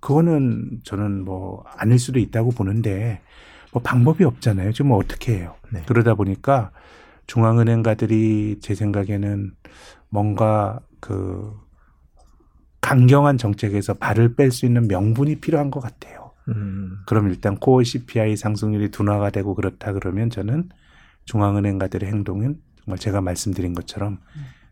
그거는 0.01 0.81
저는 0.85 1.25
뭐 1.25 1.65
아닐 1.77 1.99
수도 1.99 2.19
있다고 2.19 2.51
보는데 2.51 3.21
뭐 3.73 3.83
방법이 3.83 4.25
없잖아요. 4.25 4.73
지금 4.73 4.89
뭐 4.89 4.99
어떻게 4.99 5.39
해요? 5.39 5.57
네. 5.73 5.83
그러다 5.87 6.15
보니까 6.15 6.71
중앙은행가들이 7.27 8.59
제 8.61 8.75
생각에는 8.75 9.53
뭔가 10.09 10.81
그 11.01 11.53
강경한 12.81 13.37
정책에서 13.37 13.95
발을 13.95 14.37
뺄 14.37 14.53
수 14.53 14.65
있는 14.65 14.87
명분이 14.87 15.41
필요한 15.41 15.71
것 15.71 15.81
같아요. 15.81 16.31
음, 16.49 16.99
그럼 17.07 17.29
일단 17.29 17.57
코어 17.57 17.83
CPI 17.83 18.37
상승률이 18.37 18.91
둔화가 18.93 19.31
되고 19.31 19.55
그렇다 19.55 19.93
그러면 19.93 20.31
저는 20.31 20.69
중앙은행가들의 21.25 22.09
행동은 22.09 22.61
정말 22.85 22.99
제가 22.99 23.21
말씀드린 23.21 23.75
것처럼 23.75 24.19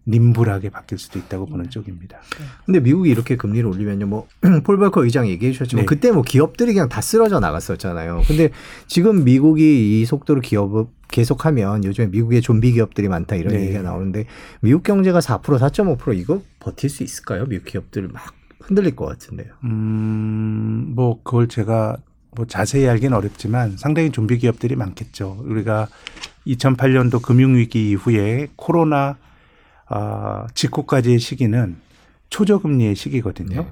님불하게 0.07 0.71
바뀔 0.71 0.99
수도 0.99 1.19
있다고 1.19 1.47
보는 1.47 1.71
쪽입니다. 1.71 2.19
근데 2.67 2.81
미국이 2.81 3.11
이렇게 3.11 3.37
금리를 3.37 3.69
올리면요, 3.69 4.07
뭐, 4.07 4.29
폴 4.65 4.79
벌커 4.79 5.05
의장 5.05 5.29
얘기해 5.29 5.53
주셨지만, 5.53 5.83
네. 5.83 5.87
그때 5.87 6.13
뭐 6.13 6.23
기업들이 6.23 6.75
그냥 6.75 6.89
다 6.89 7.01
쓰러져 7.01 7.41
나갔었잖아요. 7.41 8.23
근데 8.27 8.51
지금 8.87 9.25
미국이 9.25 10.01
이 10.01 10.05
속도로 10.05 10.41
기업을 10.41 10.85
계속하면 11.09 11.85
요즘에 11.85 12.09
미국의 12.09 12.43
좀비 12.43 12.73
기업들이 12.73 13.09
많다 13.09 13.37
이런 13.37 13.55
네. 13.55 13.63
얘기가 13.63 13.83
나오는데, 13.83 14.27
미국 14.61 14.83
경제가 14.83 15.21
4% 15.21 15.43
4.5% 15.43 16.19
이거 16.19 16.43
버틸 16.61 16.91
수 16.91 17.03
있을까요? 17.03 17.47
미국 17.47 17.67
기업들 17.67 18.09
막 18.09 18.35
흔들릴 18.61 18.97
것 18.97 19.07
같은데요. 19.07 19.53
음, 19.65 20.93
뭐 20.95 21.21
그걸 21.23 21.49
제가 21.49 21.97
뭐 22.37 22.47
자세히 22.47 22.87
알긴 22.89 23.13
어렵지만 23.13 23.77
상당히 23.77 24.11
좀비 24.11 24.39
기업들이 24.39 24.75
많겠죠. 24.77 25.39
우리가 25.45 25.89
2008년도 26.47 27.23
금융위기 27.23 27.91
이후에 27.91 28.49
코로나 28.57 29.17
아, 29.87 30.47
직후까지의 30.55 31.19
시기는 31.19 31.77
초저금리의 32.31 32.95
시기거든요. 32.95 33.63
네. 33.63 33.69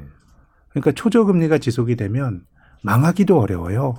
그러니까 0.70 0.92
초저금리가 0.92 1.58
지속이 1.58 1.96
되면 1.96 2.44
망하기도 2.82 3.38
어려워요. 3.38 3.94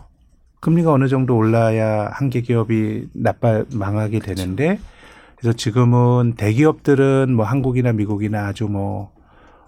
금리가 0.61 0.93
어느 0.93 1.07
정도 1.07 1.35
올라야 1.35 2.09
한계 2.13 2.41
기업이 2.41 3.09
나빠 3.13 3.63
망하게 3.73 4.19
되는데 4.19 4.79
그래서 5.35 5.55
지금은 5.57 6.35
대기업들은 6.37 7.33
뭐 7.35 7.45
한국이나 7.45 7.91
미국이나 7.91 8.47
아주 8.47 8.65
뭐 8.65 9.11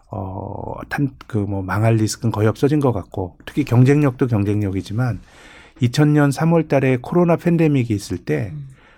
어, 0.10 0.76
탄, 0.88 1.12
그 1.28 1.40
뭐 1.40 1.62
망할 1.62 1.96
리스크는 1.96 2.32
거의 2.32 2.48
없어진 2.48 2.80
것 2.80 2.94
같고 2.94 3.38
특히 3.46 3.66
경쟁력도 3.66 4.28
경쟁력이지만 4.28 5.20
2000년 5.82 6.32
3월 6.32 6.70
달에 6.70 6.98
코로나 7.02 7.36
팬데믹이 7.36 7.94
있을 7.94 8.18
때 8.20 8.54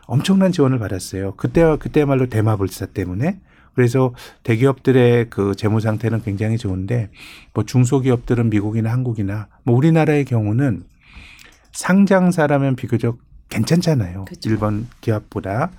엄청난 0.08 0.52
지원을 0.52 0.80
받았어요. 0.80 1.34
그때 1.36 1.78
그때말로 1.78 2.28
대마불사 2.28 2.88
때문에 2.88 3.40
그래서 3.76 4.16
대기업들의 4.42 5.30
그 5.30 5.54
재무 5.56 5.80
상태는 5.82 6.24
굉장히 6.24 6.58
좋은데 6.58 7.12
뭐 7.54 7.64
중소기업들은 7.64 8.50
미국이나 8.50 8.92
한국이나 8.92 9.48
뭐 9.64 9.76
우리나라의 9.76 10.26
경우는 10.26 10.84
상장사라면 11.74 12.76
비교적 12.76 13.20
괜찮잖아요. 13.50 14.26
그쵸. 14.26 14.50
일본 14.50 14.88
기업보다. 15.02 15.70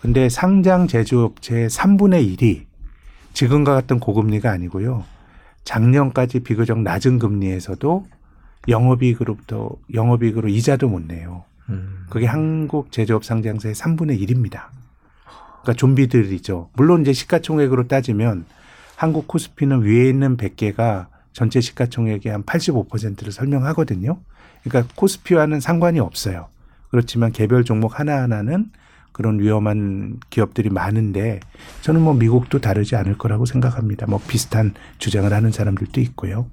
근데 0.00 0.28
상장 0.28 0.88
제조업체의 0.88 1.68
3분의 1.68 2.36
1이 2.36 2.64
지금과 3.34 3.74
같은 3.74 4.00
고금리가 4.00 4.50
아니고요. 4.50 5.04
작년까지 5.64 6.40
비교적 6.40 6.80
낮은 6.80 7.18
금리에서도 7.18 8.06
영업이익으로부터 8.68 9.70
영업이익으로 9.92 10.48
이자도 10.48 10.88
못 10.88 11.06
내요. 11.06 11.44
음. 11.68 12.06
그게 12.08 12.26
한국 12.26 12.92
제조업 12.92 13.24
상장사의 13.24 13.74
3분의 13.74 14.20
1입니다. 14.20 14.68
그러니까 15.62 15.74
좀비들이죠. 15.76 16.70
물론 16.74 17.02
이제 17.02 17.12
시가총액으로 17.12 17.88
따지면 17.88 18.44
한국 18.96 19.28
코스피는 19.28 19.82
위에 19.82 20.08
있는 20.08 20.36
100개가 20.36 21.06
전체 21.32 21.60
시가총액의 21.60 22.32
한 22.32 22.42
85%를 22.42 23.30
설명하거든요. 23.32 24.18
그러니까 24.64 24.92
코스피와는 24.96 25.60
상관이 25.60 26.00
없어요. 26.00 26.48
그렇지만 26.90 27.32
개별 27.32 27.64
종목 27.64 28.00
하나하나는 28.00 28.70
그런 29.12 29.40
위험한 29.40 30.20
기업들이 30.30 30.70
많은데 30.70 31.40
저는 31.82 32.00
뭐 32.00 32.14
미국도 32.14 32.60
다르지 32.60 32.96
않을 32.96 33.18
거라고 33.18 33.46
생각합니다. 33.46 34.06
뭐 34.06 34.20
비슷한 34.26 34.74
주장을 34.98 35.32
하는 35.32 35.50
사람들도 35.50 36.00
있고요. 36.00 36.48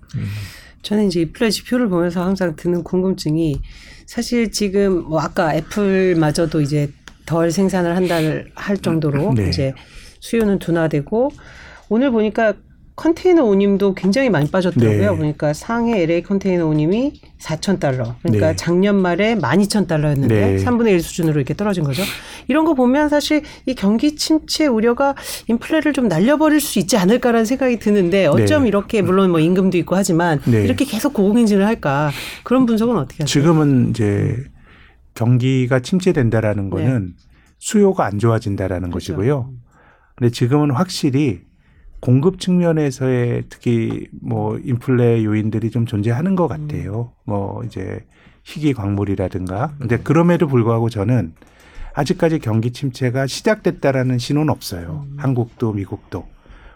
저는 0.81 1.07
이제 1.07 1.21
인플레 1.21 1.49
지표를 1.49 1.89
보면서 1.89 2.23
항상 2.23 2.55
드는 2.55 2.83
궁금증이 2.83 3.61
사실 4.05 4.51
지금 4.51 5.03
뭐 5.09 5.19
아까 5.19 5.55
애플마저도 5.55 6.61
이제 6.61 6.89
덜 7.25 7.51
생산을 7.51 7.95
한다 7.95 8.15
할 8.55 8.77
정도로 8.77 9.33
네. 9.33 9.49
이제 9.49 9.73
수요는 10.19 10.59
둔화되고 10.59 11.31
오늘 11.89 12.11
보니까 12.11 12.53
컨테이너 12.95 13.43
오님도 13.43 13.93
굉장히 13.93 14.29
많이 14.29 14.49
빠졌더라고요. 14.49 15.11
네. 15.11 15.17
보니까 15.17 15.53
상해 15.53 16.01
LA 16.03 16.23
컨테이너 16.23 16.65
오님이 16.65 17.19
4천 17.39 17.79
달러. 17.79 18.15
그러니까 18.21 18.51
네. 18.51 18.55
작년 18.55 18.95
말에 18.95 19.35
12,000 19.35 19.87
달러였는데 19.87 20.55
네. 20.55 20.63
3분의 20.63 20.91
1 20.91 21.01
수준으로 21.01 21.35
이렇게 21.35 21.53
떨어진 21.53 21.83
거죠. 21.83 22.03
이런 22.47 22.63
거 22.63 22.73
보면 22.73 23.09
사실 23.09 23.43
이 23.65 23.75
경기 23.75 24.15
침체 24.15 24.65
우려가 24.67 25.13
인플레를 25.47 25.91
좀 25.91 26.07
날려버릴 26.07 26.61
수 26.61 26.79
있지 26.79 26.95
않을까라는 26.95 27.45
생각이 27.45 27.79
드는데 27.79 28.27
어쩜 28.27 28.63
네. 28.63 28.69
이렇게 28.69 29.01
물론 29.01 29.31
뭐 29.31 29.41
임금도 29.41 29.77
있고 29.79 29.95
하지만 29.95 30.39
네. 30.45 30.63
이렇게 30.63 30.85
계속 30.85 31.13
고공행진을 31.13 31.65
할까 31.65 32.11
그런 32.43 32.65
분석은 32.65 32.95
어떻게 32.97 33.23
하세요? 33.23 33.27
지금은 33.27 33.89
이제 33.89 34.37
경기가 35.15 35.81
침체된다라는 35.81 36.69
거는 36.69 37.13
수요가 37.59 38.05
안 38.05 38.19
좋아진다라는 38.19 38.89
그렇죠. 38.89 39.13
것이고요. 39.13 39.49
근데 40.15 40.31
지금은 40.31 40.71
확실히 40.71 41.41
공급 41.99 42.39
측면에서의 42.39 43.45
특히 43.49 44.07
뭐 44.21 44.57
인플레 44.59 45.23
요인들이 45.23 45.71
좀 45.71 45.85
존재하는 45.85 46.35
것 46.35 46.47
같아요. 46.47 47.13
뭐 47.25 47.63
이제 47.63 48.05
희귀 48.43 48.73
광물이라든가. 48.73 49.73
근데 49.79 49.97
그럼에도 49.97 50.47
불구하고 50.47 50.89
저는 50.89 51.33
아직까지 51.93 52.39
경기 52.39 52.71
침체가 52.71 53.25
시작됐다라는 53.25 54.17
신호는 54.17 54.49
없어요. 54.49 55.07
한국도 55.17 55.73
미국도. 55.73 56.27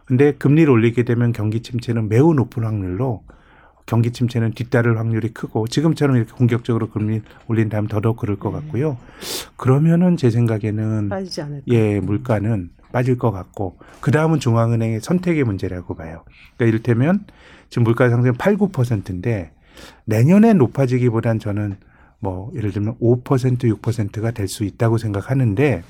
근데 0.05 0.33
금리를 0.33 0.71
올리게 0.71 1.03
되면 1.03 1.31
경기 1.33 1.61
침체는 1.61 2.09
매우 2.09 2.33
높은 2.33 2.63
확률로 2.63 3.21
경기 3.85 4.11
침체는 4.11 4.53
뒤따를 4.53 4.97
확률이 4.97 5.29
크고 5.29 5.67
지금처럼 5.67 6.15
이렇게 6.15 6.31
공격적으로 6.31 6.89
금리 6.89 7.21
올린 7.47 7.69
다음 7.69 7.87
더더욱 7.87 8.17
그럴 8.17 8.37
것 8.37 8.51
같고요. 8.51 8.97
그러면은 9.55 10.15
제 10.15 10.29
생각에는 10.29 11.09
빠지지 11.09 11.41
않을까? 11.41 11.63
예, 11.67 11.99
물가는 11.99 12.69
빠질 12.91 13.17
것 13.17 13.31
같고 13.31 13.77
그 14.01 14.11
다음은 14.11 14.39
중앙은행의 14.39 15.01
선택의 15.01 15.43
문제라고 15.43 15.95
봐요. 15.95 16.23
그러니까 16.57 16.65
이를테면 16.65 17.25
지금 17.69 17.83
물가 17.83 18.09
상승 18.09 18.33
8, 18.33 18.57
9%인데 18.57 19.51
내년에 20.05 20.53
높아지기보단 20.53 21.39
저는 21.39 21.77
뭐 22.19 22.51
예를 22.55 22.71
들면 22.71 22.95
5% 22.99 23.23
6%가 23.23 24.31
될 24.31 24.47
수 24.47 24.63
있다고 24.63 24.97
생각하는데 24.97 25.83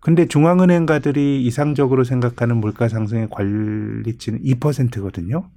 근데 0.00 0.26
중앙은행가들이 0.26 1.44
이상적으로 1.44 2.04
생각하는 2.04 2.56
물가 2.56 2.88
상승의 2.88 3.28
관리치는 3.30 4.42
2%거든요. 4.42 5.50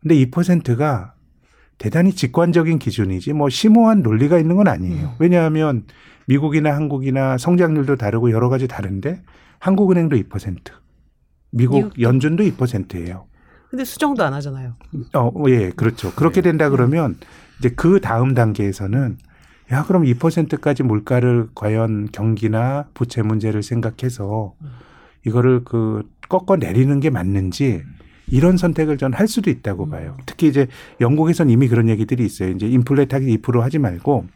근데 0.00 0.14
2%가 0.16 1.14
대단히 1.78 2.12
직관적인 2.12 2.78
기준이지 2.78 3.34
뭐 3.34 3.48
심오한 3.48 4.02
논리가 4.02 4.38
있는 4.38 4.56
건 4.56 4.66
아니에요. 4.68 5.14
왜냐하면 5.18 5.84
미국이나 6.26 6.74
한국이나 6.74 7.38
성장률도 7.38 7.96
다르고 7.96 8.30
여러 8.30 8.48
가지 8.48 8.66
다른데 8.66 9.22
한국은행도 9.58 10.16
2%, 10.16 10.58
미국 11.50 11.76
미국도. 11.76 12.00
연준도 12.02 12.42
2%예요. 12.44 13.26
근데 13.70 13.84
수정도 13.84 14.24
안 14.24 14.32
하잖아요. 14.34 14.74
어, 15.14 15.32
예, 15.48 15.70
그렇죠. 15.70 16.12
그렇게 16.14 16.40
된다 16.40 16.70
그러면 16.70 17.16
이제 17.58 17.70
그 17.70 18.00
다음 18.00 18.34
단계에서는 18.34 19.18
야, 19.72 19.82
그럼 19.84 20.04
2%까지 20.04 20.82
물가를 20.84 21.48
과연 21.54 22.08
경기나 22.12 22.88
부채 22.94 23.22
문제를 23.22 23.62
생각해서 23.64 24.54
이거를 25.26 25.64
그 25.64 26.02
꺾어 26.28 26.56
내리는 26.56 27.00
게 27.00 27.10
맞는지 27.10 27.82
이런 28.28 28.56
선택을 28.56 28.96
전 28.98 29.12
할 29.14 29.26
수도 29.26 29.50
있다고 29.50 29.88
봐요. 29.88 30.16
특히 30.26 30.46
이제 30.48 30.68
영국에선 31.00 31.50
이미 31.50 31.66
그런 31.68 31.88
얘기들이 31.88 32.24
있어요. 32.24 32.50
이제 32.50 32.66
인플레 32.68 33.06
타깃 33.06 33.42
2% 33.42 33.60
하지 33.60 33.78
말고 33.80 34.26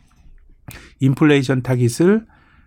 인플레이션 1.01 1.63
타깃을 1.63 2.27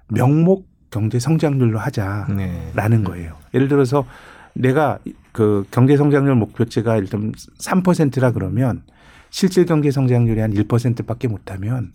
명목 0.09 0.67
경제 0.93 1.17
성장률로 1.17 1.79
하자라는 1.79 2.37
네. 2.37 3.03
거예요. 3.03 3.35
예를 3.55 3.67
들어서 3.67 4.05
내가 4.53 4.99
그 5.31 5.65
경제 5.71 5.97
성장률 5.97 6.35
목표치가 6.35 6.97
일단 6.97 7.31
3%라 7.31 8.31
그러면 8.31 8.83
실질 9.31 9.65
경제 9.65 9.89
성장률이 9.89 10.39
한 10.39 10.53
1%밖에 10.53 11.27
못 11.27 11.49
하면 11.49 11.93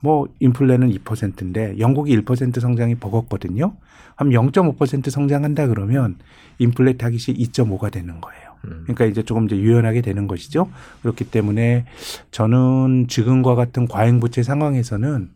뭐 0.00 0.26
인플레는 0.40 0.90
2%인데 0.90 1.78
영국이 1.78 2.16
1% 2.22 2.58
성장이 2.58 2.94
버겁거든요. 2.94 3.74
한 4.16 4.30
0.5% 4.30 5.10
성장한다 5.10 5.66
그러면 5.66 6.16
인플레 6.58 6.94
타깃이 6.94 7.36
2.5가 7.36 7.92
되는 7.92 8.22
거예요. 8.22 8.50
음. 8.64 8.84
그러니까 8.84 9.04
이제 9.04 9.22
조금 9.22 9.44
이제 9.44 9.56
유연하게 9.56 10.00
되는 10.00 10.26
것이죠. 10.26 10.70
그렇기 11.02 11.24
때문에 11.24 11.84
저는 12.30 13.08
지금과 13.08 13.54
같은 13.54 13.86
과잉 13.86 14.18
부채 14.18 14.42
상황에서는 14.42 15.28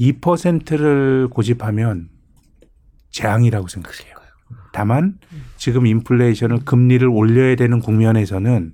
2%를 0.00 1.28
고집하면 1.30 2.08
재앙이라고 3.12 3.68
생각해요. 3.68 4.14
다만 4.72 5.18
지금 5.56 5.86
인플레이션을 5.86 6.64
금리를 6.64 7.06
올려야 7.06 7.56
되는 7.56 7.80
국면에서는 7.80 8.72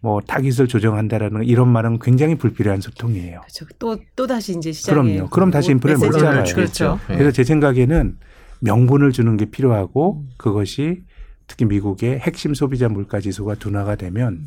뭐 0.00 0.20
타깃을 0.20 0.66
조정한다라는 0.66 1.44
이런 1.44 1.68
말은 1.68 1.98
굉장히 2.00 2.34
불필요한 2.34 2.80
소통이에요. 2.80 3.40
그렇죠. 3.40 3.66
또또 3.78 4.26
다시 4.26 4.56
이제 4.56 4.72
시장에 4.72 5.12
그럼요. 5.12 5.30
그럼 5.30 5.50
다시 5.50 5.70
인플레 5.72 5.94
못 5.94 6.06
메시지를 6.06 6.26
잡아요. 6.26 6.54
그렇죠. 6.54 7.00
네. 7.08 7.16
그래서 7.16 7.30
제 7.32 7.44
생각에는 7.44 8.18
명분을 8.60 9.12
주는 9.12 9.36
게 9.36 9.46
필요하고 9.46 10.24
그것이 10.36 11.02
특히 11.46 11.64
미국의 11.64 12.18
핵심 12.18 12.54
소비자 12.54 12.88
물가 12.88 13.20
지수가 13.20 13.56
둔화가 13.56 13.96
되면 13.96 14.46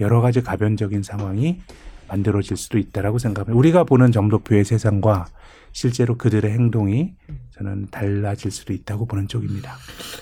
여러 0.00 0.20
가지 0.20 0.40
가변적인 0.40 1.02
상황이 1.02 1.60
만들어질 2.08 2.56
수도 2.56 2.78
있다라고 2.78 3.18
생각합니다. 3.18 3.56
우리가 3.58 3.84
보는 3.84 4.12
점도표의 4.12 4.64
세상과 4.64 5.26
실제로 5.72 6.16
그들의 6.16 6.50
행동이 6.50 7.14
저는 7.62 7.86
달라질 7.90 8.50
수도 8.50 8.72
있다고 8.72 9.06
보는 9.06 9.28
쪽입니다. 9.28 9.74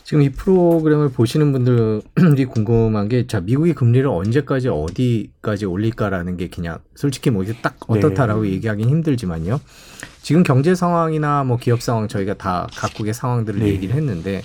지금 0.05 0.23
이 0.23 0.31
프로그램을 0.31 1.09
보시는 1.11 1.53
분들이 1.53 2.45
궁금한 2.45 3.09
게, 3.09 3.27
자, 3.27 3.41
미국이 3.41 3.73
금리를 3.73 4.07
언제까지 4.07 4.69
어디까지 4.69 5.65
올릴까라는 5.65 6.37
게 6.37 6.49
그냥 6.49 6.79
솔직히 6.95 7.31
뭐 7.31 7.43
이게 7.43 7.55
딱 7.63 7.77
어떻다라고 7.87 8.47
얘기하기는 8.47 8.89
힘들지만요. 8.91 9.59
지금 10.21 10.43
경제 10.43 10.75
상황이나 10.75 11.45
뭐 11.45 11.57
기업 11.57 11.81
상황 11.81 12.09
저희가 12.09 12.35
다 12.35 12.67
각국의 12.77 13.15
상황들을 13.15 13.61
네. 13.61 13.69
얘기를 13.69 13.95
했는데, 13.95 14.43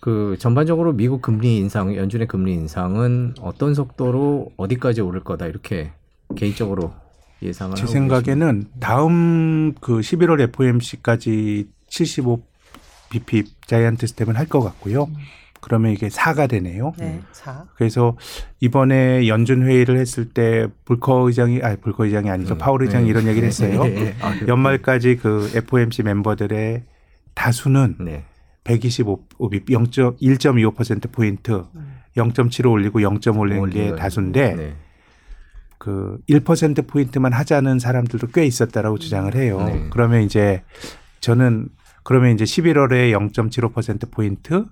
그 0.00 0.36
전반적으로 0.38 0.94
미국 0.94 1.20
금리 1.20 1.58
인상, 1.58 1.94
연준의 1.94 2.26
금리 2.26 2.54
인상은 2.54 3.34
어떤 3.40 3.74
속도로 3.74 4.52
어디까지 4.56 5.02
오를 5.02 5.22
거다 5.22 5.46
이렇게 5.46 5.92
개인적으로 6.36 6.94
예상을 7.42 7.76
제 7.76 7.86
생각에는 7.86 8.66
다음 8.80 9.74
그 9.80 10.00
11월 10.00 10.40
FOMC까지 10.40 11.68
75 11.90 12.42
BP 13.10 13.44
자이언트 13.66 14.06
스텝은 14.06 14.36
할 14.36 14.46
것 14.46 14.60
같고요. 14.62 15.08
그러면 15.60 15.92
이게 15.92 16.08
4가 16.08 16.48
되네요. 16.48 16.94
네, 16.96 17.20
4. 17.32 17.66
그래서 17.76 18.16
이번에 18.60 19.28
연준 19.28 19.62
회의를 19.66 19.98
했을 19.98 20.24
때 20.30 20.66
불커 20.86 21.26
의장이 21.28 21.60
아니 21.62 21.76
불커 21.76 22.06
의장이 22.06 22.30
아니죠. 22.30 22.54
음, 22.54 22.58
파월 22.58 22.82
의장이 22.82 23.04
네. 23.04 23.10
이런 23.10 23.26
얘기를 23.26 23.46
했어요. 23.46 23.84
네, 23.84 23.90
네. 23.90 24.14
아, 24.22 24.34
연말까지 24.48 25.16
그 25.16 25.50
FOMC 25.54 26.02
멤버들의 26.04 26.84
다수는 27.34 27.96
네. 28.00 28.24
125 28.64 29.20
1.25% 29.38 31.12
포인트 31.12 31.62
0.75 32.16 32.70
올리고 32.70 33.00
0.5 33.00 33.38
올리는 33.38 33.68
게 33.70 33.94
다수인데 33.96 34.54
네. 34.54 34.74
그1% 35.78 36.86
포인트만 36.86 37.32
하자는 37.32 37.78
사람들도 37.78 38.28
꽤 38.28 38.44
있었다라고 38.46 38.98
주장을 38.98 39.34
해요. 39.34 39.62
네. 39.64 39.86
그러면 39.90 40.22
이제 40.22 40.62
저는 41.20 41.68
그러면 42.02 42.34
이제 42.34 42.44
11월에 42.44 43.12
0.75% 43.12 44.10
포인트 44.10 44.64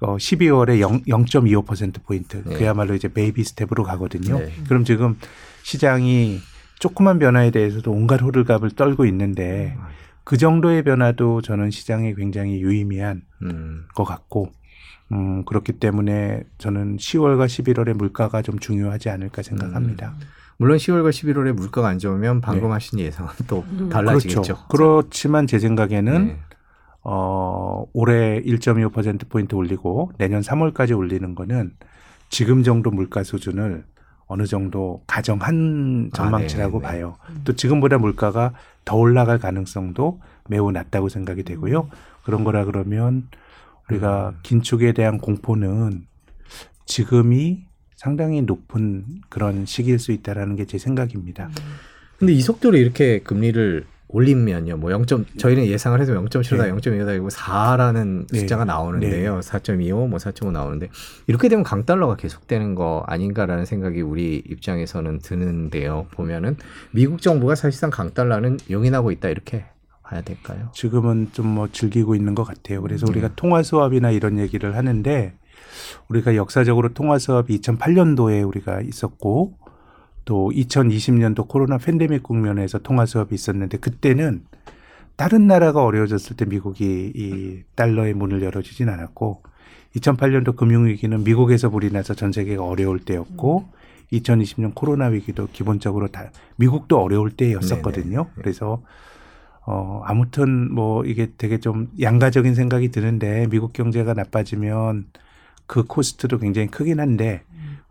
어 0.00 0.16
12월에 0.16 0.80
0, 0.80 1.02
0.25% 1.04 2.04
포인트 2.04 2.42
네. 2.44 2.56
그야말로 2.56 2.94
이제 2.94 3.08
baby 3.08 3.42
step으로 3.44 3.82
가거든요. 3.84 4.38
네. 4.38 4.52
그럼 4.68 4.84
지금 4.84 5.16
시장이 5.62 6.40
조그만 6.78 7.18
변화에 7.18 7.50
대해서도 7.50 7.90
온갖 7.90 8.20
호들갑을 8.20 8.72
떨고 8.72 9.06
있는데 9.06 9.74
그 10.24 10.36
정도의 10.36 10.82
변화도 10.82 11.40
저는 11.40 11.70
시장에 11.70 12.14
굉장히 12.14 12.60
유의미한 12.60 13.22
음. 13.42 13.86
것 13.94 14.04
같고 14.04 14.52
음 15.12 15.44
그렇기 15.44 15.74
때문에 15.74 16.42
저는 16.58 16.96
10월과 16.96 17.46
11월의 17.46 17.94
물가가 17.94 18.42
좀 18.42 18.58
중요하지 18.58 19.08
않을까 19.08 19.42
생각합니다. 19.42 20.14
물론 20.58 20.78
10월과 20.78 21.10
11월에 21.10 21.52
물가가 21.52 21.88
안 21.88 21.98
좋으면 21.98 22.40
방금 22.40 22.68
네. 22.68 22.72
하신 22.74 22.98
예상은 22.98 23.30
또 23.46 23.64
음. 23.70 23.88
달라지겠죠. 23.88 24.42
그렇죠. 24.42 24.66
그렇지만 24.68 25.46
제 25.46 25.58
생각에는 25.58 26.26
네. 26.26 26.38
어 27.02 27.84
올해 27.92 28.40
1.25% 28.42 29.28
포인트 29.28 29.54
올리고 29.54 30.12
내년 30.18 30.40
3월까지 30.40 30.96
올리는 30.96 31.34
거는 31.34 31.72
지금 32.30 32.62
정도 32.62 32.90
물가 32.90 33.22
수준을 33.22 33.84
어느 34.26 34.44
정도 34.46 35.02
가정한 35.06 36.10
전망치라고 36.12 36.80
네, 36.80 36.86
네. 36.86 36.92
봐요. 36.92 37.16
또 37.44 37.52
지금보다 37.54 37.98
물가가 37.98 38.52
더 38.84 38.96
올라갈 38.96 39.38
가능성도 39.38 40.20
매우 40.48 40.72
낮다고 40.72 41.08
생각이 41.08 41.44
되고요. 41.44 41.88
그런 42.24 42.42
거라 42.42 42.64
그러면 42.64 43.28
우리가 43.88 44.30
음. 44.30 44.38
긴축에 44.42 44.92
대한 44.92 45.18
공포는 45.18 46.06
지금이 46.86 47.66
상당히 47.96 48.42
높은 48.42 49.04
그런 49.28 49.66
시기일 49.66 49.98
수 49.98 50.12
있다라는 50.12 50.54
게 50.56 50.66
제 50.66 50.78
생각입니다. 50.78 51.50
근데 52.18 52.32
이 52.32 52.40
속도로 52.40 52.76
이렇게 52.76 53.20
금리를 53.20 53.84
올리면요. 54.08 54.76
뭐 54.76 54.90
0. 54.92 55.04
저희는 55.36 55.66
예상을 55.66 56.00
해서 56.00 56.12
0.7다, 56.12 56.62
네. 56.62 56.72
0.25다 56.72 57.16
이고 57.16 57.28
4라는 57.28 58.26
네. 58.30 58.38
숫자가 58.38 58.64
나오는데요. 58.64 59.40
4.25, 59.40 60.08
뭐 60.08 60.18
4.5 60.18 60.52
나오는데 60.52 60.88
이렇게 61.26 61.48
되면 61.48 61.64
강달러가 61.64 62.16
계속되는 62.16 62.74
거 62.76 63.04
아닌가라는 63.06 63.64
생각이 63.64 64.00
우리 64.02 64.42
입장에서는 64.48 65.18
드는데요. 65.20 66.06
보면은 66.12 66.56
미국 66.92 67.20
정부가 67.20 67.54
사실상 67.56 67.90
강달러는 67.90 68.58
용인하고 68.70 69.10
있다 69.10 69.28
이렇게 69.28 69.64
봐야 70.06 70.20
될까요? 70.22 70.68
지금은 70.72 71.30
좀 71.32 71.46
뭐 71.46 71.68
즐기고 71.70 72.14
있는 72.14 72.34
것 72.34 72.44
같아요. 72.44 72.82
그래서 72.82 73.06
네. 73.06 73.12
우리가 73.12 73.34
통화 73.34 73.62
수업이나 73.62 74.10
이런 74.10 74.38
얘기를 74.38 74.76
하는데 74.76 75.32
우리가 76.08 76.36
역사적으로 76.36 76.92
통화 76.92 77.18
수업이 77.18 77.58
2008년도에 77.60 78.46
우리가 78.46 78.80
있었고 78.82 79.54
또 80.24 80.50
2020년도 80.54 81.48
코로나 81.48 81.78
팬데믹 81.78 82.22
국면에서 82.22 82.78
통화 82.78 83.06
수업이 83.06 83.34
있었는데 83.34 83.78
그때는 83.78 84.44
다른 85.14 85.46
나라가 85.46 85.82
어려워졌을 85.82 86.36
때 86.36 86.44
미국이 86.44 87.12
이 87.14 87.62
달러의 87.74 88.12
문을 88.14 88.42
열어주진 88.42 88.88
않았고 88.88 89.42
2008년도 89.96 90.56
금융위기는 90.56 91.24
미국에서 91.24 91.70
불이 91.70 91.90
나서 91.90 92.12
전 92.14 92.32
세계가 92.32 92.62
어려울 92.62 92.98
때였고 92.98 93.68
2020년 94.12 94.74
코로나 94.74 95.06
위기도 95.06 95.48
기본적으로 95.52 96.08
다 96.08 96.30
미국도 96.56 97.00
어려울 97.00 97.30
때였었거든요. 97.30 98.24
네네. 98.24 98.30
그래서 98.34 98.82
어 99.66 100.00
아무튼 100.04 100.72
뭐 100.72 101.04
이게 101.04 101.32
되게 101.36 101.58
좀 101.58 101.88
양가적인 102.00 102.54
생각이 102.54 102.90
드는데 102.90 103.48
미국 103.50 103.72
경제가 103.72 104.14
나빠지면 104.14 105.06
그 105.66 105.84
코스트도 105.84 106.38
굉장히 106.38 106.68
크긴 106.68 107.00
한데 107.00 107.42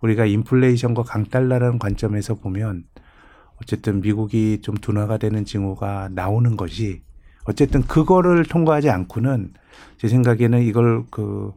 우리가 0.01 0.26
인플레이션과 0.26 1.03
강달러라는 1.03 1.80
관점에서 1.80 2.36
보면 2.36 2.86
어쨌든 3.61 4.01
미국이 4.01 4.61
좀 4.61 4.76
둔화가 4.76 5.17
되는 5.17 5.45
징후가 5.45 6.09
나오는 6.13 6.55
것이 6.55 7.01
어쨌든 7.45 7.84
그거를 7.84 8.43
통과하지 8.45 8.89
않고는 8.89 9.53
제 9.97 10.07
생각에는 10.07 10.61
이걸 10.61 11.03
그 11.11 11.53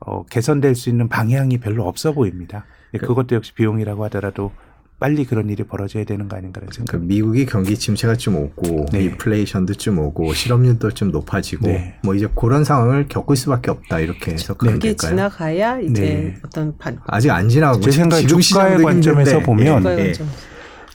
어, 0.00 0.24
개선될 0.26 0.74
수 0.74 0.90
있는 0.90 1.08
방향이 1.08 1.58
별로 1.58 1.86
없어 1.86 2.12
보입니다. 2.12 2.64
예, 2.94 2.98
그것도 2.98 3.34
역시 3.34 3.52
비용이라고 3.54 4.04
하더라도 4.04 4.52
빨리 5.00 5.24
그런 5.24 5.48
일이 5.48 5.62
벌어져야 5.62 6.04
되는 6.04 6.28
거 6.28 6.36
아닌가라는 6.36 6.72
생각. 6.72 6.90
그러니까 6.92 7.08
미국이 7.08 7.46
경기 7.46 7.76
침체가 7.76 8.16
좀 8.16 8.34
오고 8.34 8.86
네. 8.92 9.04
인플레이션도 9.04 9.74
좀 9.74 9.98
오고 9.98 10.34
실업률도 10.34 10.90
좀 10.90 11.12
높아지고 11.12 11.68
네. 11.68 11.94
뭐 12.02 12.14
이제 12.14 12.28
그런 12.34 12.64
상황을 12.64 13.06
겪을 13.08 13.36
수밖에 13.36 13.70
없다 13.70 14.00
이렇게 14.00 14.32
해석하면 14.32 14.74
그게 14.74 14.88
될까요? 14.88 15.10
지나가야 15.10 15.80
이제 15.80 16.02
네. 16.02 16.34
어떤 16.44 16.76
반 16.78 16.98
아직 17.06 17.30
안 17.30 17.48
지나가고 17.48 17.80
제 17.80 17.92
생각에 17.92 18.22
지금 18.22 18.40
주가의 18.40 18.82
관점에서 18.82 19.30
힘든데. 19.30 19.46
보면 19.46 19.76
국가의 19.76 19.98
예. 19.98 20.04
관점. 20.06 20.28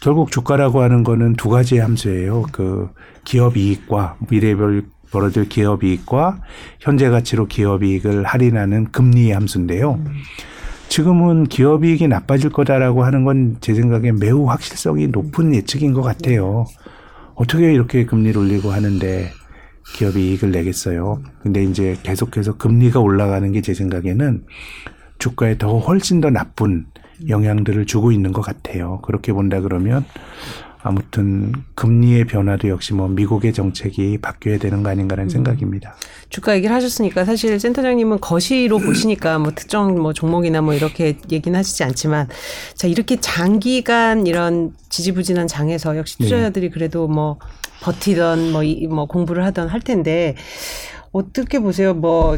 결국 0.02 0.32
주가라고 0.32 0.82
하는 0.82 1.04
거는 1.06 1.34
두 1.38 1.48
가지 1.48 1.78
함수예요. 1.78 2.44
그 2.52 2.90
기업 3.24 3.56
이익과 3.56 4.18
미래별 4.30 4.84
벌어질 5.12 5.48
기업 5.48 5.82
이익과 5.86 6.42
현재 6.82 7.08
가치로 7.08 7.46
기업 7.46 7.84
이익을 7.84 8.26
할인하는 8.26 8.92
금리 8.92 9.32
함수인데요. 9.32 10.04
지금은 10.94 11.46
기업이익이 11.46 12.08
나빠질 12.08 12.52
거다라고 12.52 13.04
하는 13.04 13.24
건 13.24 13.58
제 13.62 13.74
생각에 13.74 14.12
매우 14.12 14.48
확실성이 14.48 15.08
높은 15.08 15.56
예측인 15.56 15.92
것 15.92 16.04
같아요. 16.04 16.66
어떻게 17.34 17.74
이렇게 17.74 18.06
금리를 18.06 18.40
올리고 18.40 18.72
하는데 18.72 19.32
기업이 19.96 20.22
이익을 20.30 20.52
내겠어요. 20.52 21.24
근데 21.42 21.64
이제 21.64 21.98
계속해서 22.04 22.58
금리가 22.58 23.00
올라가는 23.00 23.52
게 23.52 23.62
제 23.62 23.74
생각에는 23.74 24.44
주가에 25.18 25.58
더 25.58 25.80
훨씬 25.80 26.22
더 26.22 26.30
나쁜 26.30 26.86
영향들을 27.28 27.88
주고 27.88 28.12
있는 28.12 28.32
것 28.32 28.42
같아요. 28.42 29.00
그렇게 29.02 29.34
본다 29.34 29.62
그러면 29.62 30.06
아무튼 30.84 31.54
금리의 31.76 32.26
변화도 32.26 32.68
역시 32.68 32.94
뭐 32.94 33.08
미국의 33.08 33.54
정책이 33.54 34.18
바뀌어야 34.18 34.60
되는 34.60 34.84
거 34.84 34.90
아닌가라는 34.90 35.30
생각입니다. 35.30 35.96
주가 36.30 36.56
얘기를 36.56 36.76
하셨으니까 36.76 37.24
사실 37.24 37.58
센터장님은 37.58 38.20
거시로 38.20 38.80
보시니까 38.80 39.40
뭐 39.40 39.52
특정 39.56 39.98
뭐 39.98 40.12
종목이나 40.12 40.62
뭐 40.62 40.74
이렇게 40.74 41.18
얘기는 41.32 41.58
하시지 41.58 41.86
않지만 41.86 42.28
자 42.76 42.88
이렇게 42.88 43.16
장기간 43.16 44.28
이런 44.28 44.74
지지부진한 44.90 45.48
장에서 45.48 45.98
역시 45.98 46.18
네. 46.18 46.26
투자자들이 46.26 46.70
그래도 46.70 47.08
뭐 47.08 47.40
버티던 47.82 48.52
뭐, 48.52 48.64
이, 48.64 48.86
뭐 48.88 49.06
공부를 49.06 49.46
하던 49.46 49.70
할 49.70 49.80
텐데 49.80 50.36
어떻게 51.14 51.60
보세요? 51.60 51.94
뭐, 51.94 52.38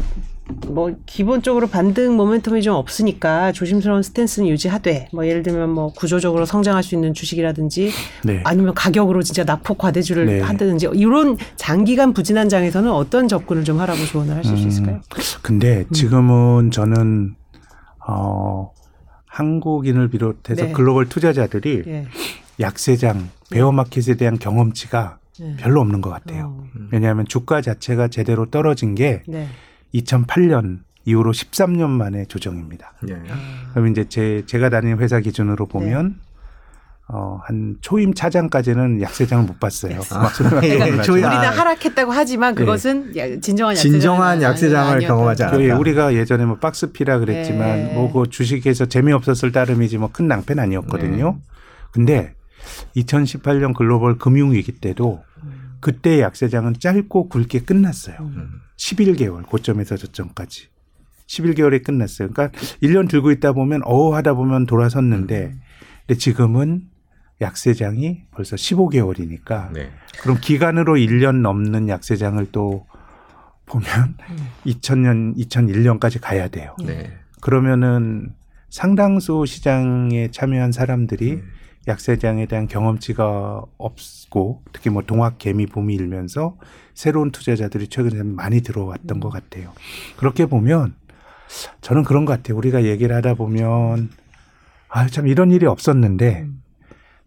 뭐 0.68 0.94
기본적으로 1.06 1.66
반등 1.66 2.16
모멘텀이 2.16 2.62
좀 2.62 2.74
없으니까 2.74 3.52
조심스러운 3.52 4.02
스탠스는 4.02 4.48
유지하되 4.48 5.08
뭐 5.12 5.26
예를 5.26 5.42
들면 5.42 5.70
뭐 5.70 5.92
구조적으로 5.92 6.44
성장할 6.46 6.82
수 6.82 6.94
있는 6.94 7.14
주식이라든지 7.14 7.90
네. 8.24 8.42
아니면 8.44 8.74
가격으로 8.74 9.22
진짜 9.22 9.44
낙폭 9.44 9.78
과대주를 9.78 10.26
네. 10.26 10.40
한다든지 10.40 10.88
이런 10.94 11.36
장기간 11.56 12.12
부진한 12.12 12.48
장에서는 12.48 12.90
어떤 12.90 13.26
접근을 13.26 13.64
좀 13.64 13.80
하라고 13.80 14.04
조언을 14.04 14.36
하실 14.36 14.56
수 14.56 14.64
음, 14.64 14.68
있을까요? 14.68 15.00
근데 15.42 15.84
지금은 15.92 16.70
저는 16.70 17.34
어 18.06 18.70
한국인을 19.26 20.08
비롯해서 20.08 20.66
네. 20.66 20.72
글로벌 20.72 21.08
투자자들이 21.08 21.82
예. 21.86 22.06
약세장, 22.60 23.28
베어마켓에 23.50 24.16
대한 24.16 24.38
경험치가 24.38 25.18
네. 25.40 25.56
별로 25.58 25.80
없는 25.80 26.00
것 26.00 26.10
같아요. 26.10 26.56
어, 26.56 26.64
왜냐하면 26.90 27.26
주가 27.26 27.60
자체가 27.60 28.08
제대로 28.08 28.46
떨어진 28.46 28.94
게 28.94 29.22
네. 29.26 29.48
2008년 30.02 30.80
이후로 31.04 31.32
13년 31.32 31.88
만에 31.90 32.24
조정입니다. 32.24 32.92
예. 33.08 33.16
그럼 33.72 33.88
이제 33.88 34.04
제 34.08 34.42
제가 34.46 34.70
다니는 34.70 34.98
회사 34.98 35.20
기준으로 35.20 35.66
보면 35.66 36.16
어, 37.08 37.38
한 37.44 37.76
초임 37.80 38.12
차장까지는 38.14 39.00
약세장을 39.00 39.44
못 39.46 39.60
봤어요. 39.60 40.00
예, 40.64 40.76
나죠. 40.76 41.02
저희 41.02 41.22
우리는 41.22 41.30
아, 41.44 41.50
하락했다고 41.50 42.10
하지만 42.10 42.56
네. 42.56 42.60
그것은 42.60 43.16
야- 43.16 43.38
진정한 43.40 43.76
진정한 43.76 44.42
약세장을. 44.42 45.00
경험하지 45.06 45.44
않았다. 45.44 45.56
그 45.58 45.70
우리가 45.70 46.14
예전에 46.14 46.44
뭐 46.44 46.56
박스피라 46.58 47.20
그랬지만 47.20 47.76
네. 47.76 47.94
뭐그 47.94 48.30
주식에서 48.30 48.86
재미없었을 48.86 49.52
따름이지 49.52 49.98
뭐 49.98 50.08
큰 50.12 50.26
낭패는 50.26 50.60
아니었거든요. 50.64 51.38
근데 51.92 52.34
2018년 52.96 53.72
글로벌 53.74 54.18
금융위기 54.18 54.72
때도 54.72 55.22
그때 55.78 56.20
약세장은 56.20 56.80
짧고 56.80 57.28
굵게 57.28 57.60
끝났어요. 57.60 58.16
음. 58.20 58.50
11개월 58.76 59.46
고점에서 59.46 59.96
저점까지. 59.96 60.68
11개월에 61.26 61.82
끝났어요. 61.82 62.30
그러니까 62.30 62.56
1년 62.82 63.08
들고 63.08 63.30
있다 63.32 63.52
보면 63.52 63.82
어우 63.84 64.14
하다 64.14 64.34
보면 64.34 64.66
돌아섰는데 64.66 65.54
근데 66.06 66.18
지금은 66.18 66.82
약세장이 67.40 68.22
벌써 68.30 68.56
15개월이니까 68.56 69.72
네. 69.72 69.90
그럼 70.20 70.38
기간으로 70.40 70.94
1년 70.94 71.40
넘는 71.40 71.88
약세장을 71.88 72.46
또 72.52 72.86
보면 73.66 74.16
2000년, 74.64 75.36
2001년까지 75.36 76.20
가야 76.20 76.48
돼요. 76.48 76.74
네. 76.84 77.12
그러면은 77.40 78.32
상당수 78.70 79.44
시장에 79.46 80.30
참여한 80.30 80.72
사람들이 80.72 81.36
네. 81.36 81.42
약세장에 81.88 82.46
대한 82.46 82.66
경험치가 82.66 83.62
없고 83.78 84.62
특히 84.72 84.90
뭐 84.90 85.02
동학 85.02 85.38
개미 85.38 85.66
붐이 85.66 85.94
일면서 85.94 86.56
새로운 86.94 87.30
투자자들이 87.30 87.88
최근에 87.88 88.22
많이 88.24 88.60
들어왔던 88.60 89.20
것 89.20 89.30
같아요. 89.30 89.72
그렇게 90.16 90.46
보면 90.46 90.94
저는 91.80 92.02
그런 92.02 92.24
것 92.24 92.32
같아요. 92.32 92.56
우리가 92.56 92.84
얘기를 92.84 93.14
하다 93.14 93.34
보면 93.34 94.10
아 94.88 95.06
참 95.08 95.26
이런 95.28 95.50
일이 95.50 95.66
없었는데 95.66 96.48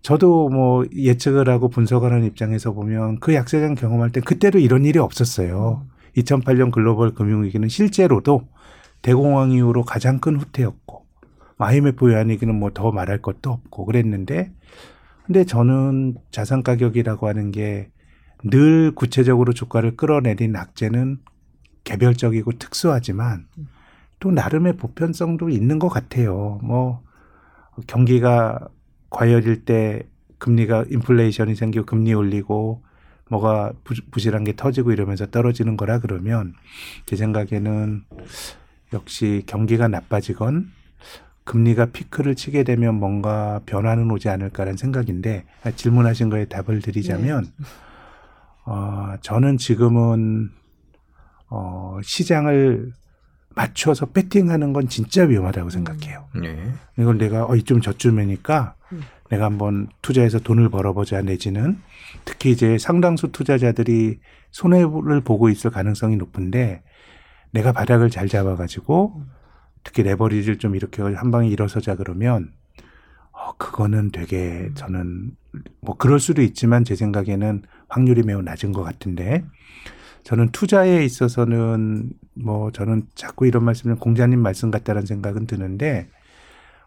저도 0.01 0.49
뭐 0.49 0.85
예측을 0.95 1.49
하고 1.49 1.69
분석하는 1.69 2.23
입장에서 2.25 2.71
보면 2.73 3.19
그 3.19 3.33
약세장 3.33 3.75
경험할 3.75 4.11
때 4.11 4.21
그때도 4.21 4.57
이런 4.59 4.85
일이 4.85 4.97
없었어요. 4.97 5.85
2008년 6.17 6.71
글로벌 6.71 7.13
금융위기는 7.13 7.67
실제로도 7.69 8.47
대공황 9.01 9.51
이후로 9.51 9.83
가장 9.83 10.19
큰 10.19 10.37
후퇴였고 10.37 10.88
IMF 11.59 12.05
외환위기는 12.05 12.53
뭐 12.55 12.71
더 12.71 12.91
말할 12.91 13.21
것도 13.21 13.51
없고 13.51 13.85
그랬는데 13.85 14.51
근데 15.25 15.43
저는 15.45 16.15
자산 16.31 16.63
가격이라고 16.63 17.27
하는 17.27 17.51
게 17.51 17.91
늘 18.41 18.93
구체적으로 18.95 19.51
주가를 19.51 19.97
끌어내린 19.97 20.55
악재는 20.55 21.19
개별적이고 21.83 22.53
특수하지만 22.53 23.47
또 24.21 24.31
나름의 24.31 24.77
보편성도 24.77 25.49
있는 25.49 25.77
것 25.77 25.89
같아요. 25.89 26.57
뭐 26.63 27.03
경기가 27.85 28.69
과열일 29.09 29.65
때 29.65 30.07
금리가 30.37 30.85
인플레이션이 30.89 31.55
생기고 31.55 31.85
금리 31.85 32.13
올리고 32.13 32.81
뭐가 33.29 33.73
부- 33.83 33.95
부실한 34.09 34.45
게 34.45 34.55
터지고 34.55 34.93
이러면서 34.93 35.25
떨어지는 35.25 35.75
거라 35.75 35.99
그러면 35.99 36.53
제 37.05 37.17
생각에는 37.17 38.05
역시 38.93 39.43
경기가 39.47 39.89
나빠지건 39.89 40.71
금리가 41.45 41.87
피크를 41.87 42.35
치게 42.35 42.63
되면 42.63 42.95
뭔가 42.95 43.61
변화는 43.65 44.09
오지 44.11 44.29
않을까라는 44.29 44.77
생각인데 44.77 45.45
아, 45.63 45.71
질문하신 45.71 46.29
거에 46.29 46.45
답을 46.45 46.81
드리자면 46.81 47.45
어, 48.65 49.15
저는 49.21 49.57
지금은 49.57 50.51
어, 51.49 51.99
시장을 52.03 52.93
맞춰서 53.55 54.05
배팅하는 54.05 54.73
건 54.73 54.87
진짜 54.87 55.23
위험하다고 55.23 55.69
생각해요. 55.69 56.27
네. 56.39 56.71
이걸 56.97 57.17
내가 57.17 57.45
어 57.45 57.55
이쯤 57.55 57.81
저쯤이니까 57.81 58.75
음. 58.93 59.01
내가 59.29 59.45
한번 59.45 59.87
투자해서 60.01 60.39
돈을 60.39 60.69
벌어보자 60.69 61.21
내지는 61.21 61.79
특히 62.25 62.51
이제 62.51 62.77
상당수 62.77 63.31
투자자들이 63.31 64.19
손해를 64.51 65.21
보고 65.21 65.49
있을 65.49 65.71
가능성이 65.71 66.15
높은데 66.15 66.83
내가 67.51 67.71
바닥을 67.71 68.09
잘 68.09 68.27
잡아가지고 68.27 69.23
특히 69.83 70.03
레버리지를 70.03 70.57
좀 70.57 70.75
이렇게 70.75 71.01
한 71.01 71.31
방에 71.31 71.47
일어서자 71.49 71.95
그러면 71.95 72.51
어 73.31 73.53
그거는 73.57 74.11
되게 74.11 74.69
저는 74.75 75.31
뭐 75.81 75.95
그럴 75.97 76.19
수도 76.19 76.41
있지만 76.41 76.83
제 76.83 76.95
생각에는 76.95 77.63
확률이 77.87 78.23
매우 78.23 78.41
낮은 78.41 78.71
것 78.71 78.83
같은데 78.83 79.43
저는 80.23 80.49
투자에 80.51 81.03
있어서는 81.05 82.11
뭐 82.35 82.71
저는 82.71 83.03
자꾸 83.15 83.47
이런 83.47 83.63
말씀을 83.63 83.95
공자님 83.95 84.39
말씀 84.41 84.69
같다는 84.71 85.05
생각은 85.05 85.47
드는데 85.47 86.09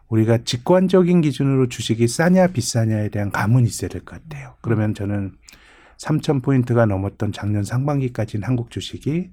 우리가 0.08 0.38
직관적인 0.44 1.22
기준으로 1.22 1.68
주식이 1.68 2.06
싸냐 2.06 2.48
비싸냐에 2.48 3.08
대한 3.08 3.30
감은 3.30 3.64
있어야 3.64 3.88
될 3.88 4.04
것 4.04 4.22
같아요. 4.22 4.54
그러면 4.60 4.92
저는 4.94 5.32
3천 5.98 6.42
포인트가 6.42 6.84
넘었던 6.84 7.32
작년 7.32 7.64
상반기까지는 7.64 8.46
한국 8.46 8.70
주식이 8.70 9.30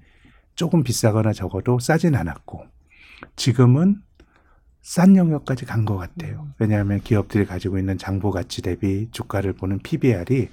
조금 0.55 0.83
비싸거나 0.83 1.33
적어도 1.33 1.79
싸진 1.79 2.15
않았고 2.15 2.65
지금은 3.35 3.97
싼 4.81 5.15
영역까지 5.17 5.65
간 5.65 5.85
것 5.85 5.97
같아요. 5.97 6.47
왜냐하면 6.57 7.01
기업들이 7.01 7.45
가지고 7.45 7.77
있는 7.77 7.97
장부 7.97 8.31
가치 8.31 8.61
대비 8.61 9.07
주가를 9.11 9.53
보는 9.53 9.79
PBR이 9.79 10.49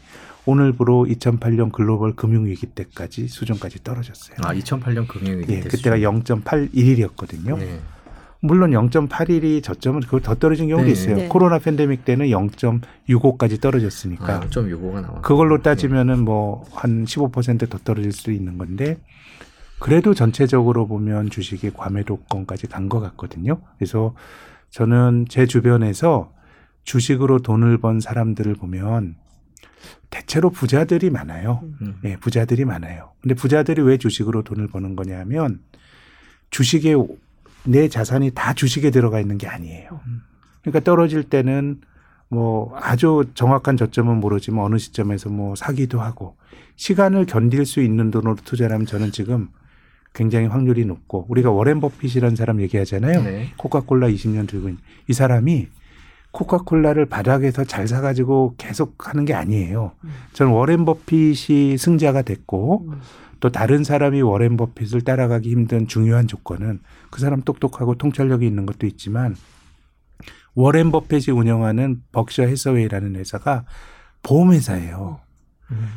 오늘부로 0.46 1.06
2008년 1.08 1.72
글로벌 1.72 2.14
금융위기 2.14 2.66
때까지 2.66 3.28
수준까지 3.28 3.82
떨어졌어요. 3.82 4.36
아 4.42 4.52
2008년 4.54 5.08
금융위기 5.08 5.52
예, 5.52 5.60
때 5.60 5.68
그때가 5.68 5.96
수준. 5.96 6.42
0.81이었거든요. 6.42 7.58
네. 7.58 7.80
물론 8.40 8.70
0.81이 8.70 9.62
저점은 9.62 10.00
그걸 10.02 10.20
더 10.20 10.34
떨어진 10.34 10.68
경우도 10.68 10.86
네. 10.86 10.92
있어요. 10.92 11.16
네. 11.16 11.28
코로나 11.28 11.58
팬데믹 11.58 12.04
때는 12.04 12.26
0.65까지 12.26 13.60
떨어졌으니까 13.60 14.36
아, 14.36 14.40
0.65가 14.40 15.00
나와. 15.00 15.20
그걸로 15.22 15.62
따지면은 15.62 16.24
뭐 16.24 16.64
한 16.72 17.04
15%더 17.06 17.78
떨어질 17.78 18.12
수도 18.12 18.30
있는 18.32 18.58
건데 18.58 18.98
그래도 19.78 20.14
전체적으로 20.14 20.86
보면 20.86 21.30
주식이 21.30 21.70
과매도권까지 21.74 22.66
간 22.68 22.88
것 22.88 23.00
같거든요. 23.00 23.60
그래서 23.78 24.14
저는 24.70 25.26
제 25.28 25.46
주변에서 25.46 26.32
주식으로 26.84 27.40
돈을 27.40 27.78
번 27.78 28.00
사람들을 28.00 28.54
보면 28.54 29.16
대체로 30.10 30.50
부자들이 30.50 31.10
많아요. 31.10 31.62
음. 31.82 31.96
예, 32.04 32.16
부자들이 32.16 32.64
많아요. 32.64 33.12
근데 33.20 33.34
부자들이 33.34 33.82
왜 33.82 33.98
주식으로 33.98 34.42
돈을 34.42 34.68
버는 34.68 34.96
거냐면 34.96 35.60
주식에 36.50 36.94
내 37.64 37.88
자산이 37.88 38.30
다 38.30 38.54
주식에 38.54 38.90
들어가 38.90 39.20
있는 39.20 39.36
게 39.38 39.46
아니에요. 39.48 40.00
그러니까 40.62 40.80
떨어질 40.80 41.24
때는 41.24 41.80
뭐 42.28 42.72
아주 42.76 43.24
정확한 43.34 43.76
저점은 43.76 44.18
모르지만 44.18 44.64
어느 44.64 44.78
시점에서 44.78 45.28
뭐 45.28 45.54
사기도 45.54 46.00
하고 46.00 46.36
시간을 46.76 47.26
견딜 47.26 47.66
수 47.66 47.80
있는 47.82 48.10
돈으로 48.10 48.36
투자를 48.36 48.74
하면 48.74 48.86
저는 48.86 49.12
지금 49.12 49.48
굉장히 50.16 50.46
확률이 50.46 50.86
높고 50.86 51.26
우리가 51.28 51.50
워렌 51.50 51.78
버핏이라는 51.78 52.34
사람 52.36 52.60
얘기하잖아요. 52.62 53.22
네. 53.22 53.52
코카콜라 53.58 54.08
20년 54.08 54.48
들고 54.48 54.68
있는 54.70 54.80
이 55.08 55.12
사람이 55.12 55.68
코카콜라를 56.30 57.06
바닥에서 57.06 57.64
잘 57.64 57.86
사가지고 57.86 58.54
계속 58.56 59.08
하는 59.08 59.24
게 59.26 59.34
아니에요. 59.34 59.92
저는 60.32 60.52
워렌 60.52 60.84
버핏이 60.84 61.76
승자가 61.78 62.22
됐고 62.22 62.90
또 63.40 63.50
다른 63.50 63.84
사람이 63.84 64.22
워렌 64.22 64.56
버핏을 64.56 65.02
따라가기 65.02 65.50
힘든 65.50 65.86
중요한 65.86 66.26
조건은 66.26 66.80
그 67.10 67.20
사람 67.20 67.42
똑똑하고 67.42 67.94
통찰력이 67.96 68.46
있는 68.46 68.66
것도 68.66 68.86
있지만 68.86 69.36
워렌 70.54 70.90
버핏이 70.90 71.36
운영하는 71.36 72.02
벅셔 72.12 72.44
해서웨이라는 72.44 73.16
회사가 73.16 73.64
보험회사예요. 74.22 75.20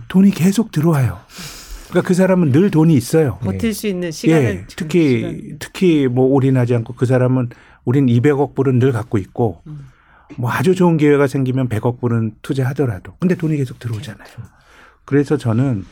돈이 0.10 0.32
계속 0.32 0.72
들어와요. 0.72 1.20
그러니까 1.90 2.08
그 2.08 2.14
사람은 2.14 2.52
늘 2.52 2.72
돈이 2.72 2.94
있어요. 2.94 3.38
버틸 3.40 3.74
수 3.74 3.88
있는 3.88 4.12
시간을 4.12 4.46
예, 4.46 4.66
특히 4.76 5.56
특히 5.60 6.08
뭐 6.08 6.28
올인하지 6.28 6.76
않고 6.76 6.94
그 6.94 7.06
사람은 7.06 7.50
우린 7.84 8.06
200억 8.06 8.56
불은 8.56 8.80
늘 8.80 8.92
갖고 8.92 9.18
있고 9.18 9.62
음. 9.68 9.88
뭐 10.38 10.52
아주 10.52 10.76
좋은 10.76 10.98
기회가 10.98 11.28
생기면 11.28 11.70
100억 11.70 12.00
불은 12.00 12.36
투자하더라도 12.42 13.14
근데 13.20 13.36
돈이 13.36 13.58
계속 13.58 13.80
들어오잖아요. 13.80 14.28
그래서 15.06 15.38
저는 15.38 15.86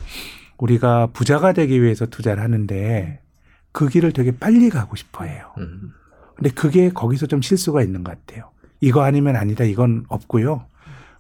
우리가 0.58 1.08
부자가 1.08 1.54
되기 1.54 1.82
위해서 1.82 2.06
투자를 2.06 2.44
하는데 2.44 3.20
그 3.72 3.88
길을 3.90 4.14
되게 4.14 4.32
빨리 4.32 4.70
가고 4.70 4.96
싶어 4.96 5.24
해요. 5.24 5.54
음. 5.58 5.94
근데 6.36 6.52
그게 6.52 6.90
거기서 6.90 7.26
좀 7.26 7.42
실수가 7.42 7.82
있는 7.82 8.04
것 8.04 8.12
같아요. 8.26 8.52
이거 8.80 9.02
아니면 9.02 9.36
아니다 9.36 9.64
이건 9.64 10.06
없고요. 10.08 10.66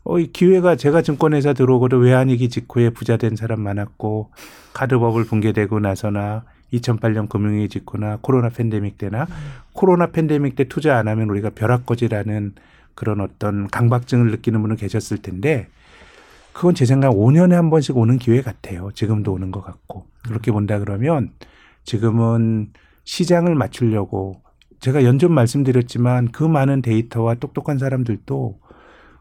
어, 0.04 0.20
이 0.20 0.32
기회가 0.32 0.76
제가 0.76 1.02
증권회사 1.02 1.54
들어오고도 1.54 1.98
외환위기 1.98 2.50
직후에 2.50 2.92
부자 2.92 3.18
된 3.18 3.36
사람 3.36 3.62
많았고 3.62 4.32
카드버블 4.78 5.26
붕괴되고 5.26 5.80
나서나 5.80 6.44
2008년 6.72 7.28
금융위기 7.30 7.68
직후나 7.68 8.20
코로나 8.22 8.50
팬데믹 8.50 9.00
때나 9.00 9.26
코로나 9.74 10.12
팬데믹 10.12 10.56
때 10.56 10.66
투자 10.66 10.98
안 10.98 11.08
하면 11.08 11.30
우리가 11.32 11.50
벼락거지라는 11.50 12.54
그런 12.94 13.22
어떤 13.22 13.68
강박증을 13.68 14.30
느끼는 14.30 14.62
분은 14.62 14.76
계셨을 14.76 15.18
텐데 15.18 15.68
그건 16.54 16.76
제 16.76 16.86
생각 16.86 17.12
5년에 17.12 17.54
한 17.54 17.72
번씩 17.72 17.98
오는 17.98 18.18
기회 18.18 18.42
같아요. 18.42 18.92
지금도 18.94 19.34
오는 19.34 19.52
것 19.52 19.64
같고. 19.64 20.06
그렇게 20.24 20.52
본다 20.52 20.78
그러면 20.78 21.32
지금은 21.84 22.72
시장을 23.04 23.56
맞추려고 23.56 24.42
제가 24.80 25.04
연전 25.04 25.32
말씀드렸지만 25.34 26.32
그 26.32 26.44
많은 26.44 26.84
데이터와 26.84 27.36
똑똑한 27.36 27.80
사람들도 27.80 28.60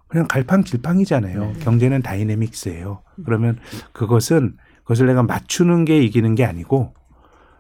그냥 0.09 0.27
갈팡질팡이잖아요. 0.29 1.55
경제는 1.61 2.03
다이내믹스예요. 2.03 3.01
그러면 3.25 3.59
그것은 3.93 4.57
그것을 4.87 5.07
내가 5.07 5.23
맞추는 5.25 5.85
게 5.85 6.01
이기는 6.01 6.35
게 6.37 6.45
아니고 6.45 6.95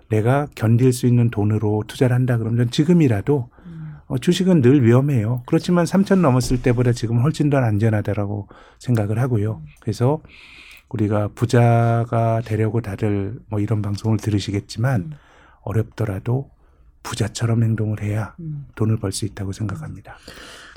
내가 0.09 0.47
견딜 0.55 0.93
수 0.93 1.07
있는 1.07 1.29
돈으로 1.31 1.83
투자를 1.89 2.15
한다 2.15 2.39
그러면 2.39 2.71
지금이라도 2.71 3.51
어, 4.07 4.19
주식은 4.19 4.63
늘 4.63 4.85
위험해요. 4.85 5.43
그렇지만 5.47 5.85
3천 5.85 6.21
넘었을 6.21 6.63
때보다 6.63 6.93
지금 6.93 7.19
훨씬 7.23 7.51
더 7.51 7.57
안전하다라고 7.57 8.47
생각을 8.79 9.19
하고요. 9.19 9.63
그래서 9.81 10.21
우리가 10.89 11.31
부자가 11.35 12.41
되려고 12.45 12.81
다들 12.81 13.41
뭐 13.49 13.59
이런 13.59 13.83
방송을 13.83 14.19
들으시겠지만 14.19 15.15
어렵더라도 15.63 16.51
부자처럼 17.03 17.65
행동을 17.65 18.01
해야 18.01 18.37
음. 18.39 18.67
돈을 18.77 18.99
벌 18.99 19.11
수 19.11 19.25
있다고 19.25 19.51
생각합니다. 19.51 20.17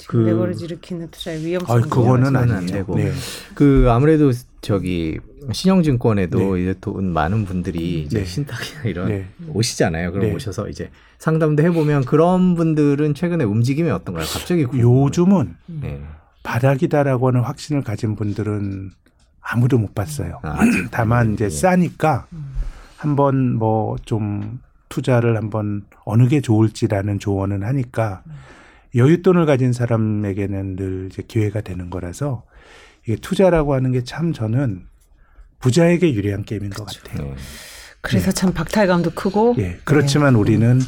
그- 0.09 0.17
레버리지 0.17 0.65
일으키는 0.65 1.11
투자의 1.11 1.45
위험성. 1.45 1.77
아, 1.77 1.81
그거는 1.81 2.35
안. 2.35 2.65
되고. 2.65 2.95
네. 2.95 3.11
그 3.53 3.85
아무래도 3.89 4.31
저기 4.61 5.19
신영증권에도 5.51 6.55
네. 6.55 6.61
이제 6.63 6.75
돈 6.81 7.13
많은 7.13 7.45
분들이 7.45 8.01
이제 8.01 8.19
네. 8.19 8.25
신탁이나 8.25 8.81
이런 8.85 9.07
네. 9.09 9.27
오시잖아요. 9.53 10.11
그럼 10.11 10.27
네. 10.29 10.33
오셔서 10.33 10.67
이제 10.67 10.89
상담도 11.19 11.61
해보면 11.61 12.05
그런 12.05 12.55
분들은 12.55 13.13
최근에 13.13 13.43
움직임이 13.43 13.91
어떤가요? 13.91 14.25
갑자기 14.25 14.65
구- 14.65 14.79
요즘은 14.79 15.55
네. 15.67 16.01
바닥이다라고 16.41 17.27
하는 17.27 17.41
확신을 17.41 17.83
가진 17.83 18.15
분들은 18.15 18.89
아무도 19.41 19.77
못 19.77 19.93
봤어요. 19.93 20.39
아. 20.41 20.57
다만 20.89 21.35
이제 21.35 21.45
예. 21.45 21.49
싸니까 21.49 22.25
한번 22.97 23.55
뭐 23.57 23.95
좀 24.05 24.59
투자를 24.89 25.37
한번 25.37 25.83
어느 26.03 26.27
게 26.27 26.41
좋을지라는 26.41 27.19
조언은 27.19 27.61
하니까 27.63 28.23
여윳돈을 28.95 29.45
가진 29.45 29.71
사람에게는 29.73 30.75
늘 30.75 31.09
이제 31.11 31.23
기회가 31.27 31.61
되는 31.61 31.89
거라서 31.89 32.43
이게 33.05 33.15
투자라고 33.15 33.73
하는 33.73 33.91
게 33.91 34.01
참 34.03 34.33
저는 34.33 34.83
부자에게 35.59 36.13
유리한 36.13 36.43
게임인 36.45 36.69
것 36.71 36.85
같아요. 36.85 37.27
네. 37.29 37.35
그래서 38.01 38.31
참 38.31 38.53
박탈감도 38.53 39.11
크고. 39.11 39.55
예. 39.59 39.77
그렇지만 39.83 40.35
우리는 40.35 40.79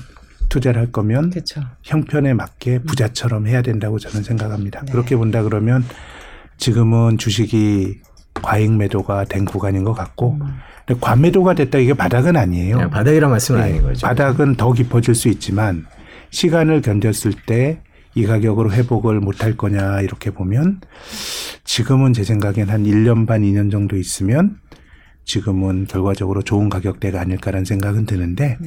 투자를 0.49 0.79
할 0.81 0.91
거면 0.91 1.29
그렇죠. 1.31 1.61
형편에 1.83 2.33
맞게 2.33 2.79
부자처럼 2.83 3.47
해야 3.47 3.61
된다고 3.61 3.99
저는 3.99 4.23
생각합니다. 4.23 4.81
네. 4.85 4.91
그렇게 4.91 5.15
본다 5.17 5.43
그러면 5.43 5.83
지금은 6.57 7.17
주식이 7.17 7.99
과잉 8.33 8.77
매도가 8.77 9.25
된 9.25 9.43
구간인 9.45 9.83
것 9.83 9.93
같고 9.93 10.37
음. 10.41 10.47
근데 10.85 10.99
과매도가 11.01 11.53
됐다 11.55 11.77
이게 11.79 11.93
바닥은 11.93 12.37
아니에요. 12.37 12.75
그냥 12.77 12.89
바닥이란 12.89 13.29
말씀은 13.29 13.59
예, 13.59 13.63
아닌 13.63 13.81
거죠. 13.81 14.07
바닥은 14.07 14.55
더 14.55 14.71
깊어질 14.71 15.13
수 15.15 15.27
있지만 15.27 15.85
시간을 16.31 16.81
견뎠을 16.81 17.35
때 17.45 17.81
이 18.15 18.25
가격으로 18.25 18.71
회복을 18.71 19.19
못할 19.19 19.55
거냐 19.55 20.01
이렇게 20.01 20.31
보면 20.31 20.81
지금은 21.63 22.13
제 22.13 22.23
생각엔 22.23 22.69
한 22.69 22.83
1년 22.83 23.25
반 23.27 23.41
2년 23.41 23.71
정도 23.71 23.95
있으면 23.97 24.57
지금은 25.23 25.85
결과적으로 25.85 26.41
좋은 26.41 26.69
가격대가 26.69 27.21
아닐까라는 27.21 27.63
생각은 27.65 28.05
드는데 28.05 28.57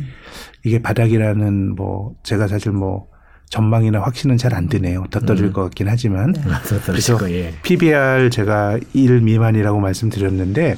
이게 0.65 0.81
바닥이라는 0.81 1.75
뭐 1.75 2.15
제가 2.23 2.49
사실 2.49 2.73
뭐 2.73 3.09
전망이나 3.51 4.01
확신은 4.01 4.37
잘 4.37 4.55
안 4.55 4.69
드네요. 4.69 5.05
더 5.11 5.21
떨어질 5.21 5.47
음. 5.47 5.53
것 5.53 5.63
같긴 5.65 5.89
하지만 5.89 6.33
그래서 6.33 7.17
그래서 7.19 7.31
예. 7.31 7.55
PBR 7.63 8.31
제가 8.31 8.79
1 8.95 9.21
미만이라고 9.21 9.79
말씀드렸는데 9.81 10.77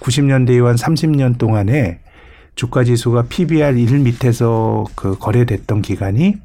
90년대 0.00 0.50
이후 0.50 0.66
한 0.66 0.76
30년 0.76 1.38
동안에 1.38 2.00
주가 2.54 2.84
지수가 2.84 3.24
PBR 3.28 3.76
1 3.78 3.98
밑에서 3.98 4.84
그 4.94 5.18
거래됐던 5.18 5.82
기간이 5.82 6.36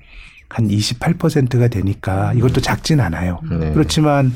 한 0.53 0.67
28%가 0.67 1.67
되니까 1.69 2.33
이것도 2.33 2.61
작진 2.61 2.99
않아요. 2.99 3.39
네. 3.49 3.71
그렇지만 3.71 4.31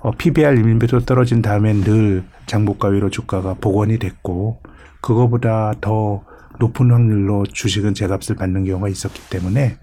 어, 0.00 0.12
PBR 0.12 0.54
1밑으로 0.54 1.04
떨어진 1.04 1.42
다음엔 1.42 1.82
늘 1.82 2.24
장보가 2.46 2.88
위로 2.88 3.10
주가가 3.10 3.54
복원이 3.54 3.98
됐고 3.98 4.62
그거보다 5.00 5.74
더 5.80 6.24
높은 6.58 6.90
확률로 6.90 7.44
주식은 7.46 7.94
제값을 7.94 8.36
받는 8.36 8.64
경우가 8.64 8.88
있었기 8.88 9.28
때문에 9.28 9.78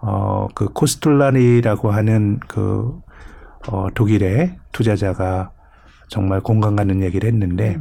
어, 0.00 0.48
그 0.54 0.68
코스툴라니라고 0.68 1.90
하는 1.90 2.40
그 2.48 2.98
어, 3.68 3.88
독일의 3.94 4.56
투자자가 4.72 5.50
정말 6.08 6.40
공감 6.40 6.76
가는 6.76 7.02
얘기를 7.02 7.28
했는데 7.30 7.78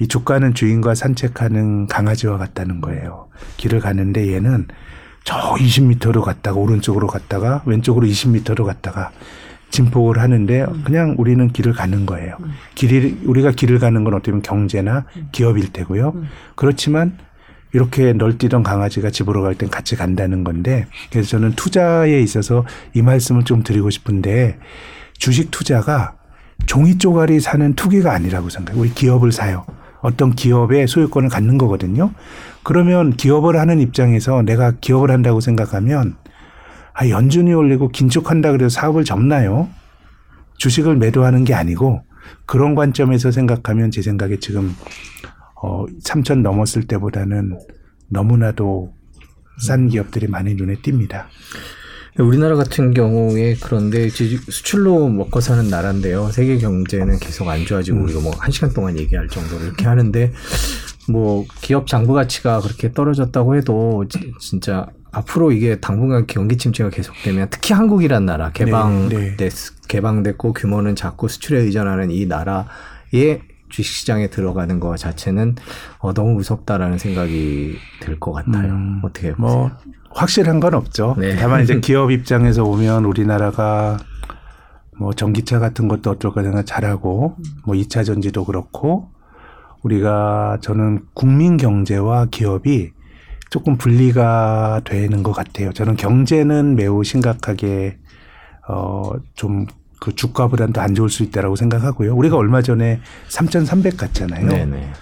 이 0.00 0.08
주가는 0.08 0.54
주인과 0.54 0.94
산책하는 0.94 1.86
강아지와 1.86 2.38
같다는 2.38 2.80
거예요. 2.80 3.28
길을 3.56 3.80
가는데 3.80 4.32
얘는 4.32 4.66
저 5.24 5.36
20m로 5.54 6.22
갔다가 6.22 6.58
오른쪽으로 6.58 7.06
갔다가 7.06 7.62
왼쪽으로 7.64 8.06
20m로 8.06 8.64
갔다가 8.64 9.10
진폭을 9.70 10.18
하는데 10.18 10.66
그냥 10.84 11.14
우리는 11.18 11.48
길을 11.48 11.72
가는 11.72 12.04
거예요. 12.04 12.36
길이 12.74 13.18
우리가 13.24 13.52
길을 13.52 13.78
가는 13.78 14.04
건 14.04 14.14
어떻게 14.14 14.32
보면 14.32 14.42
경제나 14.42 15.06
기업일 15.32 15.72
테고요. 15.72 16.14
그렇지만 16.56 17.16
이렇게 17.72 18.12
널뛰던 18.12 18.62
강아지가 18.62 19.10
집으로 19.10 19.42
갈 19.42 19.54
땐 19.54 19.70
같이 19.70 19.96
간다는 19.96 20.44
건데 20.44 20.86
그래서 21.10 21.30
저는 21.30 21.52
투자에 21.52 22.20
있어서 22.20 22.66
이 22.92 23.00
말씀을 23.00 23.44
좀 23.44 23.62
드리고 23.62 23.88
싶은데 23.88 24.58
주식 25.16 25.50
투자가 25.50 26.16
종이 26.66 26.98
쪼가리 26.98 27.40
사는 27.40 27.72
투기가 27.74 28.12
아니라고 28.12 28.50
생각해요. 28.50 28.82
우리 28.82 28.90
기업을 28.92 29.32
사요. 29.32 29.64
어떤 30.02 30.34
기업의 30.34 30.88
소유권을 30.88 31.28
갖는 31.28 31.58
거거든요. 31.58 32.12
그러면 32.62 33.12
기업을 33.16 33.58
하는 33.58 33.80
입장에서 33.80 34.42
내가 34.42 34.72
기업을 34.72 35.10
한다고 35.10 35.40
생각하면 35.40 36.16
아, 36.92 37.08
연준이 37.08 37.54
올리고 37.54 37.88
긴축한다 37.88 38.52
그래서 38.52 38.68
사업을 38.68 39.04
접나요? 39.04 39.68
주식을 40.58 40.96
매도하는 40.96 41.44
게 41.44 41.54
아니고 41.54 42.02
그런 42.46 42.74
관점에서 42.74 43.30
생각하면 43.30 43.90
제 43.90 44.02
생각에 44.02 44.38
지금 44.38 44.74
어, 45.62 45.86
3천 45.86 46.42
넘었을 46.42 46.84
때보다는 46.86 47.58
너무나도 48.08 48.92
싼 49.58 49.88
기업들이 49.88 50.26
많이 50.26 50.54
눈에 50.54 50.74
띕니다. 50.76 51.24
우리나라 52.18 52.56
같은 52.56 52.92
경우에 52.92 53.56
그런데 53.60 54.08
수출로 54.10 55.08
먹고 55.08 55.40
사는 55.40 55.68
나라인데요. 55.70 56.28
세계 56.30 56.58
경제는 56.58 57.18
계속 57.18 57.48
안 57.48 57.64
좋아지고 57.64 57.98
음. 57.98 58.04
우리가 58.04 58.20
뭐 58.20 58.32
한 58.38 58.50
시간 58.50 58.72
동안 58.74 58.98
얘기할 58.98 59.28
정도로 59.28 59.64
이렇게 59.64 59.86
하는데 59.86 60.32
뭐 61.08 61.46
기업 61.62 61.86
장부 61.86 62.12
가치가 62.12 62.60
그렇게 62.60 62.92
떨어졌다고 62.92 63.56
해도 63.56 64.04
지- 64.08 64.32
진짜 64.40 64.86
앞으로 65.10 65.52
이게 65.52 65.80
당분간 65.80 66.26
경기 66.26 66.56
침체가 66.56 66.90
계속되면 66.90 67.48
특히 67.50 67.72
한국이란 67.74 68.24
나라 68.26 68.50
개방 68.52 69.08
네, 69.08 69.36
네. 69.36 69.48
개방됐고 69.88 70.52
규모는 70.54 70.94
작고 70.96 71.28
수출에 71.28 71.60
의존하는 71.60 72.10
이 72.10 72.26
나라의 72.26 73.42
주식시장에 73.68 74.28
들어가는 74.28 74.80
거 74.80 74.96
자체는 74.96 75.56
어, 75.98 76.12
너무 76.12 76.34
무섭다라는 76.34 76.98
생각이 76.98 77.76
들 78.00 78.18
것 78.20 78.32
같아요. 78.32 78.72
음, 78.72 79.00
어떻게 79.02 79.32
보세요? 79.34 79.58
뭐 79.58 79.70
확실한 80.14 80.60
건 80.60 80.74
없죠. 80.74 81.14
네. 81.18 81.36
다만 81.36 81.62
이제 81.62 81.78
기업 81.80 82.10
입장에서 82.10 82.64
보면 82.64 83.04
우리나라가 83.04 83.98
뭐 84.98 85.12
전기차 85.12 85.58
같은 85.58 85.88
것도 85.88 86.10
어쩔 86.10 86.32
거냐 86.32 86.62
잘하고 86.62 87.36
뭐 87.64 87.74
2차 87.74 88.04
전지도 88.04 88.44
그렇고 88.44 89.10
우리가 89.82 90.58
저는 90.60 91.00
국민 91.14 91.56
경제와 91.56 92.26
기업이 92.30 92.92
조금 93.50 93.76
분리가 93.76 94.80
되는 94.84 95.22
것 95.22 95.32
같아요. 95.32 95.72
저는 95.72 95.96
경제는 95.96 96.76
매우 96.76 97.04
심각하게 97.04 97.98
어좀 98.66 99.66
그 100.00 100.14
주가 100.14 100.48
불안도 100.48 100.80
안 100.80 100.94
좋을 100.94 101.10
수 101.10 101.22
있다라고 101.22 101.56
생각하고요. 101.56 102.14
우리가 102.14 102.36
얼마 102.36 102.62
전에 102.62 103.00
3,300 103.28 103.96
갔잖아요. 103.96 104.46
네네. 104.46 104.92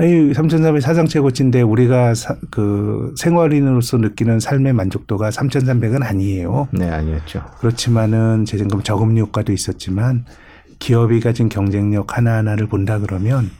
아니 0.00 0.32
3,300 0.32 0.80
사상 0.80 1.06
최고치인데 1.06 1.60
우리가 1.60 2.14
사, 2.14 2.34
그 2.50 3.14
생활인으로서 3.18 3.98
느끼는 3.98 4.40
삶의 4.40 4.72
만족도가 4.72 5.28
3,300은 5.28 6.02
아니에요. 6.02 6.68
네, 6.72 6.88
아니었죠. 6.88 7.44
그렇지만은 7.58 8.46
재정금 8.46 8.82
저금리 8.82 9.20
효과도 9.20 9.52
있었지만 9.52 10.24
기업이 10.78 11.20
가진 11.20 11.50
경쟁력 11.50 12.16
하나하나를 12.16 12.66
본다 12.66 12.98
그러면 12.98 13.50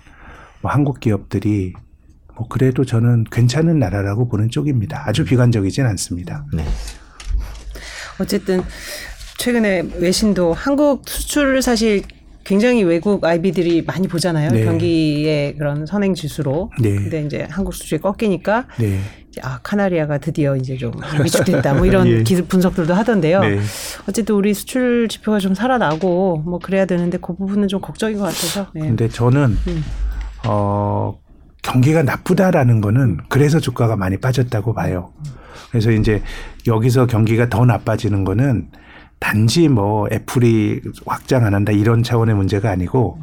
뭐 0.62 0.70
한국 0.70 1.00
기업들이 1.00 1.74
뭐 2.34 2.48
그래도 2.48 2.86
저는 2.86 3.24
괜찮은 3.30 3.78
나라라고 3.78 4.30
보는 4.30 4.48
쪽입니다. 4.48 5.02
아주 5.06 5.26
비관적이진 5.26 5.84
않습니다. 5.84 6.46
네. 6.54 6.64
어쨌든 8.18 8.62
최근에 9.36 9.90
외신도 9.98 10.54
한국 10.54 11.06
수출을 11.06 11.60
사실 11.60 12.00
굉장히 12.44 12.82
외국 12.82 13.24
IB들이 13.24 13.82
많이 13.82 14.08
보잖아요. 14.08 14.50
네. 14.50 14.64
경기의 14.64 15.56
그런 15.56 15.86
선행 15.86 16.14
지수로. 16.14 16.70
네. 16.80 16.94
근데 16.94 17.22
이제 17.22 17.46
한국 17.50 17.74
수출이 17.74 18.00
꺾이니까 18.00 18.66
네. 18.78 18.98
아 19.42 19.60
카나리아가 19.62 20.18
드디어 20.18 20.56
이제 20.56 20.76
좀 20.76 20.92
위축됐다. 21.22 21.74
뭐 21.74 21.86
이런 21.86 22.06
예. 22.08 22.22
기술 22.22 22.46
분석들도 22.46 22.92
하던데요. 22.94 23.40
네. 23.40 23.60
어쨌든 24.08 24.34
우리 24.34 24.54
수출 24.54 25.08
지표가 25.08 25.38
좀 25.38 25.54
살아나고 25.54 26.42
뭐 26.44 26.58
그래야 26.58 26.86
되는데 26.86 27.18
그 27.18 27.36
부분은 27.36 27.68
좀 27.68 27.80
걱정인 27.80 28.16
것 28.18 28.24
같아서. 28.24 28.66
네. 28.74 28.80
근데 28.80 29.08
저는 29.08 29.56
음. 29.68 29.84
어 30.46 31.18
경기가 31.62 32.02
나쁘다라는 32.02 32.80
거는 32.80 33.18
그래서 33.28 33.60
주가가 33.60 33.96
많이 33.96 34.16
빠졌다고 34.16 34.74
봐요. 34.74 35.12
그래서 35.70 35.90
이제 35.92 36.22
여기서 36.66 37.06
경기가 37.06 37.48
더 37.48 37.64
나빠지는 37.64 38.24
거는 38.24 38.68
단지 39.20 39.68
뭐 39.68 40.08
애플이 40.10 40.80
확장 41.06 41.44
안 41.44 41.54
한다 41.54 41.72
이런 41.72 42.02
차원의 42.02 42.34
문제가 42.34 42.70
아니고 42.70 43.20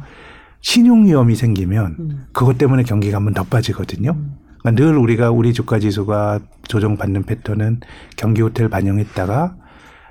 신용 0.60 1.04
위험이 1.06 1.34
생기면 1.36 1.96
음. 1.98 2.26
그것 2.32 2.56
때문에 2.58 2.82
경기가 2.84 3.16
한번 3.18 3.34
더 3.34 3.44
빠지거든요. 3.44 4.16
그러니까 4.60 4.82
늘 4.82 4.96
우리가 4.96 5.30
우리 5.30 5.52
주가 5.52 5.78
지수가 5.78 6.40
조정받는 6.68 7.24
패턴은 7.24 7.80
경기 8.16 8.42
호텔 8.42 8.68
반영했다가 8.68 9.56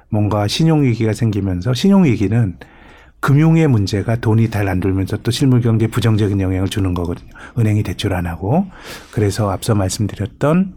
뭔가 0.10 0.48
신용 0.48 0.84
위기가 0.84 1.14
생기면서 1.14 1.74
신용 1.74 2.06
위기는 2.06 2.58
금융의 3.20 3.68
문제가 3.68 4.16
돈이 4.18 4.50
잘 4.52 4.68
안 4.70 4.80
돌면서 4.80 5.18
또 5.18 5.32
실물 5.32 5.62
경제에 5.62 5.88
부정적인 5.88 6.40
영향을 6.40 6.70
주는 6.70 6.94
거거든요. 6.94 7.30
은행이 7.58 7.84
대출 7.84 8.14
안 8.14 8.26
하고. 8.28 8.68
그래서 9.12 9.50
앞서 9.50 9.74
말씀드렸던 9.76 10.76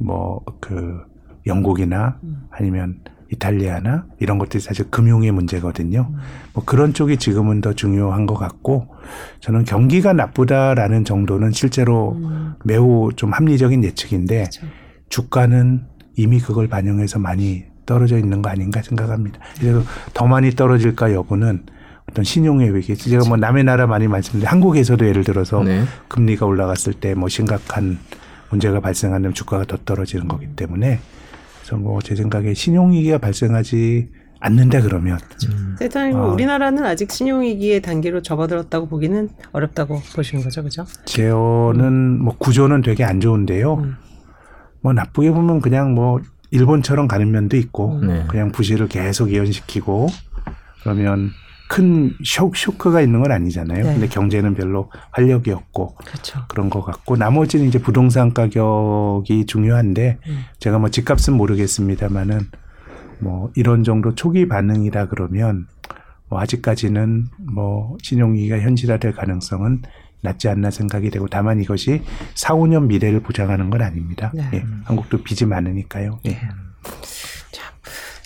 뭐 0.00 0.40
그 0.60 1.00
영국이나 1.46 2.18
아니면 2.50 3.00
이탈리아나 3.32 4.04
이런 4.20 4.38
것들이 4.38 4.60
사실 4.62 4.90
금융의 4.90 5.32
문제거든요. 5.32 6.10
뭐 6.52 6.64
그런 6.64 6.94
쪽이 6.94 7.16
지금은 7.16 7.60
더 7.60 7.72
중요한 7.72 8.26
것 8.26 8.34
같고 8.34 8.88
저는 9.40 9.64
경기가 9.64 10.12
나쁘다라는 10.12 11.04
정도는 11.04 11.50
실제로 11.52 12.16
매우 12.64 13.10
좀 13.16 13.32
합리적인 13.32 13.82
예측인데 13.84 14.38
그렇죠. 14.44 14.66
주가는 15.08 15.84
이미 16.16 16.40
그걸 16.40 16.68
반영해서 16.68 17.18
많이 17.18 17.64
떨어져 17.84 18.18
있는 18.18 18.42
거 18.42 18.48
아닌가 18.50 18.82
생각합니다. 18.82 19.38
그래서 19.60 19.82
더 20.14 20.26
많이 20.26 20.50
떨어질까 20.50 21.12
여부는 21.12 21.64
어떤 22.10 22.24
신용의 22.24 22.74
위기. 22.74 22.96
제가 22.96 23.28
뭐 23.28 23.36
남의 23.36 23.64
나라 23.64 23.86
많이 23.86 24.06
말씀드린 24.08 24.46
한국에서도 24.46 25.06
예를 25.06 25.24
들어서 25.24 25.62
네. 25.62 25.84
금리가 26.08 26.46
올라갔을 26.46 26.92
때 26.94 27.14
뭐 27.14 27.28
심각한 27.28 27.98
문제가 28.50 28.78
발생하면 28.80 29.34
주가가 29.34 29.64
더 29.64 29.76
떨어지는 29.84 30.28
거기 30.28 30.46
때문에 30.54 31.00
그래서 31.66 31.76
뭐 31.76 31.98
제 32.00 32.14
생각에 32.14 32.54
신용 32.54 32.92
위기가 32.92 33.18
발생하지 33.18 34.08
않는다 34.38 34.82
그러면 34.82 35.18
세타님 35.78 36.16
아. 36.16 36.26
우리나라는 36.28 36.84
아직 36.84 37.10
신용위기의 37.10 37.82
단계로 37.82 38.22
접어들었다고 38.22 38.86
보기는 38.86 39.28
어렵다고 39.50 40.00
보시는 40.14 40.44
거죠, 40.44 40.62
그죠? 40.62 40.84
제어는 41.06 42.22
뭐 42.22 42.36
구조는 42.38 42.82
되게 42.82 43.02
안 43.02 43.20
좋은데요. 43.20 43.74
음. 43.74 43.96
뭐 44.80 44.92
나쁘게 44.92 45.32
보면 45.32 45.60
그냥 45.60 45.94
뭐 45.94 46.20
일본처럼 46.52 47.08
가는 47.08 47.28
면도 47.32 47.56
있고 47.56 48.00
네. 48.06 48.24
그냥 48.28 48.52
부실을 48.52 48.86
계속 48.86 49.32
이연시키고 49.32 50.06
그러면 50.82 51.30
큰 51.68 52.14
쇼, 52.24 52.52
쇼크가 52.54 53.00
있는 53.00 53.20
건 53.22 53.32
아니잖아요. 53.32 53.84
네. 53.84 53.92
근데 53.92 54.08
경제는 54.08 54.54
별로 54.54 54.90
활력이 55.12 55.50
없고 55.50 55.94
그렇죠. 55.96 56.40
그런 56.48 56.70
것 56.70 56.82
같고 56.82 57.16
나머지는 57.16 57.66
이제 57.66 57.80
부동산 57.80 58.32
가격이 58.32 59.46
중요한데 59.46 60.18
음. 60.26 60.44
제가 60.60 60.78
뭐 60.78 60.90
집값은 60.90 61.34
모르겠습니다만은 61.34 62.40
뭐 63.18 63.50
이런 63.56 63.82
정도 63.84 64.14
초기 64.14 64.46
반응이라 64.46 65.08
그러면 65.08 65.66
뭐 66.28 66.40
아직까지는 66.40 67.26
뭐 67.52 67.96
신용위기가 68.02 68.60
현실화될 68.60 69.12
가능성은 69.12 69.82
낮지 70.22 70.48
않나 70.48 70.70
생각이 70.70 71.10
되고 71.10 71.28
다만 71.28 71.60
이것이 71.60 72.02
4, 72.34 72.54
5년 72.54 72.86
미래를 72.86 73.20
보장하는 73.20 73.70
건 73.70 73.82
아닙니다. 73.82 74.32
네. 74.34 74.50
예, 74.54 74.64
한국도 74.84 75.22
빚이 75.22 75.46
많으니까요. 75.46 76.18
예. 76.26 76.40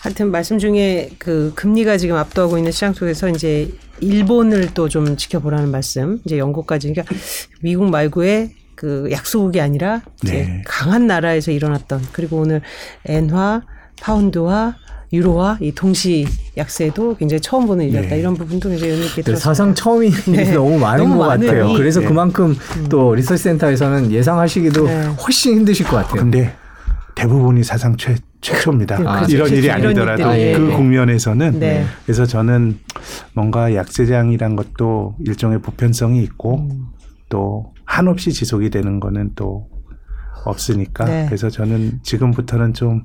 하여튼 0.01 0.31
말씀 0.31 0.59
중에 0.59 1.11
그 1.19 1.53
금리가 1.55 1.99
지금 1.99 2.17
압도하고 2.17 2.57
있는 2.57 2.73
시장 2.73 2.93
속에서 2.95 3.29
이제 3.29 3.71
일본을 4.01 4.73
또 4.73 4.89
좀 4.89 5.17
지켜보라는 5.17 5.71
말씀. 5.71 6.21
이제 6.25 6.39
영국까지 6.39 6.93
그러니까 6.93 7.15
미국 7.61 7.91
말고의 7.91 8.51
그 8.75 9.09
약소국이 9.13 9.61
아니라 9.61 10.01
이제 10.23 10.33
네. 10.33 10.63
강한 10.67 11.07
나라에서 11.07 11.51
일어났던 11.51 12.01
그리고 12.13 12.39
오늘 12.39 12.63
엔화, 13.05 13.61
파운드화, 14.01 14.75
유로화 15.13 15.59
이 15.61 15.73
동시 15.73 16.27
약세도 16.57 17.17
굉장히 17.17 17.41
처음 17.43 17.67
보는 17.67 17.85
일이었다. 17.89 18.09
네. 18.11 18.21
이런 18.21 18.35
부분도 18.35 18.73
이제 18.73 18.89
의미 18.89 19.05
있게 19.05 19.17
네, 19.17 19.23
들었습니다. 19.23 19.39
사상 19.45 19.75
처음인 19.75 20.13
일이 20.29 20.33
네. 20.49 20.53
너무 20.55 20.79
많은 20.79 21.05
너무 21.05 21.19
것 21.19 21.27
많으니. 21.27 21.47
같아요. 21.47 21.73
그래서 21.75 22.01
네. 22.01 22.07
그만큼 22.07 22.57
또 22.89 23.15
리서치 23.15 23.43
센터에서는 23.43 24.11
예상하시기도 24.13 24.87
네. 24.87 25.05
훨씬 25.27 25.57
힘드실 25.57 25.85
것 25.87 25.97
같아요. 25.97 26.23
근데 26.23 26.55
대부분이 27.15 27.65
사상 27.65 27.97
최, 27.97 28.17
최초입니다. 28.41 28.99
네, 28.99 29.05
그렇죠. 29.05 29.35
이런 29.35 29.49
일이 29.51 29.65
이런 29.65 29.85
아니더라도 29.85 30.23
일들이. 30.35 30.43
예, 30.43 30.53
그 30.57 30.71
예. 30.71 30.77
국면에서는 30.77 31.59
네. 31.59 31.85
그래서 32.05 32.27
저는 32.27 32.79
뭔가 33.35 33.75
약세장이란 33.75 34.57
것도 34.57 35.17
일종의 35.27 35.61
보편성이 35.61 36.23
있고 36.23 36.59
음. 36.59 36.87
또 37.29 37.73
한없이 37.85 38.33
지속이 38.33 38.71
되는 38.71 39.01
거는 39.01 39.33
또 39.35 39.69
없으니까 40.45 41.05
네. 41.05 41.27
그래서 41.27 41.51
저는 41.51 42.01
지금부터는 42.03 42.73
좀 42.75 43.05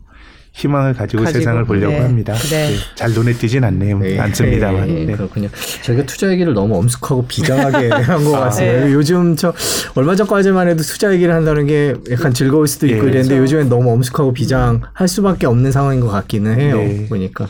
희망을 0.56 0.94
가지고, 0.94 1.24
가지고, 1.24 1.40
세상을 1.40 1.66
보려고 1.66 1.92
네. 1.94 2.00
합니다. 2.00 2.34
네. 2.34 2.72
예, 2.72 2.76
잘 2.96 3.12
눈에 3.12 3.34
띄진 3.34 3.64
않네요. 3.66 4.00
네. 4.00 4.18
않습니다만. 4.18 4.88
네, 4.88 5.06
네. 5.06 5.14
그렇군요. 5.14 5.50
저희가 5.84 6.06
투자 6.06 6.32
얘기를 6.32 6.54
너무 6.54 6.78
엄숙하고 6.78 7.26
비장하게 7.28 7.90
한 7.92 8.24
것 8.24 8.32
같습니다. 8.32 8.86
네. 8.86 8.94
요즘 8.94 9.36
저 9.36 9.54
얼마 9.96 10.16
전까지만 10.16 10.70
해도 10.70 10.82
투자 10.82 11.14
얘기를 11.14 11.34
한다는 11.34 11.68
게 11.68 11.94
약간 12.10 12.34
즐거울 12.34 12.68
수도 12.68 12.88
있고 12.88 13.00
예. 13.00 13.10
이랬는데 13.10 13.36
그렇죠. 13.36 13.42
요즘엔 13.44 13.70
너무 13.70 13.92
엄숙하고 13.92 14.32
비장할 14.34 15.08
수밖에 15.10 15.46
없는 15.46 15.74
상황인 15.74 16.00
것 16.00 16.08
같기는 16.08 16.58
해요. 16.58 16.78
네. 16.78 17.06
보니까. 17.10 17.48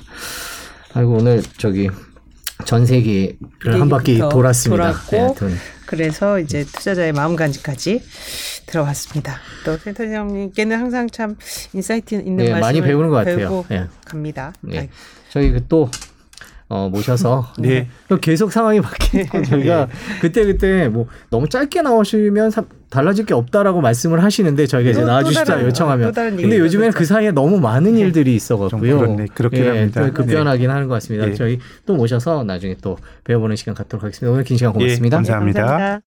아이고 0.95 1.17
오늘 1.17 1.43
저기 1.57 1.89
전 2.65 2.87
세계를 2.87 3.37
한 3.79 3.87
바퀴 3.87 4.17
돌았습니다. 4.17 4.93
돌았고 5.09 5.45
네, 5.45 5.55
그래서 5.85 6.39
이제 6.39 6.63
투자자의 6.63 7.13
마음가짐까지 7.13 8.01
들어봤습니다. 8.65 9.37
또 9.65 9.77
센터장님께는 9.77 10.77
항상 10.77 11.07
참 11.09 11.37
insight 11.73 12.15
있는 12.15 12.37
네, 12.37 12.51
말씀을 12.51 12.59
많이 12.61 12.81
배우는 12.81 13.09
것 13.09 13.15
같아요. 13.17 13.37
배우고 13.37 13.65
예. 13.71 13.87
갑니다. 14.05 14.53
네. 14.61 14.89
저희 15.29 15.51
그또 15.51 15.89
어, 16.67 16.89
모셔서 16.91 17.47
네. 17.59 17.87
또 18.07 18.17
계속 18.17 18.51
상황이 18.51 18.81
바뀌니까 18.81 19.41
저희가 19.45 19.87
그때 20.19 20.45
그때 20.45 20.89
뭐 20.89 21.05
너무 21.29 21.47
짧게 21.47 21.81
나오시면 21.83 22.49
사- 22.51 22.63
달라질 22.89 23.25
게 23.25 23.33
없다라고 23.33 23.81
말씀을 23.81 24.23
하시는데 24.23 24.65
저희가 24.65 24.89
이제 24.91 25.01
나와주시자 25.03 25.63
요청하면 25.63 26.13
근데 26.13 26.57
요즘에는. 26.59 26.93
그 26.93 27.05
사이에 27.05 27.31
너무 27.31 27.59
많은 27.59 27.97
일들이 27.97 28.35
있어갖고요. 28.35 28.99
그렇네. 28.99 29.25
그렇긴 29.33 29.63
예, 29.65 29.67
합니다. 29.69 30.01
좀 30.05 30.13
급변하긴 30.13 30.69
하는 30.69 30.87
것 30.87 30.95
같습니다. 30.95 31.25
네. 31.27 31.33
저희 31.33 31.59
또 31.85 31.95
모셔서 31.95 32.43
나중에 32.43 32.75
또 32.81 32.97
배워보는 33.25 33.55
시간 33.57 33.75
갖도록 33.75 34.03
하겠습니다. 34.03 34.31
오늘 34.31 34.43
긴 34.43 34.57
시간 34.57 34.73
예, 34.75 34.79
고맙습니다. 34.79 35.17
감사합니다. 35.17 35.61
감사합니다. 35.61 36.01